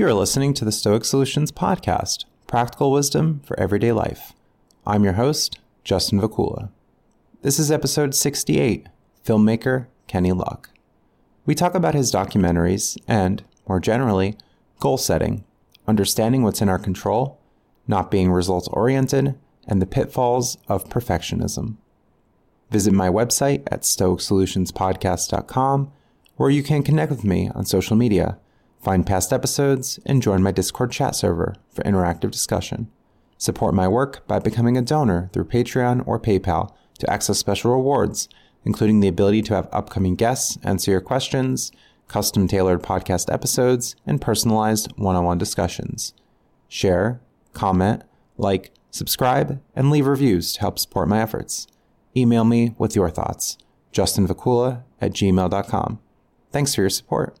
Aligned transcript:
You 0.00 0.06
are 0.06 0.14
listening 0.14 0.54
to 0.54 0.64
the 0.64 0.72
Stoic 0.72 1.04
Solutions 1.04 1.52
Podcast, 1.52 2.24
practical 2.46 2.90
wisdom 2.90 3.42
for 3.44 3.60
everyday 3.60 3.92
life. 3.92 4.32
I'm 4.86 5.04
your 5.04 5.12
host, 5.12 5.58
Justin 5.84 6.22
Vacula. 6.22 6.70
This 7.42 7.58
is 7.58 7.70
episode 7.70 8.14
68 8.14 8.86
Filmmaker 9.22 9.88
Kenny 10.06 10.32
Luck. 10.32 10.70
We 11.44 11.54
talk 11.54 11.74
about 11.74 11.94
his 11.94 12.10
documentaries 12.10 12.96
and, 13.06 13.44
more 13.68 13.78
generally, 13.78 14.38
goal 14.78 14.96
setting, 14.96 15.44
understanding 15.86 16.44
what's 16.44 16.62
in 16.62 16.70
our 16.70 16.78
control, 16.78 17.38
not 17.86 18.10
being 18.10 18.32
results 18.32 18.68
oriented, 18.68 19.38
and 19.66 19.82
the 19.82 19.86
pitfalls 19.86 20.56
of 20.66 20.88
perfectionism. 20.88 21.76
Visit 22.70 22.94
my 22.94 23.10
website 23.10 23.68
at 23.70 23.82
stoicsolutionspodcast.com, 23.82 25.92
where 26.36 26.50
you 26.50 26.62
can 26.62 26.82
connect 26.82 27.10
with 27.10 27.22
me 27.22 27.50
on 27.54 27.66
social 27.66 27.96
media, 27.96 28.38
find 28.80 29.06
past 29.06 29.32
episodes, 29.32 29.98
and 30.06 30.22
join 30.22 30.42
my 30.42 30.52
Discord 30.52 30.90
chat 30.90 31.14
server 31.14 31.54
for 31.70 31.82
interactive 31.82 32.30
discussion. 32.30 32.90
Support 33.38 33.74
my 33.74 33.88
work 33.88 34.26
by 34.26 34.38
becoming 34.38 34.76
a 34.76 34.82
donor 34.82 35.30
through 35.32 35.46
Patreon 35.46 36.06
or 36.06 36.20
PayPal 36.20 36.74
to 36.98 37.10
access 37.10 37.38
special 37.38 37.72
rewards, 37.72 38.28
including 38.64 39.00
the 39.00 39.08
ability 39.08 39.42
to 39.42 39.54
have 39.54 39.68
upcoming 39.72 40.14
guests 40.14 40.58
answer 40.62 40.90
your 40.90 41.00
questions, 41.00 41.72
custom 42.08 42.46
tailored 42.46 42.82
podcast 42.82 43.32
episodes, 43.32 43.96
and 44.06 44.20
personalized 44.20 44.92
one 44.96 45.16
on 45.16 45.24
one 45.24 45.38
discussions. 45.38 46.12
Share, 46.68 47.20
comment, 47.54 48.02
like, 48.36 48.72
subscribe, 48.90 49.60
and 49.74 49.90
leave 49.90 50.06
reviews 50.06 50.52
to 50.54 50.60
help 50.60 50.78
support 50.78 51.08
my 51.08 51.20
efforts. 51.20 51.66
Email 52.16 52.44
me 52.44 52.74
with 52.78 52.94
your 52.94 53.10
thoughts. 53.10 53.56
JustinVacula 53.92 54.82
at 55.00 55.12
gmail.com. 55.12 56.00
Thanks 56.52 56.74
for 56.74 56.82
your 56.82 56.90
support. 56.90 57.39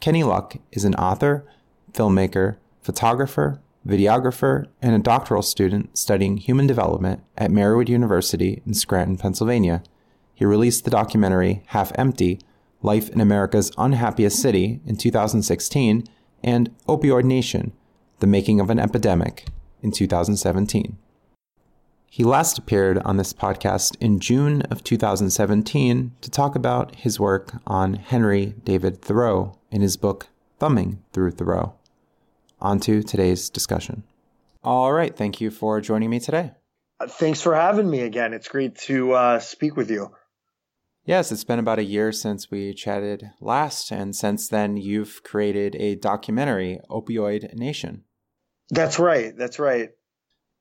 Kenny 0.00 0.22
Luck 0.22 0.56
is 0.72 0.86
an 0.86 0.94
author, 0.94 1.46
filmmaker, 1.92 2.56
photographer, 2.80 3.60
videographer, 3.86 4.66
and 4.80 4.94
a 4.94 4.98
doctoral 4.98 5.42
student 5.42 5.96
studying 5.96 6.38
human 6.38 6.66
development 6.66 7.22
at 7.36 7.50
Marywood 7.50 7.90
University 7.90 8.62
in 8.66 8.72
Scranton, 8.72 9.18
Pennsylvania. 9.18 9.82
He 10.34 10.46
released 10.46 10.84
the 10.84 10.90
documentary 10.90 11.62
Half 11.66 11.92
Empty 11.96 12.40
Life 12.80 13.10
in 13.10 13.20
America's 13.20 13.72
Unhappiest 13.76 14.40
City 14.40 14.80
in 14.86 14.96
2016 14.96 16.04
and 16.42 16.74
Opioid 16.88 17.24
Nation 17.24 17.72
The 18.20 18.26
Making 18.26 18.58
of 18.58 18.70
an 18.70 18.78
Epidemic 18.78 19.48
in 19.82 19.90
2017. 19.90 20.96
He 22.12 22.24
last 22.24 22.58
appeared 22.58 22.98
on 22.98 23.18
this 23.18 23.32
podcast 23.32 23.96
in 24.00 24.18
June 24.18 24.62
of 24.62 24.82
2017 24.82 26.10
to 26.20 26.30
talk 26.30 26.56
about 26.56 26.96
his 26.96 27.20
work 27.20 27.52
on 27.68 27.94
Henry 27.94 28.54
David 28.64 29.00
Thoreau 29.00 29.56
in 29.70 29.80
his 29.80 29.96
book 29.96 30.26
Thumbing 30.58 31.04
Through 31.12 31.30
Thoreau. 31.30 31.74
On 32.60 32.80
to 32.80 33.04
today's 33.04 33.48
discussion. 33.48 34.02
All 34.64 34.92
right, 34.92 35.16
thank 35.16 35.40
you 35.40 35.52
for 35.52 35.80
joining 35.80 36.10
me 36.10 36.18
today. 36.18 36.50
Uh, 36.98 37.06
thanks 37.06 37.40
for 37.40 37.54
having 37.54 37.88
me 37.88 38.00
again. 38.00 38.34
It's 38.34 38.48
great 38.48 38.74
to 38.78 39.12
uh, 39.12 39.38
speak 39.38 39.76
with 39.76 39.88
you. 39.88 40.10
Yes, 41.04 41.30
it's 41.30 41.44
been 41.44 41.60
about 41.60 41.78
a 41.78 41.84
year 41.84 42.10
since 42.10 42.50
we 42.50 42.74
chatted 42.74 43.30
last, 43.40 43.92
and 43.92 44.16
since 44.16 44.48
then 44.48 44.76
you've 44.76 45.22
created 45.22 45.76
a 45.76 45.94
documentary, 45.94 46.80
Opioid 46.90 47.54
Nation. 47.54 48.02
That's 48.68 48.98
right. 48.98 49.32
That's 49.36 49.60
right. 49.60 49.90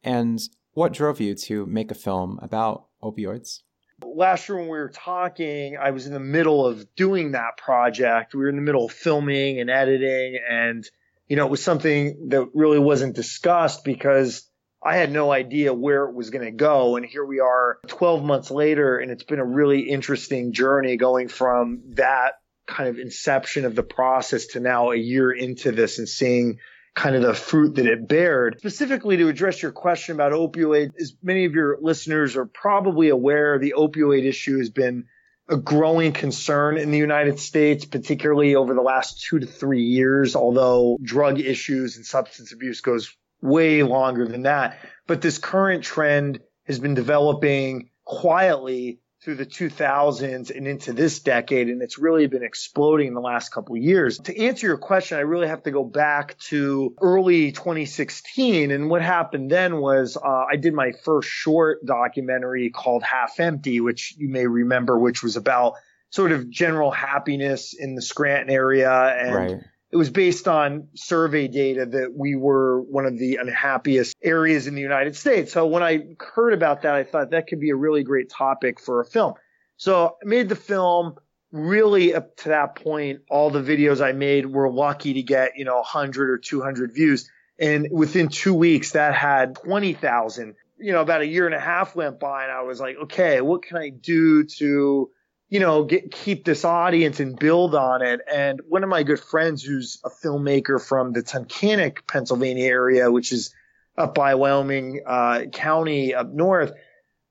And 0.03 0.39
what 0.79 0.93
drove 0.93 1.19
you 1.19 1.35
to 1.35 1.65
make 1.65 1.91
a 1.91 1.93
film 1.93 2.39
about 2.41 2.85
opioids? 3.03 3.63
Last 4.01 4.47
year, 4.47 4.57
when 4.57 4.69
we 4.69 4.77
were 4.77 4.87
talking, 4.87 5.75
I 5.75 5.91
was 5.91 6.07
in 6.07 6.13
the 6.13 6.21
middle 6.21 6.65
of 6.65 6.95
doing 6.95 7.33
that 7.33 7.57
project. 7.57 8.33
We 8.33 8.39
were 8.39 8.47
in 8.47 8.55
the 8.55 8.61
middle 8.61 8.85
of 8.85 8.93
filming 8.93 9.59
and 9.59 9.69
editing, 9.69 10.39
and 10.49 10.89
you 11.27 11.35
know, 11.35 11.45
it 11.47 11.51
was 11.51 11.61
something 11.61 12.29
that 12.29 12.51
really 12.53 12.79
wasn't 12.79 13.13
discussed 13.13 13.83
because 13.83 14.49
I 14.81 14.95
had 14.95 15.11
no 15.11 15.33
idea 15.33 15.73
where 15.73 16.05
it 16.05 16.15
was 16.15 16.29
going 16.29 16.45
to 16.45 16.51
go. 16.51 16.95
And 16.95 17.05
here 17.05 17.25
we 17.25 17.41
are 17.41 17.79
12 17.87 18.23
months 18.23 18.49
later, 18.49 18.99
and 18.99 19.11
it's 19.11 19.23
been 19.23 19.39
a 19.39 19.45
really 19.45 19.81
interesting 19.81 20.53
journey 20.53 20.95
going 20.95 21.27
from 21.27 21.81
that 21.95 22.35
kind 22.67 22.87
of 22.87 22.99
inception 22.99 23.65
of 23.65 23.75
the 23.75 23.83
process 23.83 24.45
to 24.53 24.61
now 24.61 24.91
a 24.91 24.95
year 24.95 25.29
into 25.29 25.73
this 25.73 25.99
and 25.99 26.07
seeing 26.07 26.59
kind 26.95 27.15
of 27.15 27.21
the 27.21 27.33
fruit 27.33 27.75
that 27.75 27.85
it 27.85 28.07
bared. 28.07 28.57
Specifically 28.59 29.17
to 29.17 29.27
address 29.27 29.61
your 29.61 29.71
question 29.71 30.15
about 30.15 30.33
opioid, 30.33 30.91
as 30.99 31.15
many 31.23 31.45
of 31.45 31.53
your 31.53 31.77
listeners 31.81 32.35
are 32.35 32.45
probably 32.45 33.09
aware, 33.09 33.57
the 33.59 33.73
opioid 33.77 34.25
issue 34.25 34.57
has 34.59 34.69
been 34.69 35.05
a 35.47 35.57
growing 35.57 36.13
concern 36.13 36.77
in 36.77 36.91
the 36.91 36.97
United 36.97 37.39
States, 37.39 37.85
particularly 37.85 38.55
over 38.55 38.73
the 38.73 38.81
last 38.81 39.21
two 39.21 39.39
to 39.39 39.47
three 39.47 39.83
years, 39.83 40.35
although 40.35 40.97
drug 41.01 41.39
issues 41.39 41.97
and 41.97 42.05
substance 42.05 42.51
abuse 42.51 42.81
goes 42.81 43.15
way 43.41 43.81
longer 43.83 44.27
than 44.27 44.43
that. 44.43 44.77
But 45.07 45.21
this 45.21 45.37
current 45.37 45.83
trend 45.83 46.39
has 46.65 46.79
been 46.79 46.93
developing 46.93 47.89
quietly 48.05 48.99
through 49.21 49.35
the 49.35 49.45
2000s 49.45 50.55
and 50.55 50.67
into 50.67 50.93
this 50.93 51.19
decade, 51.19 51.67
and 51.67 51.81
it's 51.81 51.97
really 51.97 52.27
been 52.27 52.43
exploding 52.43 53.07
in 53.07 53.13
the 53.13 53.21
last 53.21 53.49
couple 53.49 53.75
of 53.75 53.81
years. 53.81 54.17
To 54.19 54.41
answer 54.45 54.67
your 54.67 54.77
question, 54.77 55.17
I 55.17 55.21
really 55.21 55.47
have 55.47 55.63
to 55.63 55.71
go 55.71 55.83
back 55.83 56.37
to 56.47 56.95
early 57.01 57.51
2016, 57.51 58.71
and 58.71 58.89
what 58.89 59.01
happened 59.01 59.51
then 59.51 59.77
was 59.77 60.15
uh, 60.15 60.45
I 60.49 60.55
did 60.55 60.73
my 60.73 60.93
first 61.03 61.29
short 61.29 61.85
documentary 61.85 62.69
called 62.69 63.03
Half 63.03 63.39
Empty, 63.39 63.81
which 63.81 64.15
you 64.17 64.29
may 64.29 64.47
remember, 64.47 64.97
which 64.97 65.21
was 65.21 65.35
about 65.35 65.73
sort 66.11 66.31
of 66.31 66.49
general 66.49 66.89
happiness 66.89 67.73
in 67.73 67.95
the 67.95 68.01
Scranton 68.01 68.49
area 68.49 68.91
and 68.91 69.35
right 69.35 69.63
it 69.91 69.97
was 69.97 70.09
based 70.09 70.47
on 70.47 70.89
survey 70.93 71.47
data 71.47 71.85
that 71.85 72.13
we 72.15 72.35
were 72.35 72.81
one 72.81 73.05
of 73.05 73.17
the 73.17 73.37
unhappiest 73.37 74.15
areas 74.21 74.67
in 74.67 74.75
the 74.75 74.81
United 74.81 75.15
States. 75.15 75.51
So 75.51 75.65
when 75.65 75.81
I 75.81 76.15
heard 76.19 76.53
about 76.53 76.83
that, 76.83 76.93
I 76.93 77.03
thought 77.03 77.31
that 77.31 77.47
could 77.47 77.59
be 77.59 77.71
a 77.71 77.75
really 77.75 78.03
great 78.03 78.29
topic 78.29 78.79
for 78.79 79.01
a 79.01 79.05
film. 79.05 79.33
So 79.77 80.17
I 80.21 80.25
made 80.25 80.47
the 80.47 80.55
film 80.55 81.15
really 81.51 82.13
up 82.13 82.37
to 82.37 82.49
that 82.49 82.75
point. 82.75 83.21
All 83.31 83.49
the 83.49 83.61
videos 83.61 84.05
I 84.05 84.11
made 84.11 84.45
were 84.45 84.69
lucky 84.69 85.13
to 85.15 85.23
get, 85.23 85.57
you 85.57 85.65
know, 85.65 85.77
100 85.77 86.29
or 86.29 86.37
200 86.37 86.93
views. 86.93 87.29
And 87.57 87.87
within 87.91 88.29
two 88.29 88.53
weeks 88.53 88.91
that 88.91 89.15
had 89.15 89.55
20,000. 89.55 90.55
You 90.77 90.93
know, 90.93 91.01
about 91.01 91.21
a 91.21 91.27
year 91.27 91.45
and 91.45 91.55
a 91.55 91.59
half 91.59 91.95
went 91.95 92.19
by 92.19 92.43
and 92.43 92.51
I 92.51 92.61
was 92.61 92.79
like, 92.79 92.95
okay, 93.03 93.41
what 93.41 93.63
can 93.63 93.77
I 93.77 93.89
do 93.89 94.45
to 94.45 95.09
you 95.49 95.59
know, 95.59 95.83
get, 95.83 96.11
keep 96.11 96.45
this 96.45 96.63
audience 96.63 97.19
and 97.19 97.37
build 97.37 97.73
on 97.73 98.03
it. 98.03 98.21
And 98.31 98.61
one 98.67 98.83
of 98.83 98.89
my 98.89 99.03
good 99.03 99.19
friends, 99.19 99.63
who's 99.63 99.99
a 100.05 100.09
filmmaker 100.09 100.81
from 100.81 101.11
the 101.11 101.23
Tunkhannock, 101.23 102.05
Pennsylvania 102.07 102.67
area, 102.67 103.11
which 103.11 103.31
is 103.31 103.53
up 103.97 104.13
by 104.13 104.35
Wyoming 104.35 105.01
uh, 105.05 105.45
County 105.51 106.13
up 106.13 106.31
north, 106.31 106.73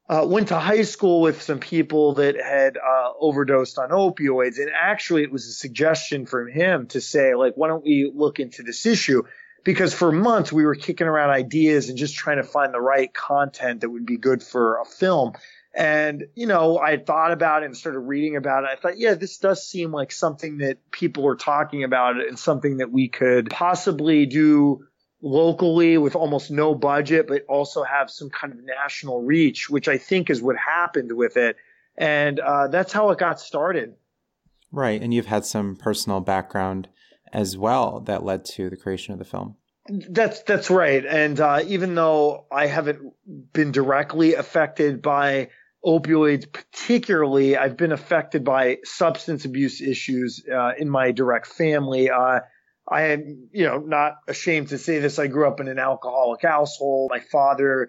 uh, 0.08 0.26
went 0.26 0.48
to 0.48 0.58
high 0.58 0.82
school 0.82 1.20
with 1.20 1.42
some 1.42 1.60
people 1.60 2.14
that 2.14 2.34
had 2.40 2.76
uh, 2.76 3.12
overdosed 3.20 3.78
on 3.78 3.90
opioids. 3.90 4.58
And 4.58 4.70
actually, 4.74 5.22
it 5.22 5.30
was 5.30 5.46
a 5.46 5.52
suggestion 5.52 6.26
from 6.26 6.50
him 6.50 6.86
to 6.88 7.00
say, 7.00 7.34
like, 7.34 7.54
why 7.54 7.68
don't 7.68 7.84
we 7.84 8.10
look 8.12 8.40
into 8.40 8.62
this 8.62 8.84
issue? 8.86 9.22
Because 9.64 9.92
for 9.92 10.10
months 10.10 10.50
we 10.50 10.64
were 10.64 10.74
kicking 10.74 11.06
around 11.06 11.30
ideas 11.30 11.88
and 11.88 11.98
just 11.98 12.14
trying 12.14 12.38
to 12.38 12.42
find 12.42 12.72
the 12.72 12.80
right 12.80 13.12
content 13.12 13.82
that 13.82 13.90
would 13.90 14.06
be 14.06 14.16
good 14.16 14.42
for 14.42 14.80
a 14.80 14.84
film. 14.84 15.34
And, 15.78 16.26
you 16.34 16.48
know, 16.48 16.76
I 16.76 16.96
thought 16.96 17.30
about 17.30 17.62
it 17.62 17.66
and 17.66 17.76
started 17.76 18.00
reading 18.00 18.34
about 18.34 18.64
it. 18.64 18.70
I 18.72 18.74
thought, 18.74 18.98
yeah, 18.98 19.14
this 19.14 19.38
does 19.38 19.64
seem 19.64 19.92
like 19.92 20.10
something 20.10 20.58
that 20.58 20.90
people 20.90 21.24
are 21.28 21.36
talking 21.36 21.84
about 21.84 22.16
and 22.16 22.36
something 22.36 22.78
that 22.78 22.90
we 22.90 23.06
could 23.06 23.48
possibly 23.48 24.26
do 24.26 24.84
locally 25.22 25.96
with 25.96 26.16
almost 26.16 26.50
no 26.50 26.74
budget, 26.74 27.28
but 27.28 27.44
also 27.48 27.84
have 27.84 28.10
some 28.10 28.28
kind 28.28 28.52
of 28.52 28.58
national 28.64 29.22
reach, 29.22 29.70
which 29.70 29.86
I 29.86 29.98
think 29.98 30.30
is 30.30 30.42
what 30.42 30.56
happened 30.56 31.12
with 31.12 31.36
it. 31.36 31.54
And 31.96 32.40
uh, 32.40 32.66
that's 32.66 32.92
how 32.92 33.10
it 33.10 33.18
got 33.20 33.38
started. 33.38 33.94
Right. 34.72 35.00
And 35.00 35.14
you've 35.14 35.26
had 35.26 35.44
some 35.44 35.76
personal 35.76 36.18
background 36.18 36.88
as 37.32 37.56
well 37.56 38.00
that 38.00 38.24
led 38.24 38.44
to 38.46 38.68
the 38.68 38.76
creation 38.76 39.12
of 39.12 39.20
the 39.20 39.24
film. 39.24 39.54
That's 39.88 40.42
that's 40.42 40.70
right. 40.70 41.06
And 41.06 41.40
uh, 41.40 41.60
even 41.66 41.94
though 41.94 42.46
I 42.52 42.66
haven't 42.66 43.12
been 43.52 43.72
directly 43.72 44.34
affected 44.34 45.00
by 45.00 45.48
opioids, 45.84 46.50
particularly, 46.50 47.56
I've 47.56 47.76
been 47.76 47.92
affected 47.92 48.44
by 48.44 48.78
substance 48.84 49.44
abuse 49.44 49.80
issues 49.80 50.44
uh, 50.50 50.72
in 50.78 50.90
my 50.90 51.12
direct 51.12 51.46
family. 51.46 52.10
Uh, 52.10 52.40
I 52.90 53.02
am, 53.08 53.48
you 53.52 53.66
know, 53.66 53.78
not 53.78 54.16
ashamed 54.26 54.68
to 54.68 54.78
say 54.78 54.98
this. 54.98 55.18
I 55.18 55.26
grew 55.26 55.46
up 55.46 55.60
in 55.60 55.68
an 55.68 55.78
alcoholic 55.78 56.42
household. 56.42 57.10
My 57.10 57.20
father 57.20 57.88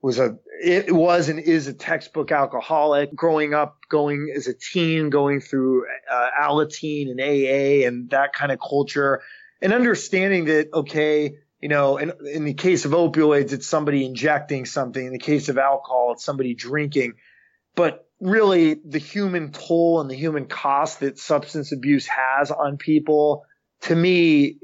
was 0.00 0.18
a, 0.18 0.38
it 0.62 0.92
was 0.92 1.28
and 1.28 1.38
is 1.38 1.66
a 1.66 1.74
textbook 1.74 2.32
alcoholic. 2.32 3.14
Growing 3.14 3.52
up, 3.54 3.78
going 3.88 4.32
as 4.34 4.46
a 4.46 4.54
teen, 4.54 5.10
going 5.10 5.40
through 5.40 5.84
uh, 6.10 6.28
Alateen 6.40 7.10
and 7.10 7.20
AA 7.20 7.86
and 7.86 8.10
that 8.10 8.32
kind 8.32 8.52
of 8.52 8.58
culture, 8.58 9.22
and 9.60 9.72
understanding 9.72 10.46
that 10.46 10.72
okay, 10.72 11.36
you 11.60 11.68
know, 11.68 11.98
in, 11.98 12.12
in 12.32 12.44
the 12.44 12.54
case 12.54 12.84
of 12.84 12.92
opioids, 12.92 13.52
it's 13.52 13.66
somebody 13.66 14.06
injecting 14.06 14.64
something. 14.64 15.04
In 15.04 15.12
the 15.12 15.18
case 15.18 15.48
of 15.48 15.58
alcohol, 15.58 16.12
it's 16.12 16.24
somebody 16.24 16.54
drinking. 16.54 17.14
But 17.78 18.08
really, 18.20 18.74
the 18.74 18.98
human 18.98 19.52
toll 19.52 20.00
and 20.00 20.10
the 20.10 20.16
human 20.16 20.46
cost 20.46 20.98
that 20.98 21.16
substance 21.16 21.70
abuse 21.70 22.08
has 22.08 22.50
on 22.50 22.76
people, 22.76 23.44
to 23.82 23.94
me, 23.94 24.58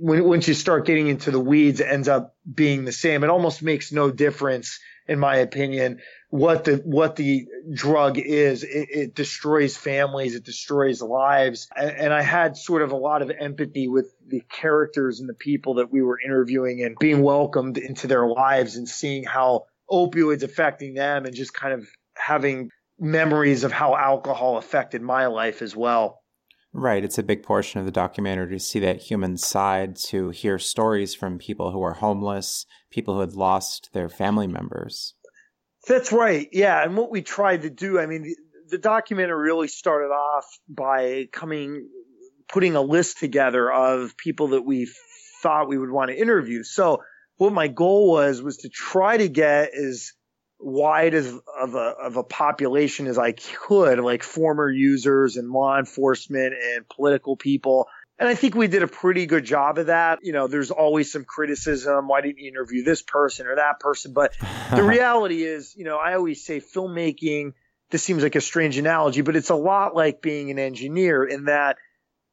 when, 0.00 0.24
once 0.24 0.48
you 0.48 0.54
start 0.54 0.86
getting 0.86 1.08
into 1.08 1.30
the 1.30 1.38
weeds, 1.38 1.82
ends 1.82 2.08
up 2.08 2.34
being 2.50 2.86
the 2.86 2.92
same. 2.92 3.22
It 3.22 3.28
almost 3.28 3.62
makes 3.62 3.92
no 3.92 4.10
difference, 4.10 4.80
in 5.06 5.18
my 5.18 5.36
opinion, 5.36 6.00
what 6.30 6.64
the 6.64 6.76
what 6.86 7.16
the 7.16 7.44
drug 7.70 8.16
is. 8.16 8.64
It, 8.64 8.88
it 8.90 9.14
destroys 9.14 9.76
families, 9.76 10.34
it 10.34 10.44
destroys 10.44 11.02
lives, 11.02 11.68
and, 11.76 11.90
and, 11.90 12.14
I 12.14 12.22
had 12.22 12.56
sort 12.56 12.80
of 12.80 12.92
a 12.92 12.96
lot 12.96 13.20
of 13.20 13.30
empathy 13.30 13.88
with 13.88 14.10
the 14.26 14.40
characters 14.48 15.20
and 15.20 15.28
the 15.28 15.34
people 15.34 15.74
that 15.74 15.92
we 15.92 16.00
were 16.00 16.18
interviewing 16.18 16.82
and 16.82 16.96
being 16.98 17.20
welcomed 17.20 17.76
into 17.76 18.06
their 18.06 18.26
lives 18.26 18.76
and 18.76 18.88
seeing 18.88 19.24
how 19.24 19.66
opioids 19.90 20.42
affecting 20.42 20.94
them 20.94 21.26
and 21.26 21.34
just 21.34 21.52
kind 21.52 21.74
of 21.74 21.86
having 22.16 22.70
memories 22.98 23.64
of 23.64 23.72
how 23.72 23.96
alcohol 23.96 24.56
affected 24.56 25.02
my 25.02 25.26
life 25.26 25.62
as 25.62 25.74
well. 25.74 26.20
Right. 26.72 27.04
It's 27.04 27.18
a 27.18 27.22
big 27.22 27.44
portion 27.44 27.78
of 27.78 27.86
the 27.86 27.92
documentary 27.92 28.50
to 28.50 28.58
see 28.58 28.80
that 28.80 29.00
human 29.00 29.36
side, 29.36 29.94
to 30.08 30.30
hear 30.30 30.58
stories 30.58 31.14
from 31.14 31.38
people 31.38 31.70
who 31.70 31.82
are 31.82 31.94
homeless, 31.94 32.66
people 32.90 33.14
who 33.14 33.20
had 33.20 33.34
lost 33.34 33.90
their 33.92 34.08
family 34.08 34.48
members. 34.48 35.14
That's 35.86 36.10
right. 36.10 36.48
Yeah. 36.50 36.82
And 36.82 36.96
what 36.96 37.10
we 37.10 37.22
tried 37.22 37.62
to 37.62 37.70
do, 37.70 38.00
I 38.00 38.06
mean, 38.06 38.22
the, 38.22 38.36
the 38.70 38.78
documentary 38.78 39.50
really 39.50 39.68
started 39.68 40.08
off 40.08 40.46
by 40.68 41.28
coming, 41.32 41.88
putting 42.48 42.74
a 42.74 42.82
list 42.82 43.18
together 43.18 43.70
of 43.70 44.16
people 44.16 44.48
that 44.48 44.62
we 44.62 44.88
thought 45.42 45.68
we 45.68 45.78
would 45.78 45.90
want 45.90 46.10
to 46.10 46.18
interview. 46.18 46.64
So 46.64 47.02
what 47.36 47.52
my 47.52 47.68
goal 47.68 48.10
was, 48.10 48.42
was 48.42 48.56
to 48.58 48.68
try 48.68 49.16
to 49.16 49.28
get 49.28 49.74
as 49.74 50.12
wide 50.64 51.14
as 51.14 51.26
of 51.58 51.74
a 51.74 51.78
of 51.78 52.16
a 52.16 52.22
population 52.22 53.06
as 53.06 53.18
I 53.18 53.32
could, 53.32 54.00
like 54.00 54.22
former 54.22 54.68
users 54.68 55.36
and 55.36 55.50
law 55.50 55.78
enforcement 55.78 56.54
and 56.54 56.88
political 56.88 57.36
people. 57.36 57.88
And 58.18 58.28
I 58.28 58.34
think 58.34 58.54
we 58.54 58.68
did 58.68 58.82
a 58.82 58.88
pretty 58.88 59.26
good 59.26 59.44
job 59.44 59.78
of 59.78 59.86
that. 59.86 60.20
You 60.22 60.32
know, 60.32 60.46
there's 60.46 60.70
always 60.70 61.12
some 61.12 61.24
criticism. 61.24 62.08
Why 62.08 62.20
didn't 62.20 62.38
you 62.38 62.48
interview 62.48 62.84
this 62.84 63.02
person 63.02 63.46
or 63.46 63.56
that 63.56 63.80
person? 63.80 64.12
But 64.12 64.34
the 64.74 64.82
reality 64.88 65.42
is, 65.42 65.74
you 65.76 65.84
know, 65.84 65.98
I 65.98 66.14
always 66.14 66.44
say 66.44 66.60
filmmaking, 66.60 67.54
this 67.90 68.02
seems 68.02 68.22
like 68.22 68.36
a 68.36 68.40
strange 68.40 68.78
analogy, 68.78 69.20
but 69.22 69.36
it's 69.36 69.50
a 69.50 69.56
lot 69.56 69.94
like 69.94 70.22
being 70.22 70.50
an 70.50 70.60
engineer 70.60 71.24
in 71.24 71.46
that 71.46 71.76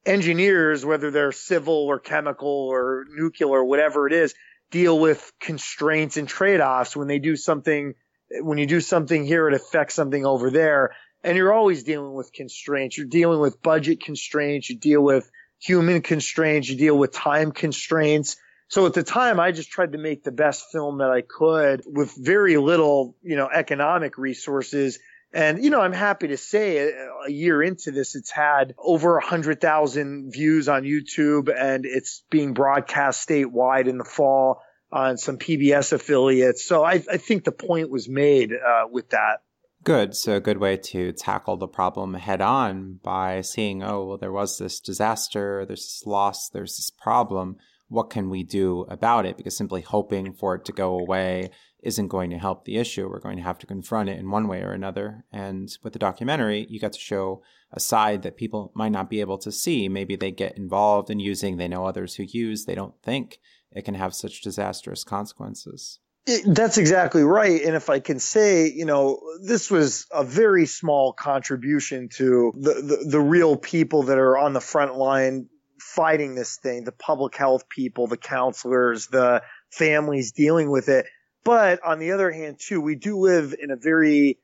engineers, 0.06 0.86
whether 0.86 1.12
they're 1.12 1.32
civil 1.32 1.74
or 1.74 2.00
chemical 2.00 2.48
or 2.48 3.06
nuclear 3.10 3.50
or 3.50 3.66
whatever 3.66 4.08
it 4.08 4.14
is, 4.14 4.36
deal 4.70 4.98
with 4.98 5.34
constraints 5.40 6.16
and 6.18 6.28
trade-offs 6.28 6.96
when 6.96 7.08
they 7.08 7.20
do 7.20 7.36
something 7.36 7.96
when 8.40 8.58
you 8.58 8.66
do 8.66 8.80
something 8.80 9.26
here, 9.26 9.48
it 9.48 9.54
affects 9.54 9.96
something 9.96 10.26
over 10.26 10.50
there. 10.50 10.96
And 11.24 11.38
you're 11.38 11.54
always 11.54 11.84
dealing 11.84 12.14
with 12.14 12.34
constraints. 12.34 12.98
You're 12.98 13.08
dealing 13.08 13.40
with 13.40 13.62
budget 13.62 14.04
constraints. 14.04 14.70
You 14.70 14.78
deal 14.78 15.02
with 15.02 15.30
human 15.60 16.02
constraints. 16.02 16.70
You 16.70 16.78
deal 16.78 16.98
with 16.98 17.12
time 17.12 17.52
constraints. 17.52 18.38
So 18.70 18.86
at 18.86 18.94
the 18.94 19.04
time, 19.04 19.40
I 19.40 19.52
just 19.52 19.70
tried 19.70 19.92
to 19.92 19.98
make 19.98 20.24
the 20.24 20.32
best 20.32 20.72
film 20.72 21.00
that 21.00 21.12
I 21.12 21.22
could 21.22 21.84
with 21.86 22.16
very 22.18 22.58
little, 22.58 23.16
you 23.22 23.36
know, 23.36 23.50
economic 23.52 24.18
resources. 24.18 24.98
And, 25.34 25.64
you 25.64 25.70
know, 25.70 25.82
I'm 25.82 25.94
happy 25.94 26.30
to 26.30 26.38
say 26.38 26.78
a, 26.78 27.30
year 27.30 27.62
into 27.62 27.92
this, 27.92 28.16
it's 28.16 28.32
had 28.32 28.74
over 28.78 29.18
a 29.18 29.24
hundred 29.24 29.62
thousand 29.62 30.32
views 30.32 30.68
on 30.68 30.84
YouTube 30.84 31.54
and 31.56 31.86
it's 31.86 32.24
being 32.30 32.54
broadcast 32.54 33.28
statewide 33.28 33.88
in 33.88 33.98
the 33.98 34.06
fall 34.06 34.62
on 34.92 35.18
some 35.18 35.38
PBS 35.38 35.94
affiliates. 35.94 36.66
So 36.66 36.84
I, 36.84 36.94
I 37.10 37.18
think 37.18 37.44
the 37.44 37.52
point 37.52 37.90
was 37.90 38.10
made 38.10 38.52
uh, 38.54 38.88
with 38.90 39.10
that. 39.10 39.42
Good. 39.84 40.16
So, 40.16 40.36
a 40.36 40.40
good 40.40 40.60
way 40.60 40.78
to 40.78 41.12
tackle 41.12 41.58
the 41.58 41.68
problem 41.68 42.14
head 42.14 42.40
on 42.40 43.00
by 43.02 43.42
seeing, 43.42 43.82
oh, 43.82 44.06
well, 44.06 44.18
there 44.18 44.32
was 44.32 44.60
this 44.60 44.80
disaster, 44.80 45.66
there's 45.66 45.82
this 45.82 46.04
loss, 46.06 46.50
there's 46.50 46.76
this 46.76 46.92
problem. 46.92 47.58
What 47.88 48.12
can 48.12 48.30
we 48.30 48.44
do 48.44 48.82
about 48.90 49.26
it? 49.26 49.38
Because 49.38 49.58
simply 49.58 49.82
hoping 49.82 50.34
for 50.34 50.54
it 50.54 50.66
to 50.66 50.72
go 50.72 51.00
away 51.00 51.50
isn't 51.82 52.10
going 52.10 52.30
to 52.30 52.38
help 52.38 52.66
the 52.66 52.78
issue. 52.78 53.10
We're 53.10 53.20
going 53.20 53.38
to 53.38 53.44
have 53.44 53.58
to 53.58 53.66
confront 53.66 54.10
it 54.10 54.20
in 54.20 54.30
one 54.30 54.48
way 54.48 54.62
or 54.62 54.72
another. 54.72 55.26
And 55.32 55.76
with 55.84 55.94
the 55.94 56.00
documentary, 56.00 56.68
you 56.70 56.80
got 56.80 56.94
to 56.94 57.00
show 57.00 57.42
a 57.72 57.80
side 57.80 58.22
that 58.22 58.38
people 58.38 58.72
might 58.76 58.92
not 58.92 59.10
be 59.10 59.20
able 59.20 59.40
to 59.40 59.52
see. 59.52 59.90
Maybe 59.90 60.16
they 60.16 60.30
get 60.30 60.58
involved 60.58 61.10
in 61.10 61.20
using, 61.20 61.58
they 61.58 61.68
know 61.68 61.88
others 61.88 62.16
who 62.16 62.24
use, 62.24 62.66
they 62.66 62.76
don't 62.76 63.02
think 63.02 63.40
it 63.74 63.86
can 63.86 63.96
have 63.96 64.14
such 64.14 64.42
disastrous 64.42 65.04
consequences. 65.04 66.00
It, 66.28 66.44
that's 66.54 66.78
exactly 66.78 67.24
right. 67.24 67.62
And 67.64 67.76
if 67.76 67.90
I 67.90 68.00
can 68.00 68.20
say, 68.20 68.70
you 68.70 68.86
know, 68.86 69.20
this 69.44 69.72
was 69.72 70.06
a 70.12 70.24
very 70.24 70.68
small 70.68 71.14
contribution 71.14 72.10
to 72.18 72.54
the, 72.56 72.74
the, 72.74 73.06
the 73.10 73.20
real 73.20 73.56
people 73.56 74.04
that 74.04 74.20
are 74.20 74.38
on 74.38 74.54
the 74.54 74.62
front 74.62 74.96
line 74.96 75.48
fighting 75.80 76.36
this 76.36 76.58
thing, 76.58 76.84
the 76.84 76.92
public 76.92 77.36
health 77.36 77.68
people, 77.70 78.06
the 78.08 78.18
counselors, 78.18 79.08
the 79.08 79.42
families 79.72 80.32
dealing 80.32 80.70
with 80.70 80.90
it. 80.90 81.08
But 81.44 81.84
on 81.84 81.98
the 81.98 82.12
other 82.12 82.32
hand, 82.32 82.60
too, 82.60 82.82
we 82.82 82.96
do 82.96 83.18
live 83.18 83.56
in 83.60 83.72
a 83.72 83.76
very 83.76 84.38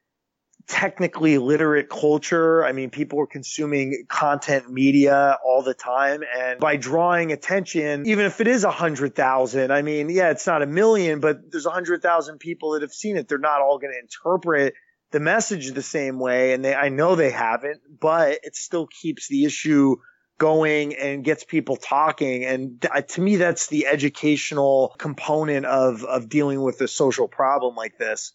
technically 0.67 1.37
literate 1.37 1.89
culture. 1.89 2.65
I 2.65 2.73
mean, 2.73 2.89
people 2.89 3.21
are 3.21 3.27
consuming 3.27 4.05
content 4.09 4.69
media 4.69 5.39
all 5.43 5.63
the 5.63 5.73
time. 5.73 6.23
And 6.37 6.59
by 6.59 6.75
drawing 6.75 7.31
attention, 7.31 8.05
even 8.05 8.25
if 8.25 8.41
it 8.41 8.47
is 8.47 8.63
a 8.63 8.71
hundred 8.71 9.15
thousand, 9.15 9.71
I 9.71 9.81
mean, 9.81 10.09
yeah, 10.09 10.29
it's 10.29 10.45
not 10.45 10.61
a 10.61 10.67
million, 10.67 11.21
but 11.21 11.51
there's 11.51 11.65
a 11.65 11.71
hundred 11.71 12.01
thousand 12.01 12.39
people 12.39 12.71
that 12.71 12.81
have 12.81 12.91
seen 12.91 13.17
it. 13.17 13.27
They're 13.27 13.37
not 13.37 13.61
all 13.61 13.79
going 13.79 13.93
to 13.93 13.99
interpret 13.99 14.73
the 15.11 15.21
message 15.21 15.71
the 15.71 15.81
same 15.81 16.19
way. 16.19 16.53
And 16.53 16.65
they, 16.65 16.75
I 16.75 16.89
know 16.89 17.15
they 17.15 17.31
haven't, 17.31 17.81
but 17.99 18.39
it 18.43 18.55
still 18.55 18.87
keeps 18.87 19.29
the 19.29 19.45
issue 19.45 19.95
going 20.37 20.95
and 20.95 21.23
gets 21.23 21.43
people 21.43 21.77
talking. 21.77 22.43
And 22.43 22.81
th- 22.81 22.91
uh, 22.93 23.01
to 23.01 23.21
me, 23.21 23.37
that's 23.37 23.67
the 23.67 23.87
educational 23.87 24.93
component 24.97 25.65
of, 25.65 26.03
of 26.03 26.29
dealing 26.29 26.61
with 26.61 26.81
a 26.81 26.87
social 26.87 27.27
problem 27.27 27.75
like 27.75 27.97
this. 27.97 28.33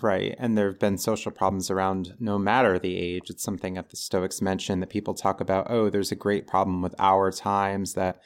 Right. 0.00 0.34
And 0.38 0.56
there 0.56 0.68
have 0.68 0.78
been 0.78 0.96
social 0.96 1.30
problems 1.30 1.70
around 1.70 2.14
no 2.18 2.38
matter 2.38 2.78
the 2.78 2.96
age. 2.96 3.28
It's 3.28 3.42
something 3.42 3.74
that 3.74 3.90
the 3.90 3.96
Stoics 3.96 4.40
mention 4.40 4.80
that 4.80 4.88
people 4.88 5.12
talk 5.12 5.40
about, 5.40 5.66
oh, 5.68 5.90
there's 5.90 6.10
a 6.10 6.16
great 6.16 6.46
problem 6.46 6.80
with 6.80 6.94
our 6.98 7.30
times, 7.30 7.92
that 7.92 8.22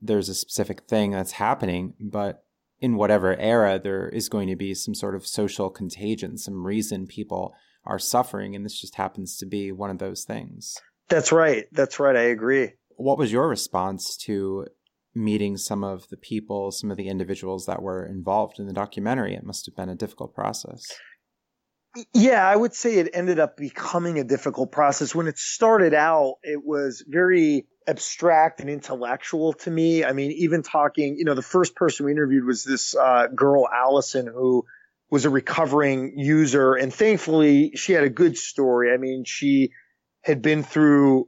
there's 0.00 0.28
a 0.28 0.34
specific 0.34 0.82
thing 0.88 1.12
that's 1.12 1.32
happening. 1.32 1.94
But 2.00 2.42
in 2.80 2.96
whatever 2.96 3.36
era, 3.38 3.78
there 3.78 4.08
is 4.08 4.28
going 4.28 4.48
to 4.48 4.56
be 4.56 4.74
some 4.74 4.96
sort 4.96 5.14
of 5.14 5.28
social 5.28 5.70
contagion, 5.70 6.36
some 6.38 6.66
reason 6.66 7.06
people 7.06 7.54
are 7.84 8.00
suffering. 8.00 8.56
And 8.56 8.64
this 8.64 8.80
just 8.80 8.96
happens 8.96 9.36
to 9.36 9.46
be 9.46 9.70
one 9.70 9.90
of 9.90 9.98
those 9.98 10.24
things. 10.24 10.76
That's 11.08 11.30
right. 11.30 11.66
That's 11.70 12.00
right. 12.00 12.16
I 12.16 12.22
agree. 12.22 12.72
What 12.96 13.16
was 13.16 13.30
your 13.30 13.48
response 13.48 14.16
to 14.24 14.66
meeting 15.14 15.56
some 15.56 15.82
of 15.82 16.08
the 16.08 16.16
people, 16.16 16.70
some 16.70 16.90
of 16.90 16.96
the 16.96 17.08
individuals 17.08 17.66
that 17.66 17.82
were 17.82 18.06
involved 18.06 18.58
in 18.58 18.66
the 18.66 18.72
documentary. 18.72 19.34
It 19.34 19.44
must 19.44 19.66
have 19.66 19.76
been 19.76 19.88
a 19.88 19.94
difficult 19.94 20.34
process. 20.34 20.86
Yeah, 22.14 22.46
I 22.46 22.54
would 22.54 22.72
say 22.72 22.98
it 22.98 23.10
ended 23.14 23.40
up 23.40 23.56
becoming 23.56 24.20
a 24.20 24.24
difficult 24.24 24.70
process. 24.70 25.12
When 25.12 25.26
it 25.26 25.38
started 25.38 25.92
out, 25.92 26.36
it 26.44 26.64
was 26.64 27.04
very 27.06 27.66
abstract 27.88 28.60
and 28.60 28.70
intellectual 28.70 29.54
to 29.54 29.70
me. 29.70 30.04
I 30.04 30.12
mean, 30.12 30.30
even 30.32 30.62
talking, 30.62 31.16
you 31.18 31.24
know, 31.24 31.34
the 31.34 31.42
first 31.42 31.74
person 31.74 32.06
we 32.06 32.12
interviewed 32.12 32.44
was 32.44 32.62
this 32.62 32.94
uh, 32.94 33.26
girl, 33.34 33.68
Allison, 33.68 34.28
who 34.28 34.64
was 35.10 35.24
a 35.24 35.30
recovering 35.30 36.16
user. 36.16 36.74
And 36.74 36.94
thankfully, 36.94 37.72
she 37.74 37.92
had 37.92 38.04
a 38.04 38.10
good 38.10 38.38
story. 38.38 38.92
I 38.92 38.96
mean, 38.96 39.24
she 39.26 39.70
had 40.22 40.42
been 40.42 40.62
through 40.62 41.26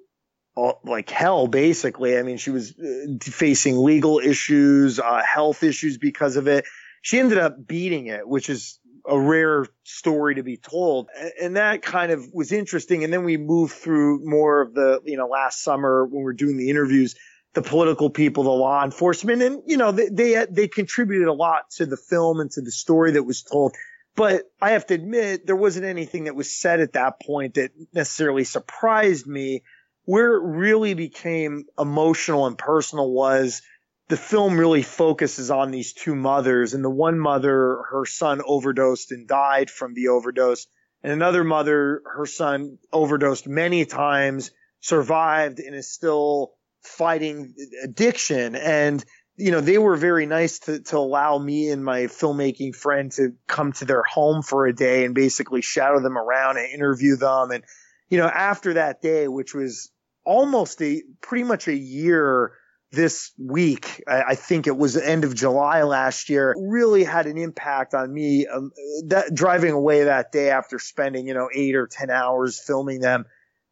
like 0.56 1.10
hell, 1.10 1.46
basically. 1.46 2.18
I 2.18 2.22
mean, 2.22 2.36
she 2.36 2.50
was 2.50 2.78
uh, 2.78 3.16
facing 3.22 3.78
legal 3.78 4.18
issues, 4.18 4.98
uh, 4.98 5.22
health 5.22 5.62
issues 5.62 5.98
because 5.98 6.36
of 6.36 6.46
it. 6.46 6.64
She 7.00 7.18
ended 7.18 7.38
up 7.38 7.66
beating 7.66 8.06
it, 8.06 8.28
which 8.28 8.50
is 8.50 8.78
a 9.06 9.18
rare 9.18 9.66
story 9.82 10.36
to 10.36 10.42
be 10.42 10.56
told. 10.56 11.08
And 11.40 11.56
that 11.56 11.82
kind 11.82 12.12
of 12.12 12.24
was 12.32 12.52
interesting. 12.52 13.02
And 13.02 13.12
then 13.12 13.24
we 13.24 13.36
moved 13.36 13.72
through 13.72 14.24
more 14.24 14.60
of 14.60 14.74
the, 14.74 15.00
you 15.04 15.16
know, 15.16 15.26
last 15.26 15.62
summer 15.62 16.04
when 16.04 16.20
we 16.20 16.24
were 16.24 16.32
doing 16.32 16.56
the 16.56 16.70
interviews, 16.70 17.16
the 17.54 17.62
political 17.62 18.10
people, 18.10 18.44
the 18.44 18.50
law 18.50 18.84
enforcement, 18.84 19.42
and, 19.42 19.62
you 19.66 19.76
know, 19.76 19.90
they, 19.90 20.08
they, 20.08 20.46
they 20.48 20.68
contributed 20.68 21.28
a 21.28 21.32
lot 21.32 21.70
to 21.70 21.86
the 21.86 21.96
film 21.96 22.40
and 22.40 22.50
to 22.52 22.60
the 22.60 22.70
story 22.70 23.12
that 23.12 23.24
was 23.24 23.42
told. 23.42 23.74
But 24.14 24.44
I 24.60 24.72
have 24.72 24.86
to 24.86 24.94
admit, 24.94 25.46
there 25.46 25.56
wasn't 25.56 25.86
anything 25.86 26.24
that 26.24 26.36
was 26.36 26.52
said 26.52 26.80
at 26.80 26.92
that 26.92 27.20
point 27.20 27.54
that 27.54 27.70
necessarily 27.92 28.44
surprised 28.44 29.26
me 29.26 29.62
where 30.04 30.34
it 30.34 30.42
really 30.42 30.94
became 30.94 31.64
emotional 31.78 32.46
and 32.46 32.58
personal 32.58 33.10
was 33.10 33.62
the 34.08 34.16
film 34.16 34.58
really 34.58 34.82
focuses 34.82 35.50
on 35.50 35.70
these 35.70 35.92
two 35.92 36.14
mothers 36.14 36.74
and 36.74 36.84
the 36.84 36.90
one 36.90 37.18
mother, 37.18 37.82
her 37.90 38.04
son 38.04 38.42
overdosed 38.44 39.12
and 39.12 39.26
died 39.28 39.70
from 39.70 39.94
the 39.94 40.08
overdose 40.08 40.66
and 41.02 41.12
another 41.12 41.44
mother, 41.44 42.02
her 42.04 42.26
son 42.26 42.78
overdosed 42.92 43.46
many 43.46 43.84
times, 43.84 44.50
survived 44.80 45.58
and 45.58 45.74
is 45.74 45.90
still 45.90 46.52
fighting 46.82 47.54
addiction. 47.82 48.54
And, 48.54 49.04
you 49.36 49.50
know, 49.50 49.60
they 49.60 49.78
were 49.78 49.96
very 49.96 50.26
nice 50.26 50.60
to, 50.60 50.80
to 50.80 50.98
allow 50.98 51.38
me 51.38 51.70
and 51.70 51.84
my 51.84 52.02
filmmaking 52.02 52.74
friend 52.74 53.10
to 53.12 53.32
come 53.48 53.72
to 53.74 53.84
their 53.84 54.04
home 54.04 54.42
for 54.42 54.66
a 54.66 54.74
day 54.74 55.04
and 55.04 55.14
basically 55.14 55.60
shadow 55.60 56.00
them 56.00 56.16
around 56.16 56.56
and 56.58 56.72
interview 56.72 57.16
them. 57.16 57.50
And, 57.50 57.64
you 58.12 58.18
know, 58.18 58.28
after 58.28 58.74
that 58.74 59.00
day, 59.00 59.26
which 59.26 59.54
was 59.54 59.90
almost 60.22 60.82
a 60.82 61.02
pretty 61.22 61.44
much 61.44 61.66
a 61.66 61.74
year 61.74 62.52
this 62.90 63.32
week, 63.38 64.04
I, 64.06 64.22
I, 64.22 64.34
think 64.34 64.66
it 64.66 64.76
was 64.76 64.92
the 64.92 65.08
end 65.08 65.24
of 65.24 65.34
July 65.34 65.84
last 65.84 66.28
year, 66.28 66.54
really 66.58 67.04
had 67.04 67.24
an 67.24 67.38
impact 67.38 67.94
on 67.94 68.12
me. 68.12 68.46
Um, 68.46 68.70
that 69.06 69.32
driving 69.34 69.72
away 69.72 70.04
that 70.04 70.30
day 70.30 70.50
after 70.50 70.78
spending, 70.78 71.26
you 71.26 71.32
know, 71.32 71.48
eight 71.54 71.74
or 71.74 71.86
10 71.86 72.10
hours 72.10 72.60
filming 72.62 73.00
them 73.00 73.24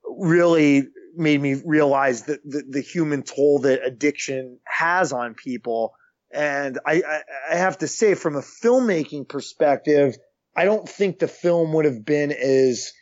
really 0.08 0.88
made 1.14 1.42
me 1.42 1.60
realize 1.62 2.22
that 2.22 2.40
the, 2.42 2.62
the 2.66 2.80
human 2.80 3.22
toll 3.22 3.58
that 3.58 3.84
addiction 3.84 4.58
has 4.64 5.12
on 5.12 5.34
people. 5.34 5.92
And 6.32 6.78
I, 6.86 7.02
I, 7.06 7.20
I 7.50 7.56
have 7.56 7.76
to 7.78 7.88
say 7.88 8.14
from 8.14 8.36
a 8.36 8.40
filmmaking 8.40 9.28
perspective, 9.28 10.16
I 10.56 10.64
don't 10.64 10.88
think 10.88 11.18
the 11.18 11.28
film 11.28 11.74
would 11.74 11.84
have 11.84 12.06
been 12.06 12.32
as 12.32 12.94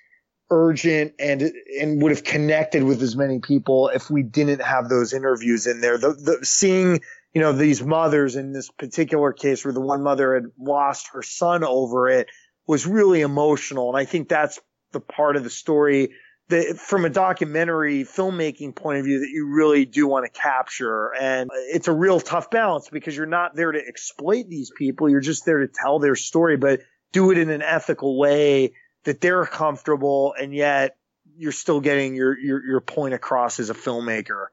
urgent 0.50 1.14
and 1.18 1.52
and 1.80 2.02
would 2.02 2.10
have 2.10 2.24
connected 2.24 2.82
with 2.82 3.02
as 3.02 3.16
many 3.16 3.38
people 3.38 3.88
if 3.88 4.10
we 4.10 4.22
didn't 4.22 4.62
have 4.62 4.88
those 4.88 5.12
interviews 5.12 5.66
in 5.66 5.80
there. 5.80 5.98
The, 5.98 6.14
the 6.14 6.46
seeing 6.46 7.00
you 7.34 7.40
know 7.40 7.52
these 7.52 7.82
mothers 7.82 8.36
in 8.36 8.52
this 8.52 8.70
particular 8.70 9.32
case 9.32 9.64
where 9.64 9.74
the 9.74 9.80
one 9.80 10.02
mother 10.02 10.34
had 10.34 10.46
lost 10.58 11.08
her 11.12 11.22
son 11.22 11.64
over 11.64 12.08
it 12.08 12.28
was 12.66 12.86
really 12.86 13.20
emotional, 13.20 13.88
and 13.88 13.96
I 13.96 14.04
think 14.04 14.28
that's 14.28 14.60
the 14.92 15.00
part 15.00 15.36
of 15.36 15.44
the 15.44 15.50
story 15.50 16.10
that 16.48 16.78
from 16.78 17.04
a 17.04 17.10
documentary 17.10 18.04
filmmaking 18.04 18.74
point 18.74 18.98
of 18.98 19.04
view 19.04 19.20
that 19.20 19.28
you 19.28 19.46
really 19.46 19.84
do 19.84 20.06
want 20.06 20.24
to 20.24 20.40
capture. 20.40 21.14
And 21.14 21.50
it's 21.52 21.88
a 21.88 21.92
real 21.92 22.20
tough 22.20 22.50
balance 22.50 22.88
because 22.88 23.14
you're 23.16 23.26
not 23.26 23.54
there 23.54 23.70
to 23.70 23.78
exploit 23.78 24.48
these 24.48 24.72
people. 24.76 25.10
You're 25.10 25.20
just 25.20 25.44
there 25.44 25.58
to 25.60 25.68
tell 25.68 25.98
their 25.98 26.16
story, 26.16 26.56
but 26.56 26.80
do 27.12 27.30
it 27.30 27.38
in 27.38 27.50
an 27.50 27.62
ethical 27.62 28.18
way 28.18 28.72
that 29.08 29.22
they're 29.22 29.46
comfortable 29.46 30.34
and 30.38 30.54
yet 30.54 30.96
you're 31.34 31.50
still 31.50 31.80
getting 31.80 32.14
your, 32.14 32.38
your, 32.38 32.64
your 32.64 32.80
point 32.80 33.14
across 33.14 33.58
as 33.58 33.70
a 33.70 33.74
filmmaker. 33.74 34.46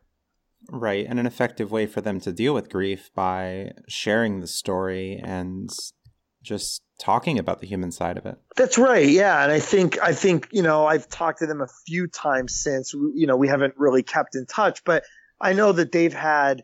Right. 0.70 1.06
And 1.08 1.20
an 1.20 1.26
effective 1.26 1.72
way 1.72 1.88
for 1.88 2.00
them 2.00 2.22
to 2.22 2.32
deal 2.32 2.54
with 2.54 2.70
grief 2.70 3.12
by 3.14 3.74
sharing 3.90 4.40
the 4.40 4.48
story 4.48 5.20
and 5.22 5.70
just 6.42 6.84
talking 6.98 7.38
about 7.38 7.60
the 7.60 7.68
human 7.68 7.92
side 7.92 8.18
of 8.18 8.26
it. 8.26 8.38
That's 8.56 8.78
right. 8.78 9.10
Yeah. 9.10 9.44
And 9.44 9.52
I 9.52 9.60
think, 9.60 10.00
I 10.02 10.14
think, 10.14 10.48
you 10.52 10.62
know, 10.62 10.86
I've 10.86 11.10
talked 11.10 11.40
to 11.40 11.48
them 11.48 11.62
a 11.62 11.68
few 11.86 12.08
times 12.08 12.56
since, 12.56 12.94
you 12.94 13.28
know, 13.28 13.36
we 13.36 13.50
haven't 13.50 13.74
really 13.78 14.04
kept 14.04 14.36
in 14.36 14.46
touch, 14.46 14.84
but 14.86 15.04
I 15.42 15.52
know 15.52 15.74
that 15.74 15.92
they've 15.92 16.14
had 16.14 16.64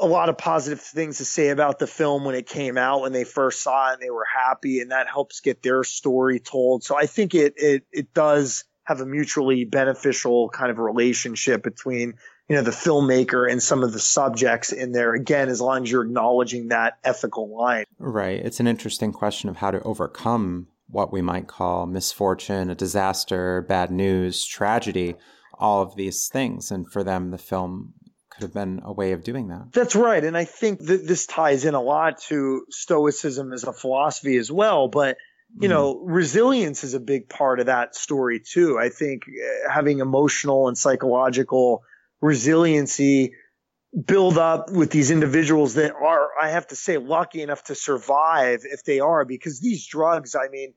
a 0.00 0.06
lot 0.06 0.28
of 0.28 0.36
positive 0.36 0.80
things 0.80 1.18
to 1.18 1.24
say 1.24 1.48
about 1.48 1.78
the 1.78 1.86
film 1.86 2.24
when 2.24 2.34
it 2.34 2.46
came 2.46 2.76
out 2.76 3.02
when 3.02 3.12
they 3.12 3.24
first 3.24 3.62
saw 3.62 3.90
it 3.90 3.94
and 3.94 4.02
they 4.02 4.10
were 4.10 4.24
happy 4.24 4.80
and 4.80 4.90
that 4.90 5.08
helps 5.08 5.40
get 5.40 5.62
their 5.62 5.84
story 5.84 6.40
told. 6.40 6.82
So 6.82 6.96
I 6.96 7.06
think 7.06 7.34
it 7.34 7.54
it 7.56 7.84
it 7.92 8.14
does 8.14 8.64
have 8.84 9.00
a 9.00 9.06
mutually 9.06 9.64
beneficial 9.64 10.48
kind 10.50 10.70
of 10.70 10.78
relationship 10.78 11.62
between 11.62 12.14
you 12.48 12.56
know 12.56 12.62
the 12.62 12.70
filmmaker 12.70 13.50
and 13.50 13.62
some 13.62 13.82
of 13.82 13.92
the 13.92 14.00
subjects 14.00 14.72
in 14.72 14.92
there 14.92 15.14
again 15.14 15.48
as 15.48 15.60
long 15.60 15.84
as 15.84 15.90
you're 15.90 16.04
acknowledging 16.04 16.68
that 16.68 16.98
ethical 17.04 17.54
line. 17.56 17.84
Right. 17.98 18.44
It's 18.44 18.60
an 18.60 18.66
interesting 18.66 19.12
question 19.12 19.48
of 19.48 19.56
how 19.56 19.70
to 19.70 19.80
overcome 19.82 20.68
what 20.88 21.12
we 21.12 21.22
might 21.22 21.46
call 21.46 21.86
misfortune, 21.86 22.68
a 22.68 22.74
disaster, 22.74 23.62
bad 23.62 23.90
news, 23.90 24.44
tragedy, 24.44 25.16
all 25.58 25.82
of 25.82 25.96
these 25.96 26.28
things 26.28 26.70
and 26.70 26.90
for 26.90 27.04
them 27.04 27.30
the 27.30 27.38
film 27.38 27.94
could 28.34 28.42
have 28.42 28.54
been 28.54 28.80
a 28.84 28.92
way 28.92 29.12
of 29.12 29.22
doing 29.22 29.48
that. 29.48 29.72
That's 29.72 29.94
right. 29.94 30.24
And 30.24 30.36
I 30.36 30.44
think 30.44 30.80
that 30.86 31.06
this 31.06 31.26
ties 31.26 31.64
in 31.64 31.74
a 31.74 31.80
lot 31.80 32.20
to 32.28 32.64
Stoicism 32.70 33.52
as 33.52 33.64
a 33.64 33.72
philosophy 33.72 34.36
as 34.36 34.50
well. 34.50 34.88
But, 34.88 35.16
you 35.54 35.68
mm-hmm. 35.68 35.70
know, 35.70 36.00
resilience 36.00 36.84
is 36.84 36.94
a 36.94 37.00
big 37.00 37.28
part 37.28 37.60
of 37.60 37.66
that 37.66 37.94
story 37.94 38.40
too. 38.40 38.78
I 38.78 38.88
think 38.88 39.22
uh, 39.28 39.70
having 39.70 40.00
emotional 40.00 40.68
and 40.68 40.76
psychological 40.76 41.82
resiliency 42.20 43.34
build 44.06 44.38
up 44.38 44.72
with 44.72 44.90
these 44.90 45.12
individuals 45.12 45.74
that 45.74 45.94
are, 45.94 46.28
I 46.40 46.48
have 46.48 46.66
to 46.68 46.76
say, 46.76 46.98
lucky 46.98 47.42
enough 47.42 47.62
to 47.64 47.76
survive 47.76 48.62
if 48.64 48.82
they 48.82 48.98
are, 48.98 49.24
because 49.24 49.60
these 49.60 49.86
drugs, 49.86 50.34
I 50.34 50.48
mean, 50.48 50.74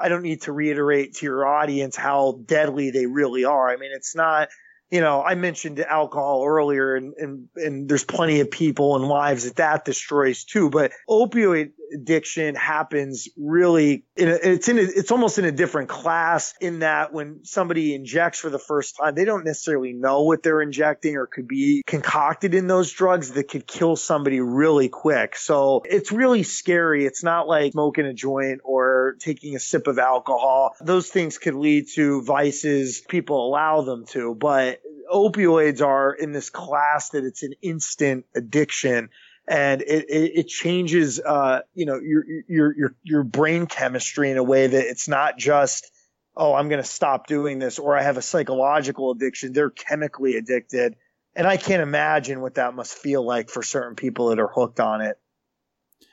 I 0.00 0.08
don't 0.08 0.22
need 0.22 0.42
to 0.42 0.52
reiterate 0.52 1.16
to 1.16 1.26
your 1.26 1.46
audience 1.46 1.94
how 1.94 2.40
deadly 2.46 2.90
they 2.90 3.04
really 3.06 3.44
are. 3.44 3.68
I 3.68 3.76
mean, 3.76 3.90
it's 3.92 4.16
not, 4.16 4.48
you 4.94 5.00
know, 5.00 5.24
I 5.24 5.34
mentioned 5.34 5.80
alcohol 5.80 6.44
earlier 6.46 6.94
and, 6.94 7.14
and, 7.14 7.48
and 7.56 7.88
there's 7.88 8.04
plenty 8.04 8.38
of 8.38 8.48
people 8.48 8.94
and 8.94 9.04
lives 9.04 9.42
that 9.42 9.56
that 9.56 9.84
destroys 9.84 10.44
too. 10.44 10.70
But 10.70 10.92
opioid 11.10 11.72
addiction 11.92 12.54
happens 12.54 13.28
really 13.36 14.04
in 14.16 14.28
a, 14.28 14.34
it's 14.34 14.68
in 14.68 14.78
a, 14.78 14.82
it's 14.82 15.10
almost 15.10 15.40
in 15.40 15.46
a 15.46 15.50
different 15.50 15.88
class 15.88 16.54
in 16.60 16.78
that 16.78 17.12
when 17.12 17.44
somebody 17.44 17.92
injects 17.96 18.38
for 18.38 18.50
the 18.50 18.58
first 18.58 18.96
time, 18.96 19.16
they 19.16 19.24
don't 19.24 19.44
necessarily 19.44 19.92
know 19.92 20.22
what 20.22 20.44
they're 20.44 20.62
injecting 20.62 21.16
or 21.16 21.26
could 21.26 21.48
be 21.48 21.82
concocted 21.84 22.54
in 22.54 22.68
those 22.68 22.92
drugs 22.92 23.32
that 23.32 23.48
could 23.48 23.66
kill 23.66 23.96
somebody 23.96 24.38
really 24.38 24.88
quick. 24.88 25.34
So 25.34 25.82
it's 25.84 26.12
really 26.12 26.44
scary. 26.44 27.04
It's 27.04 27.24
not 27.24 27.48
like 27.48 27.72
smoking 27.72 28.06
a 28.06 28.14
joint 28.14 28.60
or 28.62 29.16
taking 29.18 29.56
a 29.56 29.60
sip 29.60 29.88
of 29.88 29.98
alcohol. 29.98 30.76
Those 30.80 31.08
things 31.08 31.38
could 31.38 31.56
lead 31.56 31.88
to 31.94 32.22
vices 32.22 33.00
people 33.00 33.48
allow 33.48 33.82
them 33.82 34.06
to, 34.10 34.36
but 34.36 34.80
opioids 35.12 35.84
are 35.84 36.12
in 36.12 36.32
this 36.32 36.50
class 36.50 37.10
that 37.10 37.24
it's 37.24 37.42
an 37.42 37.54
instant 37.62 38.26
addiction 38.34 39.10
and 39.46 39.82
it, 39.82 40.08
it, 40.08 40.32
it 40.34 40.48
changes, 40.48 41.20
uh, 41.20 41.60
you 41.74 41.84
know, 41.84 42.00
your, 42.00 42.24
your, 42.48 42.76
your, 42.76 42.94
your 43.02 43.22
brain 43.22 43.66
chemistry 43.66 44.30
in 44.30 44.38
a 44.38 44.42
way 44.42 44.66
that 44.66 44.86
it's 44.86 45.06
not 45.06 45.36
just, 45.36 45.90
oh, 46.36 46.54
I'm 46.54 46.68
going 46.68 46.82
to 46.82 46.88
stop 46.88 47.26
doing 47.26 47.58
this 47.58 47.78
or 47.78 47.96
I 47.96 48.02
have 48.02 48.16
a 48.16 48.22
psychological 48.22 49.10
addiction. 49.10 49.52
They're 49.52 49.70
chemically 49.70 50.36
addicted. 50.36 50.96
And 51.36 51.46
I 51.46 51.56
can't 51.56 51.82
imagine 51.82 52.40
what 52.40 52.54
that 52.54 52.74
must 52.74 52.96
feel 52.96 53.24
like 53.24 53.50
for 53.50 53.62
certain 53.62 53.96
people 53.96 54.28
that 54.28 54.38
are 54.38 54.48
hooked 54.48 54.80
on 54.80 55.00
it. 55.02 55.18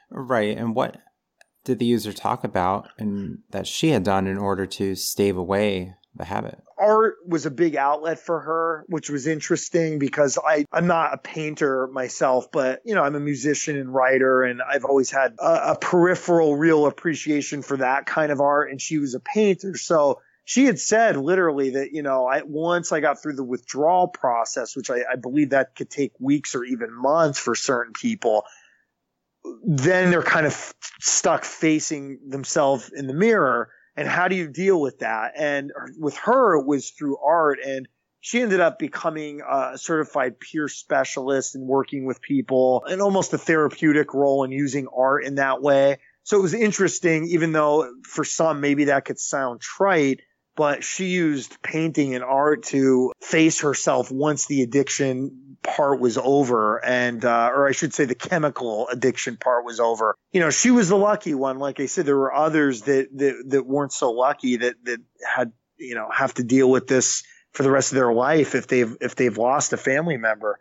Right. 0.09 0.57
And 0.57 0.75
what 0.75 0.97
did 1.63 1.79
the 1.79 1.85
user 1.85 2.11
talk 2.11 2.43
about 2.43 2.89
and 2.97 3.39
that 3.51 3.67
she 3.67 3.91
had 3.91 4.03
done 4.03 4.27
in 4.27 4.37
order 4.37 4.65
to 4.65 4.95
stave 4.95 5.37
away 5.37 5.95
the 6.15 6.25
habit? 6.25 6.61
art 6.81 7.17
was 7.27 7.45
a 7.45 7.51
big 7.51 7.75
outlet 7.75 8.19
for 8.19 8.39
her, 8.39 8.85
which 8.87 9.09
was 9.09 9.27
interesting 9.27 9.99
because 9.99 10.37
I, 10.43 10.65
I'm 10.71 10.87
not 10.87 11.13
a 11.13 11.17
painter 11.17 11.87
myself, 11.87 12.51
but 12.51 12.81
you 12.83 12.95
know, 12.95 13.03
I'm 13.03 13.15
a 13.15 13.19
musician 13.19 13.77
and 13.77 13.93
writer 13.93 14.41
and 14.41 14.61
I've 14.61 14.83
always 14.83 15.11
had 15.11 15.35
a, 15.39 15.71
a 15.71 15.77
peripheral 15.79 16.55
real 16.55 16.87
appreciation 16.87 17.61
for 17.61 17.77
that 17.77 18.07
kind 18.07 18.31
of 18.31 18.41
art. 18.41 18.71
And 18.71 18.81
she 18.81 18.97
was 18.97 19.13
a 19.13 19.19
painter. 19.19 19.77
So 19.77 20.21
she 20.43 20.65
had 20.65 20.79
said 20.79 21.17
literally 21.17 21.71
that, 21.71 21.91
you 21.91 22.01
know, 22.01 22.25
I, 22.25 22.41
once 22.43 22.91
I 22.91 22.99
got 22.99 23.21
through 23.21 23.35
the 23.35 23.43
withdrawal 23.43 24.07
process, 24.07 24.75
which 24.75 24.89
I, 24.89 25.01
I 25.11 25.15
believe 25.15 25.51
that 25.51 25.75
could 25.75 25.89
take 25.89 26.13
weeks 26.19 26.55
or 26.55 26.63
even 26.63 26.91
months 26.91 27.37
for 27.37 27.53
certain 27.53 27.93
people, 27.93 28.43
then 29.63 30.09
they're 30.09 30.23
kind 30.23 30.47
of 30.47 30.73
stuck 30.99 31.45
facing 31.45 32.19
themselves 32.27 32.91
in 32.91 33.05
the 33.05 33.13
mirror 33.13 33.69
and 33.95 34.07
how 34.07 34.27
do 34.27 34.35
you 34.35 34.47
deal 34.47 34.79
with 34.79 34.99
that? 34.99 35.33
And 35.35 35.71
with 35.99 36.17
her, 36.17 36.59
it 36.59 36.65
was 36.65 36.91
through 36.91 37.17
art 37.17 37.59
and 37.65 37.87
she 38.21 38.39
ended 38.39 38.59
up 38.59 38.77
becoming 38.77 39.41
a 39.41 39.77
certified 39.77 40.39
peer 40.39 40.67
specialist 40.67 41.55
and 41.55 41.67
working 41.67 42.05
with 42.05 42.21
people 42.21 42.83
in 42.87 43.01
almost 43.01 43.33
a 43.33 43.37
therapeutic 43.37 44.13
role 44.13 44.43
and 44.43 44.53
using 44.53 44.87
art 44.95 45.25
in 45.25 45.35
that 45.35 45.61
way. 45.61 45.97
So 46.23 46.37
it 46.37 46.41
was 46.43 46.53
interesting, 46.53 47.25
even 47.29 47.51
though 47.51 47.91
for 48.03 48.23
some, 48.23 48.61
maybe 48.61 48.85
that 48.85 49.05
could 49.05 49.19
sound 49.19 49.59
trite, 49.59 50.21
but 50.55 50.83
she 50.83 51.05
used 51.05 51.61
painting 51.61 52.15
and 52.15 52.23
art 52.23 52.63
to 52.63 53.11
face 53.21 53.61
herself 53.61 54.11
once 54.11 54.47
the 54.47 54.61
addiction 54.61 55.57
part 55.63 55.99
was 55.99 56.17
over 56.17 56.83
and 56.83 57.23
uh, 57.23 57.51
or 57.53 57.67
I 57.67 57.71
should 57.71 57.93
say 57.93 58.05
the 58.05 58.15
chemical 58.15 58.87
addiction 58.87 59.37
part 59.37 59.65
was 59.65 59.79
over. 59.79 60.15
You 60.31 60.39
know, 60.39 60.49
she 60.49 60.71
was 60.71 60.89
the 60.89 60.97
lucky 60.97 61.33
one. 61.33 61.59
Like 61.59 61.79
I 61.79 61.85
said, 61.85 62.05
there 62.05 62.17
were 62.17 62.33
others 62.33 62.83
that 62.83 63.09
that, 63.17 63.43
that 63.47 63.65
weren't 63.65 63.93
so 63.93 64.11
lucky 64.11 64.57
that 64.57 64.75
that 64.85 64.99
had 65.23 65.51
you 65.77 65.95
know 65.95 66.09
have 66.11 66.33
to 66.35 66.43
deal 66.43 66.69
with 66.69 66.87
this 66.87 67.23
for 67.51 67.63
the 67.63 67.71
rest 67.71 67.91
of 67.91 67.95
their 67.95 68.13
life 68.13 68.55
if 68.55 68.67
they've 68.67 68.95
if 69.01 69.15
they've 69.15 69.37
lost 69.37 69.73
a 69.73 69.77
family 69.77 70.17
member. 70.17 70.59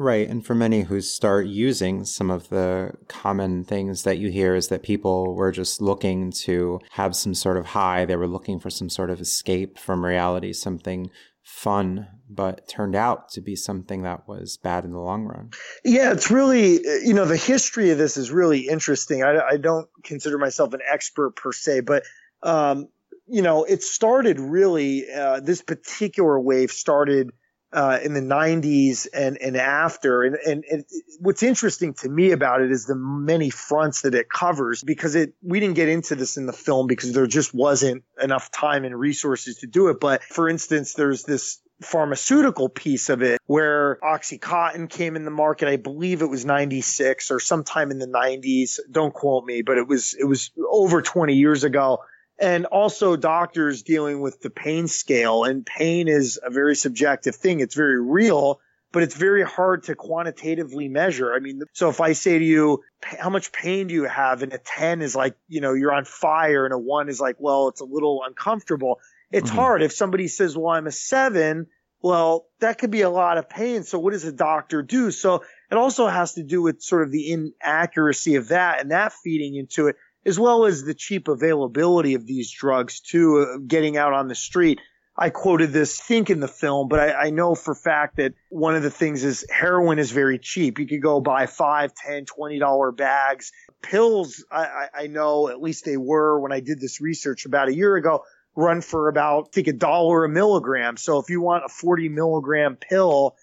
Right. 0.00 0.28
And 0.28 0.46
for 0.46 0.54
many 0.54 0.82
who 0.82 1.00
start 1.00 1.48
using 1.48 2.04
some 2.04 2.30
of 2.30 2.50
the 2.50 2.92
common 3.08 3.64
things 3.64 4.04
that 4.04 4.18
you 4.18 4.30
hear 4.30 4.54
is 4.54 4.68
that 4.68 4.84
people 4.84 5.34
were 5.34 5.50
just 5.50 5.80
looking 5.80 6.30
to 6.44 6.78
have 6.92 7.16
some 7.16 7.34
sort 7.34 7.56
of 7.56 7.66
high. 7.66 8.04
They 8.04 8.14
were 8.14 8.28
looking 8.28 8.60
for 8.60 8.70
some 8.70 8.88
sort 8.88 9.10
of 9.10 9.20
escape 9.20 9.76
from 9.76 10.04
reality, 10.04 10.52
something 10.52 11.10
fun, 11.42 12.06
but 12.30 12.68
turned 12.68 12.94
out 12.94 13.30
to 13.30 13.40
be 13.40 13.56
something 13.56 14.02
that 14.02 14.28
was 14.28 14.56
bad 14.56 14.84
in 14.84 14.92
the 14.92 15.00
long 15.00 15.24
run. 15.24 15.50
Yeah, 15.84 16.12
it's 16.12 16.30
really, 16.30 16.74
you 17.04 17.12
know, 17.14 17.24
the 17.24 17.36
history 17.36 17.90
of 17.90 17.98
this 17.98 18.16
is 18.16 18.30
really 18.30 18.68
interesting. 18.68 19.24
I, 19.24 19.40
I 19.40 19.56
don't 19.56 19.88
consider 20.04 20.38
myself 20.38 20.74
an 20.74 20.80
expert 20.88 21.34
per 21.34 21.50
se, 21.52 21.80
but, 21.80 22.04
um, 22.44 22.88
you 23.26 23.42
know, 23.42 23.64
it 23.64 23.82
started 23.82 24.38
really, 24.38 25.10
uh, 25.10 25.40
this 25.40 25.60
particular 25.60 26.38
wave 26.38 26.70
started 26.70 27.32
uh, 27.72 27.98
in 28.02 28.14
the 28.14 28.20
90s 28.20 29.06
and, 29.12 29.36
and 29.38 29.56
after. 29.56 30.22
And, 30.22 30.36
and, 30.36 30.64
and, 30.70 30.84
what's 31.20 31.42
interesting 31.42 31.94
to 31.94 32.08
me 32.08 32.30
about 32.30 32.62
it 32.62 32.70
is 32.70 32.86
the 32.86 32.94
many 32.94 33.50
fronts 33.50 34.02
that 34.02 34.14
it 34.14 34.30
covers 34.30 34.82
because 34.82 35.14
it, 35.14 35.34
we 35.42 35.60
didn't 35.60 35.74
get 35.74 35.88
into 35.88 36.14
this 36.14 36.36
in 36.36 36.46
the 36.46 36.52
film 36.52 36.86
because 36.86 37.12
there 37.12 37.26
just 37.26 37.52
wasn't 37.52 38.04
enough 38.22 38.50
time 38.50 38.84
and 38.84 38.98
resources 38.98 39.58
to 39.58 39.66
do 39.66 39.88
it. 39.88 40.00
But 40.00 40.22
for 40.22 40.48
instance, 40.48 40.94
there's 40.94 41.24
this 41.24 41.60
pharmaceutical 41.82 42.68
piece 42.68 43.08
of 43.08 43.22
it 43.22 43.40
where 43.46 43.98
Oxycontin 44.02 44.88
came 44.88 45.14
in 45.14 45.24
the 45.24 45.30
market. 45.30 45.68
I 45.68 45.76
believe 45.76 46.22
it 46.22 46.26
was 46.26 46.44
96 46.44 47.30
or 47.30 47.38
sometime 47.38 47.90
in 47.90 47.98
the 47.98 48.06
90s. 48.06 48.78
Don't 48.90 49.14
quote 49.14 49.44
me, 49.44 49.62
but 49.62 49.78
it 49.78 49.86
was, 49.86 50.14
it 50.18 50.24
was 50.24 50.50
over 50.70 51.02
20 51.02 51.34
years 51.34 51.64
ago. 51.64 52.00
And 52.40 52.66
also 52.66 53.16
doctors 53.16 53.82
dealing 53.82 54.20
with 54.20 54.40
the 54.40 54.50
pain 54.50 54.86
scale 54.86 55.44
and 55.44 55.66
pain 55.66 56.08
is 56.08 56.38
a 56.42 56.50
very 56.50 56.76
subjective 56.76 57.34
thing. 57.34 57.60
It's 57.60 57.74
very 57.74 58.00
real, 58.00 58.60
but 58.92 59.02
it's 59.02 59.16
very 59.16 59.42
hard 59.42 59.84
to 59.84 59.96
quantitatively 59.96 60.88
measure. 60.88 61.34
I 61.34 61.40
mean, 61.40 61.62
so 61.72 61.88
if 61.88 62.00
I 62.00 62.12
say 62.12 62.38
to 62.38 62.44
you, 62.44 62.84
how 63.02 63.30
much 63.30 63.50
pain 63.50 63.88
do 63.88 63.94
you 63.94 64.04
have? 64.04 64.42
And 64.42 64.52
a 64.52 64.58
10 64.58 65.02
is 65.02 65.16
like, 65.16 65.36
you 65.48 65.60
know, 65.60 65.72
you're 65.72 65.92
on 65.92 66.04
fire 66.04 66.64
and 66.64 66.72
a 66.72 66.78
one 66.78 67.08
is 67.08 67.20
like, 67.20 67.36
well, 67.38 67.68
it's 67.68 67.80
a 67.80 67.84
little 67.84 68.22
uncomfortable 68.24 69.00
it's 69.30 69.50
mm-hmm. 69.50 69.58
hard 69.58 69.82
if 69.82 69.92
somebody 69.92 70.28
says, 70.28 70.56
well, 70.56 70.74
I'm 70.74 70.86
a 70.86 70.92
seven. 70.92 71.66
Well, 72.00 72.46
that 72.60 72.78
could 72.78 72.90
be 72.90 73.02
a 73.02 73.10
lot 73.10 73.38
of 73.38 73.50
pain. 73.50 73.82
So 73.82 73.98
what 73.98 74.12
does 74.12 74.24
a 74.24 74.32
doctor 74.32 74.82
do? 74.82 75.10
So 75.10 75.42
it 75.70 75.76
also 75.76 76.06
has 76.06 76.34
to 76.34 76.44
do 76.44 76.62
with 76.62 76.80
sort 76.80 77.02
of 77.02 77.10
the 77.10 77.32
inaccuracy 77.32 78.36
of 78.36 78.48
that 78.48 78.80
and 78.80 78.92
that 78.92 79.12
feeding 79.12 79.56
into 79.56 79.88
it, 79.88 79.96
as 80.26 80.38
well 80.38 80.64
as 80.64 80.84
the 80.84 80.94
cheap 80.94 81.28
availability 81.28 82.14
of 82.14 82.26
these 82.26 82.50
drugs 82.50 83.00
too, 83.00 83.38
uh, 83.38 83.58
getting 83.66 83.96
out 83.96 84.12
on 84.12 84.28
the 84.28 84.34
street. 84.34 84.80
I 85.20 85.30
quoted 85.30 85.72
this, 85.72 86.00
think 86.00 86.30
in 86.30 86.38
the 86.38 86.46
film, 86.46 86.86
but 86.86 87.00
I, 87.00 87.12
I, 87.12 87.30
know 87.30 87.56
for 87.56 87.74
fact 87.74 88.18
that 88.18 88.34
one 88.50 88.76
of 88.76 88.84
the 88.84 88.90
things 88.90 89.24
is 89.24 89.44
heroin 89.50 89.98
is 89.98 90.12
very 90.12 90.38
cheap. 90.38 90.78
You 90.78 90.86
could 90.86 91.02
go 91.02 91.20
buy 91.20 91.46
five, 91.46 91.92
ten, 91.92 92.24
twenty 92.24 92.60
dollar 92.60 92.92
bags. 92.92 93.50
Pills, 93.82 94.44
I, 94.48 94.86
I 94.94 95.06
know 95.08 95.48
at 95.48 95.60
least 95.60 95.84
they 95.84 95.96
were 95.96 96.38
when 96.38 96.52
I 96.52 96.60
did 96.60 96.78
this 96.80 97.00
research 97.00 97.46
about 97.46 97.68
a 97.68 97.74
year 97.74 97.96
ago 97.96 98.22
run 98.58 98.80
for 98.80 99.08
about, 99.08 99.48
I 99.48 99.50
think 99.52 99.68
a 99.68 99.72
dollar 99.72 100.24
a 100.24 100.28
milligram. 100.28 100.96
So 100.96 101.18
if 101.18 101.30
you 101.30 101.40
want 101.40 101.64
a 101.64 101.68
40 101.68 102.08
milligram 102.08 102.76
pill 102.76 103.36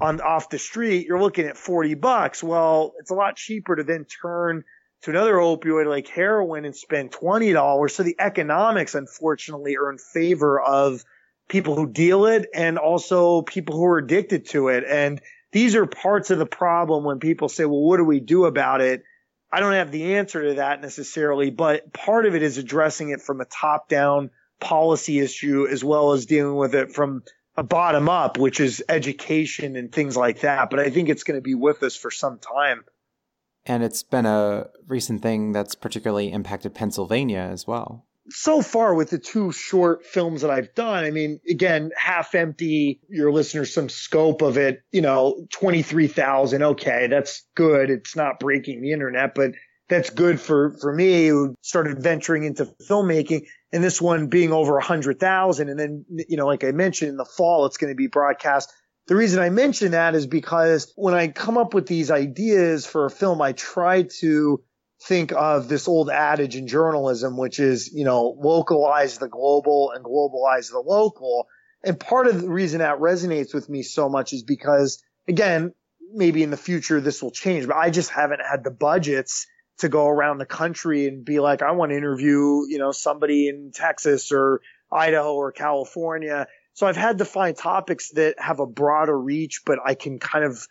on 0.00 0.20
off 0.20 0.48
the 0.48 0.60
street, 0.60 1.06
you're 1.06 1.20
looking 1.20 1.46
at 1.46 1.56
40 1.56 1.94
bucks. 1.94 2.42
Well, 2.42 2.92
it's 3.00 3.10
a 3.10 3.14
lot 3.14 3.36
cheaper 3.36 3.74
to 3.74 3.82
then 3.82 4.04
turn 4.04 4.62
to 5.02 5.10
another 5.10 5.34
opioid 5.34 5.86
like 5.86 6.08
heroin 6.08 6.64
and 6.64 6.76
spend 6.76 7.12
$20. 7.12 7.90
So 7.90 8.02
the 8.02 8.16
economics, 8.18 8.94
unfortunately, 8.94 9.76
are 9.76 9.90
in 9.90 9.98
favor 9.98 10.60
of 10.60 11.04
people 11.48 11.74
who 11.74 11.88
deal 11.88 12.26
it 12.26 12.48
and 12.54 12.78
also 12.78 13.42
people 13.42 13.76
who 13.76 13.84
are 13.84 13.98
addicted 13.98 14.46
to 14.50 14.68
it. 14.68 14.84
And 14.86 15.20
these 15.52 15.74
are 15.74 15.86
parts 15.86 16.30
of 16.30 16.38
the 16.38 16.46
problem 16.46 17.04
when 17.04 17.18
people 17.18 17.48
say, 17.48 17.64
well, 17.64 17.80
what 17.80 17.96
do 17.96 18.04
we 18.04 18.20
do 18.20 18.44
about 18.44 18.80
it? 18.80 19.02
I 19.52 19.60
don't 19.60 19.72
have 19.72 19.90
the 19.90 20.14
answer 20.14 20.42
to 20.42 20.54
that 20.54 20.80
necessarily, 20.80 21.50
but 21.50 21.92
part 21.92 22.26
of 22.26 22.36
it 22.36 22.42
is 22.42 22.56
addressing 22.56 23.10
it 23.10 23.20
from 23.20 23.40
a 23.40 23.46
top 23.46 23.88
down 23.88 24.30
policy 24.60 25.18
issue 25.18 25.66
as 25.66 25.82
well 25.82 26.12
as 26.12 26.26
dealing 26.26 26.56
with 26.56 26.74
it 26.74 26.92
from 26.92 27.24
a 27.56 27.62
bottom 27.64 28.08
up, 28.08 28.38
which 28.38 28.60
is 28.60 28.84
education 28.88 29.74
and 29.74 29.90
things 29.90 30.16
like 30.16 30.40
that. 30.40 30.70
But 30.70 30.78
I 30.78 30.90
think 30.90 31.08
it's 31.08 31.24
going 31.24 31.38
to 31.38 31.42
be 31.42 31.56
with 31.56 31.82
us 31.82 31.96
for 31.96 32.12
some 32.12 32.38
time. 32.38 32.84
And 33.66 33.82
it's 33.82 34.02
been 34.02 34.26
a 34.26 34.68
recent 34.86 35.22
thing 35.22 35.52
that's 35.52 35.74
particularly 35.74 36.32
impacted 36.32 36.74
Pennsylvania 36.74 37.40
as 37.40 37.66
well. 37.66 38.06
So 38.32 38.62
far, 38.62 38.94
with 38.94 39.10
the 39.10 39.18
two 39.18 39.50
short 39.50 40.06
films 40.06 40.42
that 40.42 40.50
I've 40.50 40.72
done, 40.74 41.04
I 41.04 41.10
mean, 41.10 41.40
again, 41.48 41.90
half 41.96 42.34
empty, 42.34 43.00
your 43.08 43.32
listeners 43.32 43.74
some 43.74 43.88
scope 43.88 44.40
of 44.40 44.56
it, 44.56 44.82
you 44.92 45.02
know, 45.02 45.46
23,000. 45.52 46.62
Okay, 46.62 47.08
that's 47.08 47.44
good. 47.56 47.90
It's 47.90 48.14
not 48.14 48.38
breaking 48.38 48.82
the 48.82 48.92
internet, 48.92 49.34
but 49.34 49.52
that's 49.88 50.10
good 50.10 50.40
for, 50.40 50.76
for 50.80 50.94
me 50.94 51.26
who 51.26 51.56
started 51.62 52.00
venturing 52.00 52.44
into 52.44 52.72
filmmaking 52.88 53.46
and 53.72 53.82
this 53.82 54.00
one 54.00 54.28
being 54.28 54.52
over 54.52 54.78
a 54.78 54.84
hundred 54.84 55.18
thousand. 55.18 55.68
And 55.68 55.78
then, 55.78 56.04
you 56.28 56.36
know, 56.36 56.46
like 56.46 56.62
I 56.62 56.70
mentioned 56.70 57.10
in 57.10 57.16
the 57.16 57.24
fall, 57.24 57.66
it's 57.66 57.76
going 57.76 57.92
to 57.92 57.96
be 57.96 58.06
broadcast. 58.06 58.72
The 59.10 59.16
reason 59.16 59.42
I 59.42 59.50
mention 59.50 59.90
that 59.90 60.14
is 60.14 60.28
because 60.28 60.92
when 60.94 61.14
I 61.14 61.26
come 61.26 61.58
up 61.58 61.74
with 61.74 61.88
these 61.88 62.12
ideas 62.12 62.86
for 62.86 63.06
a 63.06 63.10
film, 63.10 63.42
I 63.42 63.50
try 63.50 64.04
to 64.20 64.62
think 65.02 65.32
of 65.32 65.66
this 65.66 65.88
old 65.88 66.10
adage 66.10 66.54
in 66.54 66.68
journalism, 66.68 67.36
which 67.36 67.58
is, 67.58 67.92
you 67.92 68.04
know, 68.04 68.36
localize 68.38 69.18
the 69.18 69.26
global 69.26 69.90
and 69.90 70.04
globalize 70.04 70.70
the 70.70 70.78
local. 70.78 71.48
And 71.82 71.98
part 71.98 72.28
of 72.28 72.40
the 72.40 72.48
reason 72.48 72.78
that 72.78 73.00
resonates 73.00 73.52
with 73.52 73.68
me 73.68 73.82
so 73.82 74.08
much 74.08 74.32
is 74.32 74.44
because 74.44 75.02
again, 75.26 75.74
maybe 76.14 76.44
in 76.44 76.50
the 76.50 76.56
future 76.56 77.00
this 77.00 77.20
will 77.20 77.32
change, 77.32 77.66
but 77.66 77.76
I 77.76 77.90
just 77.90 78.10
haven't 78.10 78.42
had 78.48 78.62
the 78.62 78.70
budgets 78.70 79.48
to 79.78 79.88
go 79.88 80.06
around 80.06 80.38
the 80.38 80.46
country 80.46 81.08
and 81.08 81.24
be 81.24 81.40
like, 81.40 81.62
I 81.62 81.72
want 81.72 81.90
to 81.90 81.96
interview, 81.96 82.64
you 82.68 82.78
know, 82.78 82.92
somebody 82.92 83.48
in 83.48 83.72
Texas 83.74 84.30
or 84.30 84.60
Idaho 84.92 85.34
or 85.34 85.50
California. 85.50 86.46
So 86.80 86.86
I've 86.86 86.96
had 86.96 87.18
to 87.18 87.26
find 87.26 87.54
topics 87.54 88.08
that 88.12 88.36
have 88.40 88.58
a 88.58 88.64
broader 88.64 89.20
reach, 89.20 89.64
but 89.66 89.78
I 89.84 89.92
can 89.92 90.18
kind 90.18 90.46
of 90.46 90.66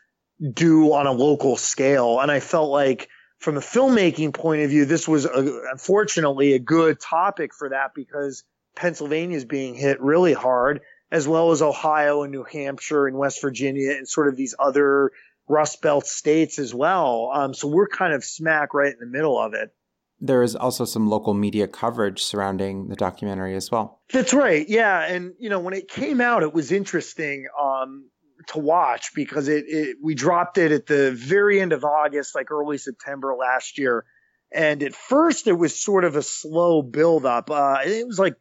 do 0.55 0.91
on 0.91 1.05
a 1.05 1.11
local 1.11 1.55
scale. 1.55 2.19
And 2.19 2.31
I 2.31 2.39
felt 2.39 2.71
like 2.71 3.09
from 3.37 3.57
a 3.57 3.59
filmmaking 3.59 4.33
point 4.33 4.63
of 4.63 4.71
view, 4.71 4.85
this 4.85 5.07
was 5.07 5.25
a, 5.25 5.61
unfortunately 5.71 6.53
a 6.53 6.59
good 6.59 6.99
topic 6.99 7.53
for 7.53 7.69
that 7.69 7.93
because 7.93 8.43
Pennsylvania 8.75 9.37
is 9.37 9.45
being 9.45 9.75
hit 9.75 10.01
really 10.01 10.33
hard, 10.33 10.81
as 11.11 11.27
well 11.27 11.51
as 11.51 11.61
Ohio 11.61 12.23
and 12.23 12.31
New 12.31 12.43
Hampshire 12.43 13.05
and 13.05 13.15
West 13.15 13.39
Virginia 13.39 13.91
and 13.91 14.09
sort 14.09 14.29
of 14.29 14.35
these 14.35 14.55
other 14.57 15.11
Rust 15.47 15.79
Belt 15.83 16.07
states 16.07 16.57
as 16.57 16.73
well. 16.73 17.29
Um, 17.31 17.53
so 17.53 17.67
we're 17.67 17.87
kind 17.87 18.13
of 18.13 18.23
smack 18.23 18.73
right 18.73 18.91
in 18.91 18.99
the 18.99 19.05
middle 19.05 19.37
of 19.37 19.53
it. 19.53 19.71
There 20.21 20.43
is 20.43 20.55
also 20.55 20.85
some 20.85 21.07
local 21.07 21.33
media 21.33 21.67
coverage 21.67 22.21
surrounding 22.21 22.87
the 22.87 22.95
documentary 22.95 23.55
as 23.55 23.71
well. 23.71 24.01
That's 24.11 24.33
right. 24.33 24.67
Yeah. 24.67 25.05
And, 25.05 25.33
you 25.39 25.49
know, 25.49 25.59
when 25.59 25.73
it 25.73 25.87
came 25.87 26.19
out, 26.19 26.43
it 26.43 26.53
was 26.53 26.71
interesting 26.71 27.47
um, 27.59 28.09
to 28.47 28.59
watch 28.59 29.11
because 29.15 29.47
it, 29.47 29.65
it, 29.67 29.97
we 30.01 30.15
dropped 30.15 30.57
it 30.57 30.71
at 30.71 30.87
the 30.87 31.11
very 31.11 31.61
end 31.61 31.71
of 31.71 31.83
August, 31.83 32.35
like 32.35 32.51
early 32.51 32.77
September 32.77 33.35
last 33.35 33.77
year. 33.77 34.05
And 34.51 34.83
at 34.83 34.95
first, 34.95 35.47
it 35.47 35.53
was 35.53 35.81
sort 35.81 36.03
of 36.03 36.15
a 36.15 36.23
slow 36.23 36.81
build 36.81 37.25
up. 37.25 37.49
Uh, 37.49 37.77
it 37.85 38.05
was 38.05 38.19
like 38.19 38.35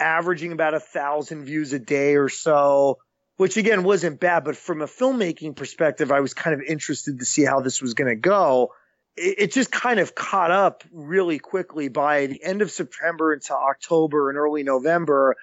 averaging 0.00 0.52
about 0.52 0.74
a 0.74 0.80
thousand 0.80 1.44
views 1.44 1.72
a 1.72 1.78
day 1.78 2.16
or 2.16 2.28
so 2.28 2.98
which 3.36 3.56
again 3.56 3.82
wasn't 3.82 4.20
bad, 4.20 4.44
but 4.44 4.56
from 4.56 4.80
a 4.80 4.86
filmmaking 4.86 5.56
perspective, 5.56 6.12
I 6.12 6.20
was 6.20 6.34
kind 6.34 6.54
of 6.54 6.60
interested 6.66 7.18
to 7.18 7.24
see 7.24 7.44
how 7.44 7.60
this 7.60 7.82
was 7.82 7.94
going 7.94 8.08
to 8.08 8.16
go. 8.16 8.72
It, 9.16 9.34
it, 9.38 9.52
just 9.52 9.70
kind 9.70 10.00
of 10.00 10.14
caught 10.14 10.50
up 10.50 10.84
really 10.92 11.38
quickly 11.38 11.88
by 11.88 12.26
the 12.26 12.42
end 12.42 12.62
of 12.62 12.70
September 12.70 13.32
into 13.32 13.54
October 13.54 14.28
and 14.28 14.38
early 14.38 14.62
November. 14.62 15.36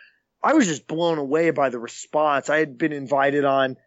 I 0.43 0.53
was 0.53 0.67
just 0.67 0.87
blown 0.87 1.17
away 1.17 1.51
by 1.51 1.69
the 1.69 1.79
response. 1.79 2.49
I 2.49 2.57
had 2.57 2.77
been 2.77 2.91
invited 2.91 3.45
on 3.45 3.77